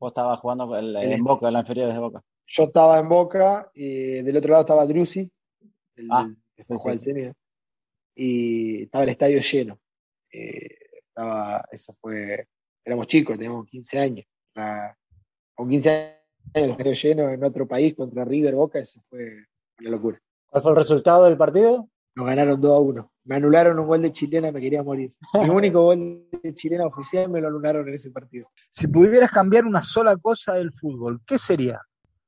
Vos 0.00 0.10
estabas 0.10 0.38
jugando 0.38 0.74
en, 0.78 0.96
en 0.96 1.22
Boca, 1.22 1.48
en 1.48 1.52
la 1.52 1.60
inferior 1.60 1.92
de 1.92 1.98
Boca. 1.98 2.22
Yo 2.46 2.62
estaba 2.64 2.98
en 2.98 3.06
Boca, 3.06 3.70
y 3.74 4.22
del 4.22 4.36
otro 4.38 4.52
lado 4.52 4.62
estaba 4.62 4.86
Drusi, 4.86 5.30
el, 5.96 6.08
ah, 6.10 6.34
el, 6.56 6.64
sí, 6.64 6.96
sí. 6.96 7.12
y 8.14 8.82
estaba 8.84 9.04
el 9.04 9.10
estadio 9.10 9.40
lleno. 9.40 9.78
Eh, 10.32 10.78
estaba, 11.08 11.68
eso 11.70 11.94
fue, 12.00 12.48
éramos 12.82 13.06
chicos, 13.06 13.36
teníamos 13.36 13.66
15 13.66 13.98
años. 13.98 14.26
La, 14.54 14.96
con 15.54 15.68
15 15.68 15.90
años, 15.90 16.16
el 16.54 16.70
estadio 16.70 16.92
lleno 16.94 17.28
en 17.30 17.44
otro 17.44 17.68
país 17.68 17.94
contra 17.94 18.24
River 18.24 18.54
Boca, 18.54 18.78
eso 18.78 18.98
fue 19.10 19.44
una 19.78 19.90
locura. 19.90 20.18
¿Cuál 20.46 20.62
fue 20.62 20.72
el 20.72 20.78
resultado 20.78 21.24
del 21.26 21.36
partido? 21.36 21.86
Nos 22.16 22.26
ganaron 22.26 22.60
2 22.60 22.72
a 22.72 22.78
1. 22.78 23.12
Me 23.24 23.36
anularon 23.36 23.78
un 23.78 23.86
gol 23.86 24.02
de 24.02 24.12
chilena, 24.12 24.52
me 24.52 24.60
quería 24.60 24.82
morir. 24.82 25.12
Mi 25.34 25.48
único 25.50 25.82
gol 25.82 26.28
de 26.42 26.54
chilena 26.54 26.86
oficial 26.86 27.28
me 27.28 27.40
lo 27.40 27.48
anularon 27.48 27.88
en 27.88 27.94
ese 27.94 28.10
partido. 28.10 28.48
Si 28.70 28.86
pudieras 28.86 29.30
cambiar 29.30 29.64
una 29.64 29.82
sola 29.82 30.16
cosa 30.16 30.54
del 30.54 30.72
fútbol, 30.72 31.20
¿qué 31.26 31.38
sería? 31.38 31.80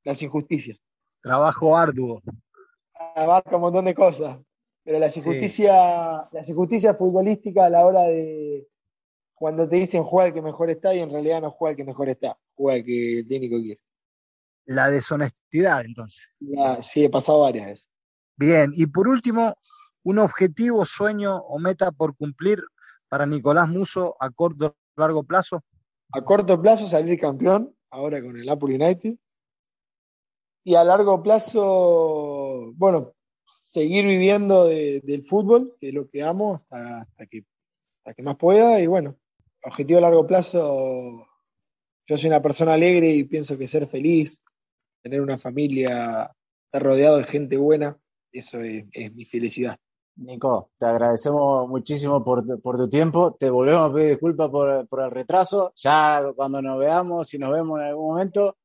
Las 0.04 0.22
injusticias. 0.22 0.78
Trabajo 1.22 1.76
arduo. 1.76 2.22
Abarca 3.14 3.56
un 3.56 3.62
montón 3.62 3.84
de 3.84 3.94
cosas, 3.94 4.38
pero 4.82 4.98
la 4.98 5.06
injusticia, 5.06 6.28
sí. 6.30 6.36
la 6.36 6.44
injusticia 6.46 6.94
futbolística 6.94 7.66
a 7.66 7.70
la 7.70 7.84
hora 7.84 8.02
de, 8.04 8.66
cuando 9.36 9.68
te 9.68 9.76
dicen 9.76 10.02
juega 10.02 10.28
el 10.28 10.34
que 10.34 10.42
mejor 10.42 10.70
está 10.70 10.94
y 10.94 11.00
en 11.00 11.10
realidad 11.10 11.42
no 11.42 11.50
juega 11.50 11.72
el 11.72 11.76
que 11.76 11.84
mejor 11.84 12.08
está, 12.08 12.38
juega 12.54 12.78
el 12.78 12.84
que 12.84 13.18
el 13.20 13.28
técnico 13.28 13.56
quiere. 13.58 13.80
La 14.64 14.88
deshonestidad, 14.88 15.84
entonces. 15.84 16.32
La, 16.40 16.82
sí, 16.82 17.04
he 17.04 17.10
pasado 17.10 17.42
varias 17.42 17.66
veces. 17.66 17.90
Bien, 18.36 18.70
y 18.74 18.86
por 18.86 19.08
último, 19.08 19.54
un 20.06 20.20
objetivo, 20.20 20.84
sueño 20.84 21.36
o 21.36 21.58
meta 21.58 21.90
por 21.90 22.16
cumplir 22.16 22.62
para 23.08 23.26
Nicolás 23.26 23.68
Muso 23.68 24.14
a 24.20 24.30
corto 24.30 24.76
o 24.96 25.00
largo 25.00 25.24
plazo? 25.24 25.64
A 26.12 26.22
corto 26.22 26.62
plazo 26.62 26.86
salir 26.86 27.18
campeón, 27.18 27.74
ahora 27.90 28.22
con 28.22 28.36
el 28.36 28.48
Apple 28.48 28.76
United. 28.76 29.16
Y 30.64 30.76
a 30.76 30.84
largo 30.84 31.20
plazo, 31.24 32.72
bueno, 32.76 33.14
seguir 33.64 34.06
viviendo 34.06 34.64
de- 34.66 35.00
del 35.00 35.24
fútbol, 35.24 35.74
que 35.80 35.88
es 35.88 35.94
lo 35.94 36.08
que 36.08 36.22
amo, 36.22 36.64
hasta, 36.70 37.26
que, 37.26 37.44
hasta 37.98 38.14
que 38.14 38.22
más 38.22 38.36
pueda. 38.36 38.80
Y 38.80 38.86
bueno, 38.86 39.16
objetivo 39.64 39.98
a 39.98 40.02
largo 40.02 40.24
plazo, 40.24 41.26
yo 42.06 42.16
soy 42.16 42.28
una 42.28 42.40
persona 42.42 42.74
alegre 42.74 43.10
y 43.10 43.24
pienso 43.24 43.58
que 43.58 43.66
ser 43.66 43.88
feliz, 43.88 44.40
tener 45.02 45.20
una 45.20 45.36
familia, 45.36 46.32
estar 46.66 46.80
rodeado 46.80 47.18
de 47.18 47.24
gente 47.24 47.56
buena, 47.56 47.98
eso 48.30 48.60
es, 48.60 48.84
es 48.92 49.12
mi 49.12 49.24
felicidad. 49.24 49.76
Nico, 50.16 50.70
te 50.78 50.86
agradecemos 50.86 51.68
muchísimo 51.68 52.24
por, 52.24 52.44
tu- 52.46 52.58
por 52.60 52.76
tu 52.78 52.88
tiempo. 52.88 53.36
Te 53.38 53.50
volvemos 53.50 53.90
a 53.90 53.92
pedir 53.92 54.10
disculpas 54.10 54.48
por, 54.48 54.86
por 54.88 55.00
el 55.02 55.10
retraso. 55.10 55.72
Ya 55.76 56.22
cuando 56.34 56.62
nos 56.62 56.78
veamos, 56.78 57.28
si 57.28 57.38
nos 57.38 57.52
vemos 57.52 57.78
en 57.80 57.86
algún 57.86 58.08
momento, 58.08 58.56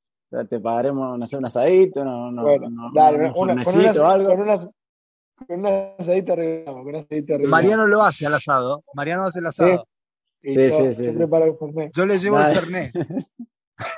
te 0.49 0.60
pagaremos, 0.62 1.20
no 1.20 1.26
sé, 1.26 1.36
un 1.38 1.45
asadito, 1.45 2.06
no, 2.06 2.32
no, 2.32 2.43
Bueno, 2.43 2.70
no- 2.70 2.91
dale, 2.93 3.18
un 3.18 3.24
una- 3.49 3.64
con, 3.66 3.78
una, 3.80 3.91
o 3.91 4.06
algo. 4.06 4.30
con, 4.30 4.39
una, 4.41 4.58
con 4.60 5.60
una 5.60 5.70
asadita 5.99 6.34
arreglamos, 6.34 6.82
con 6.84 6.88
una 6.88 6.99
asadita 6.99 7.34
arreglamos. 7.34 7.52
Mariano 7.52 7.88
lo 7.88 8.02
hace 8.02 8.26
al 8.26 8.34
asado. 8.36 8.84
Mariano 8.93 9.24
hace 9.24 9.39
el 9.39 9.45
asado. 9.47 9.86
Sí, 10.41 10.56
yo, 10.56 10.70
sí, 10.70 10.93
sí, 10.93 11.06
yo 11.06 11.12
sí. 11.12 11.89
Yo 11.93 12.06
le 12.06 12.18
llevo 12.18 12.38
Dale. 12.39 12.54
el 12.54 12.60
Fernet. 12.60 12.91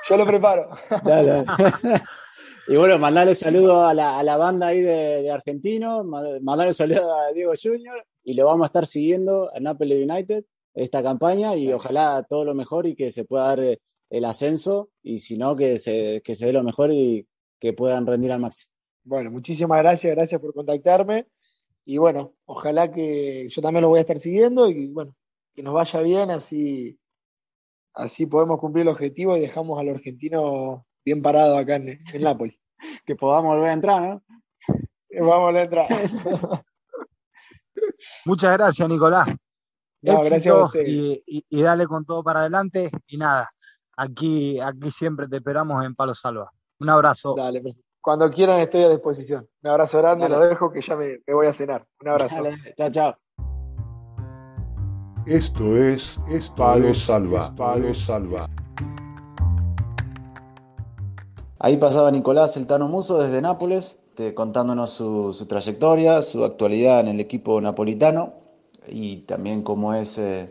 Yo 0.08 0.16
lo 0.16 0.26
preparo. 0.26 0.70
Dale, 1.04 1.44
dale. 1.44 1.46
Y 2.66 2.76
bueno, 2.76 2.98
mandarle 2.98 3.34
saludos 3.34 3.90
a 3.90 3.92
la, 3.92 4.18
a 4.18 4.22
la 4.22 4.36
banda 4.38 4.68
ahí 4.68 4.80
de, 4.80 5.22
de 5.22 5.30
Argentino, 5.30 6.02
ma- 6.02 6.22
mandarle 6.40 6.72
saludos 6.72 7.04
a 7.04 7.32
Diego 7.32 7.52
Junior 7.62 8.02
y 8.22 8.32
lo 8.34 8.46
vamos 8.46 8.64
a 8.64 8.66
estar 8.68 8.86
siguiendo 8.86 9.50
a 9.54 9.60
Napoli 9.60 10.02
United 10.02 10.44
esta 10.72 11.02
campaña 11.02 11.54
y 11.56 11.70
ojalá 11.72 12.24
todo 12.28 12.44
lo 12.44 12.54
mejor 12.54 12.86
y 12.86 12.96
que 12.96 13.10
se 13.12 13.24
pueda 13.24 13.48
dar 13.48 13.60
eh, 13.60 13.80
el 14.08 14.24
ascenso 14.24 14.88
y 15.02 15.18
si 15.18 15.36
no, 15.36 15.54
que 15.56 15.78
se, 15.78 16.22
que 16.24 16.34
se 16.34 16.46
dé 16.46 16.52
lo 16.54 16.64
mejor 16.64 16.90
y 16.90 17.26
que 17.60 17.74
puedan 17.74 18.06
rendir 18.06 18.32
al 18.32 18.40
máximo. 18.40 18.72
Bueno, 19.04 19.30
muchísimas 19.30 19.78
gracias, 19.80 20.14
gracias 20.14 20.40
por 20.40 20.54
contactarme. 20.54 21.26
Y 21.84 21.98
bueno, 21.98 22.32
ojalá 22.46 22.90
que 22.90 23.46
yo 23.50 23.60
también 23.60 23.82
lo 23.82 23.90
voy 23.90 23.98
a 23.98 24.02
estar 24.02 24.18
siguiendo 24.18 24.70
y 24.70 24.88
bueno, 24.88 25.14
que 25.54 25.62
nos 25.62 25.74
vaya 25.74 26.00
bien, 26.00 26.30
así, 26.30 26.98
así 27.92 28.24
podemos 28.24 28.58
cumplir 28.58 28.82
el 28.82 28.88
objetivo 28.88 29.36
y 29.36 29.40
dejamos 29.40 29.78
al 29.78 29.90
argentino 29.90 30.86
bien 31.04 31.22
parado 31.22 31.56
acá 31.56 31.76
en, 31.76 32.00
en 32.12 32.22
Nápoles. 32.22 32.56
Que 33.04 33.14
podamos 33.16 33.54
volver 33.56 33.70
a 33.70 33.72
entrar, 33.74 34.02
¿no? 34.02 34.22
Vamos 35.20 35.48
a 35.50 35.52
la 35.52 35.62
entrada. 35.62 35.88
Muchas 38.24 38.52
gracias, 38.52 38.88
Nicolás. 38.88 39.28
No, 40.02 40.20
gracias 40.20 40.46
a 40.46 40.68
y, 40.86 41.22
y- 41.26 41.44
y 41.48 41.62
dale 41.62 41.86
con 41.86 42.04
todo 42.04 42.22
para 42.22 42.40
adelante. 42.40 42.90
Y 43.06 43.16
nada, 43.16 43.48
aquí, 43.96 44.60
aquí 44.60 44.90
siempre 44.90 45.28
te 45.28 45.36
esperamos 45.36 45.82
en 45.84 45.94
Palo 45.94 46.14
Salva. 46.14 46.50
Un 46.80 46.90
abrazo. 46.90 47.34
Dale, 47.36 47.60
perfecto. 47.62 47.86
cuando 48.02 48.28
quieran 48.30 48.60
estoy 48.60 48.82
a 48.82 48.90
disposición. 48.90 49.48
Un 49.62 49.70
abrazo 49.70 49.98
grande, 49.98 50.24
Dale. 50.28 50.36
lo 50.36 50.46
dejo 50.48 50.70
que 50.70 50.80
ya 50.82 50.96
me, 50.96 51.20
me 51.26 51.34
voy 51.34 51.46
a 51.46 51.52
cenar. 51.52 51.86
Un 52.00 52.08
abrazo. 52.08 52.42
Dale, 52.42 52.74
chao, 52.76 52.90
chao. 52.90 53.16
Esto 55.26 55.76
es, 55.78 56.20
esto 56.28 56.54
Palo 56.54 56.88
es 56.88 56.98
Salva, 57.04 57.54
Palo 57.54 57.94
Salva. 57.94 58.46
Ahí 61.64 61.78
pasaba 61.78 62.10
Nicolás 62.10 62.58
El 62.58 62.66
Tano 62.66 62.88
Muso 62.88 63.18
desde 63.22 63.40
Nápoles, 63.40 63.96
contándonos 64.34 64.90
su, 64.90 65.32
su 65.32 65.46
trayectoria, 65.46 66.20
su 66.20 66.44
actualidad 66.44 67.00
en 67.00 67.08
el 67.08 67.20
equipo 67.20 67.58
napolitano 67.58 68.34
y 68.86 69.16
también 69.24 69.62
cómo 69.62 69.94
es 69.94 70.18
eh, 70.18 70.50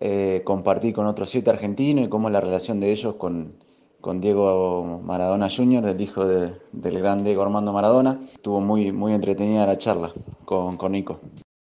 eh, 0.00 0.42
compartir 0.44 0.94
con 0.94 1.06
otros 1.06 1.30
siete 1.30 1.50
argentinos 1.50 2.04
y 2.04 2.08
cómo 2.08 2.26
es 2.26 2.32
la 2.32 2.40
relación 2.40 2.80
de 2.80 2.90
ellos 2.90 3.14
con, 3.14 3.52
con 4.00 4.20
Diego 4.20 5.00
Maradona 5.04 5.46
Jr., 5.48 5.86
el 5.86 6.00
hijo 6.00 6.24
de- 6.26 6.52
del 6.72 6.98
gran 6.98 7.22
Diego 7.22 7.42
Armando 7.44 7.72
Maradona. 7.72 8.18
Estuvo 8.34 8.60
muy, 8.60 8.90
muy 8.90 9.12
entretenida 9.12 9.64
la 9.64 9.78
charla 9.78 10.12
con, 10.44 10.76
con 10.76 10.90
Nico. 10.90 11.20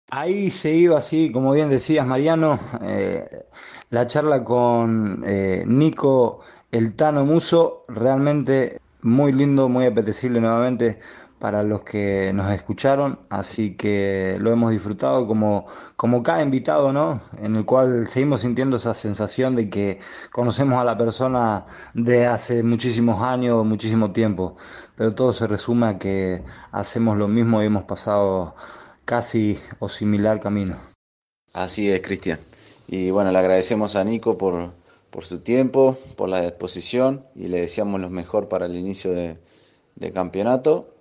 Ahí 0.09 0.49
se 0.49 0.73
iba 0.73 0.97
así, 0.97 1.31
como 1.31 1.51
bien 1.53 1.69
decías, 1.69 2.07
Mariano, 2.07 2.59
eh, 2.81 3.45
la 3.91 4.07
charla 4.07 4.43
con 4.43 5.23
Nico 5.67 6.39
El 6.71 6.95
Tano 6.95 7.25
Muso, 7.25 7.83
realmente 7.89 8.79
muy 9.01 9.33
lindo, 9.33 9.67
muy 9.67 9.85
apetecible 9.85 10.39
nuevamente 10.39 10.99
para 11.37 11.63
los 11.63 11.81
que 11.81 12.31
nos 12.33 12.49
escucharon, 12.51 13.19
así 13.29 13.75
que 13.75 14.37
lo 14.39 14.51
hemos 14.53 14.71
disfrutado 14.71 15.27
como, 15.27 15.65
como 15.97 16.21
cada 16.21 16.43
invitado, 16.43 16.93
¿no? 16.93 17.19
En 17.41 17.55
el 17.55 17.65
cual 17.65 18.07
seguimos 18.07 18.41
sintiendo 18.41 18.77
esa 18.77 18.93
sensación 18.93 19.55
de 19.55 19.69
que 19.69 19.99
conocemos 20.31 20.79
a 20.79 20.85
la 20.85 20.97
persona 20.97 21.65
de 21.95 22.27
hace 22.27 22.61
muchísimos 22.61 23.21
años, 23.21 23.65
muchísimo 23.65 24.11
tiempo, 24.11 24.55
pero 24.95 25.15
todo 25.15 25.33
se 25.33 25.47
resume 25.47 25.87
a 25.87 25.97
que 25.97 26.43
hacemos 26.71 27.17
lo 27.17 27.27
mismo 27.27 27.61
y 27.61 27.65
hemos 27.65 27.83
pasado 27.83 28.55
casi 29.03 29.59
o 29.79 29.89
similar 29.89 30.39
camino. 30.39 30.77
Así 31.53 31.91
es, 31.91 32.01
Cristian. 32.01 32.39
Y 32.87 33.09
bueno, 33.09 33.31
le 33.31 33.39
agradecemos 33.39 33.95
a 33.95 34.03
Nico 34.03 34.37
por, 34.37 34.73
por 35.11 35.25
su 35.25 35.39
tiempo, 35.41 35.97
por 36.15 36.29
la 36.29 36.41
disposición 36.41 37.25
y 37.35 37.47
le 37.47 37.61
deseamos 37.61 38.01
lo 38.01 38.09
mejor 38.09 38.47
para 38.47 38.65
el 38.65 38.75
inicio 38.75 39.11
de, 39.11 39.37
campeonato 40.13 40.95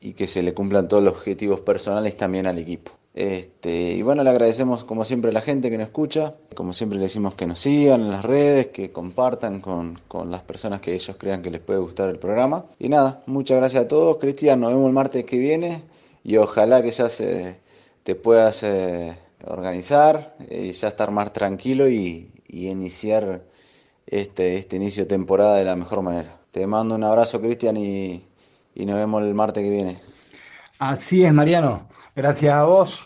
y 0.00 0.12
que 0.12 0.28
se 0.28 0.44
le 0.44 0.54
cumplan 0.54 0.86
todos 0.86 1.02
los 1.02 1.14
objetivos 1.14 1.60
personales 1.60 2.16
también 2.16 2.46
al 2.46 2.58
equipo. 2.58 2.92
Este, 3.12 3.92
y 3.94 4.02
bueno, 4.02 4.22
le 4.22 4.30
agradecemos 4.30 4.84
como 4.84 5.04
siempre 5.04 5.30
a 5.30 5.34
la 5.34 5.40
gente 5.40 5.68
que 5.68 5.78
nos 5.78 5.86
escucha, 5.86 6.34
como 6.54 6.72
siempre 6.74 6.98
le 6.98 7.04
decimos 7.04 7.34
que 7.34 7.46
nos 7.46 7.58
sigan 7.60 8.02
en 8.02 8.10
las 8.10 8.24
redes, 8.24 8.68
que 8.68 8.92
compartan 8.92 9.60
con, 9.60 9.98
con 10.06 10.30
las 10.30 10.42
personas 10.42 10.80
que 10.80 10.94
ellos 10.94 11.16
crean 11.18 11.42
que 11.42 11.50
les 11.50 11.60
puede 11.60 11.80
gustar 11.80 12.08
el 12.10 12.18
programa. 12.18 12.66
Y 12.78 12.88
nada, 12.88 13.22
muchas 13.26 13.56
gracias 13.56 13.86
a 13.86 13.88
todos, 13.88 14.18
Cristian, 14.18 14.60
nos 14.60 14.70
vemos 14.70 14.86
el 14.86 14.92
martes 14.92 15.24
que 15.24 15.38
viene 15.38 15.82
y 16.22 16.36
ojalá 16.36 16.82
que 16.82 16.92
ya 16.92 17.08
se, 17.08 17.56
te 18.04 18.14
puedas 18.14 18.62
eh, 18.62 19.16
organizar 19.44 20.36
y 20.48 20.70
ya 20.72 20.88
estar 20.88 21.10
más 21.10 21.32
tranquilo 21.32 21.88
y, 21.88 22.30
y 22.48 22.68
iniciar 22.68 23.42
este, 24.06 24.56
este 24.56 24.76
inicio 24.76 25.04
de 25.04 25.08
temporada 25.08 25.56
de 25.56 25.64
la 25.64 25.76
mejor 25.76 26.02
manera. 26.02 26.40
Te 26.50 26.66
mando 26.66 26.94
un 26.94 27.04
abrazo, 27.04 27.40
Cristian, 27.40 27.76
y, 27.76 28.22
y 28.74 28.86
nos 28.86 28.96
vemos 28.96 29.22
el 29.22 29.34
martes 29.34 29.62
que 29.62 29.70
viene. 29.70 29.98
Así 30.78 31.24
es, 31.24 31.32
Mariano. 31.32 31.88
Gracias 32.14 32.54
a 32.54 32.64
vos. 32.64 33.00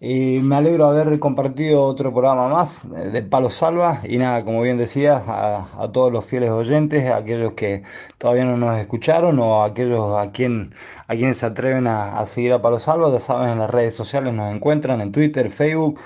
Y 0.00 0.38
me 0.42 0.54
alegro 0.54 0.92
de 0.92 1.00
haber 1.00 1.18
compartido 1.18 1.82
otro 1.82 2.12
programa 2.12 2.48
más 2.48 2.88
de 2.88 3.20
Palo 3.22 3.50
Salva. 3.50 4.00
Y 4.04 4.18
nada, 4.18 4.44
como 4.44 4.62
bien 4.62 4.78
decías, 4.78 5.24
a, 5.26 5.82
a 5.82 5.90
todos 5.90 6.12
los 6.12 6.24
fieles 6.24 6.50
oyentes, 6.50 7.04
a 7.10 7.16
aquellos 7.16 7.54
que 7.54 7.82
todavía 8.16 8.44
no 8.44 8.56
nos 8.56 8.78
escucharon 8.78 9.40
o 9.40 9.60
a 9.60 9.66
aquellos 9.66 10.16
a, 10.16 10.30
quien, 10.30 10.72
a 11.08 11.16
quienes 11.16 11.38
se 11.38 11.46
atreven 11.46 11.88
a, 11.88 12.16
a 12.20 12.26
seguir 12.26 12.52
a 12.52 12.62
Palo 12.62 12.78
Salva, 12.78 13.10
ya 13.10 13.18
saben, 13.18 13.48
en 13.48 13.58
las 13.58 13.70
redes 13.70 13.96
sociales 13.96 14.32
nos 14.32 14.54
encuentran 14.54 15.00
en 15.00 15.10
Twitter, 15.10 15.50
Facebook, 15.50 15.98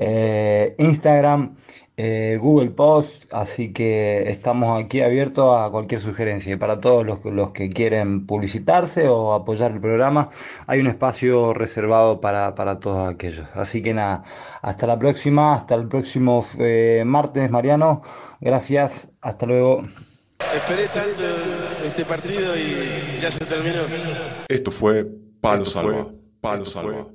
eh, 0.00 0.74
Instagram, 0.78 1.56
eh, 1.96 2.38
Google 2.40 2.70
Post, 2.70 3.32
así 3.32 3.72
que 3.72 4.28
estamos 4.28 4.82
aquí 4.82 5.00
abiertos 5.00 5.58
a 5.58 5.70
cualquier 5.70 6.00
sugerencia. 6.00 6.52
Y 6.52 6.56
para 6.56 6.80
todos 6.80 7.06
los, 7.06 7.24
los 7.24 7.52
que 7.52 7.70
quieren 7.70 8.26
publicitarse 8.26 9.08
o 9.08 9.32
apoyar 9.32 9.72
el 9.72 9.80
programa, 9.80 10.30
hay 10.66 10.80
un 10.80 10.88
espacio 10.88 11.54
reservado 11.54 12.20
para, 12.20 12.54
para 12.54 12.80
todos 12.80 13.12
aquellos. 13.12 13.46
Así 13.54 13.82
que 13.82 13.94
nada, 13.94 14.24
hasta 14.62 14.86
la 14.86 14.98
próxima, 14.98 15.54
hasta 15.54 15.74
el 15.74 15.88
próximo 15.88 16.44
eh, 16.58 17.02
martes, 17.06 17.50
Mariano. 17.50 18.02
Gracias, 18.40 19.08
hasta 19.22 19.46
luego. 19.46 19.82
Esperé 20.54 20.86
tanto 20.88 21.24
este 21.86 22.04
partido 22.04 22.54
y 22.56 23.18
ya 23.20 23.30
se 23.30 23.44
terminó. 23.46 23.80
Esto 24.48 24.70
fue 24.70 25.06
Palo 25.40 25.64
Salva. 25.64 26.08
Palo 26.42 26.66
Salva. 26.66 27.06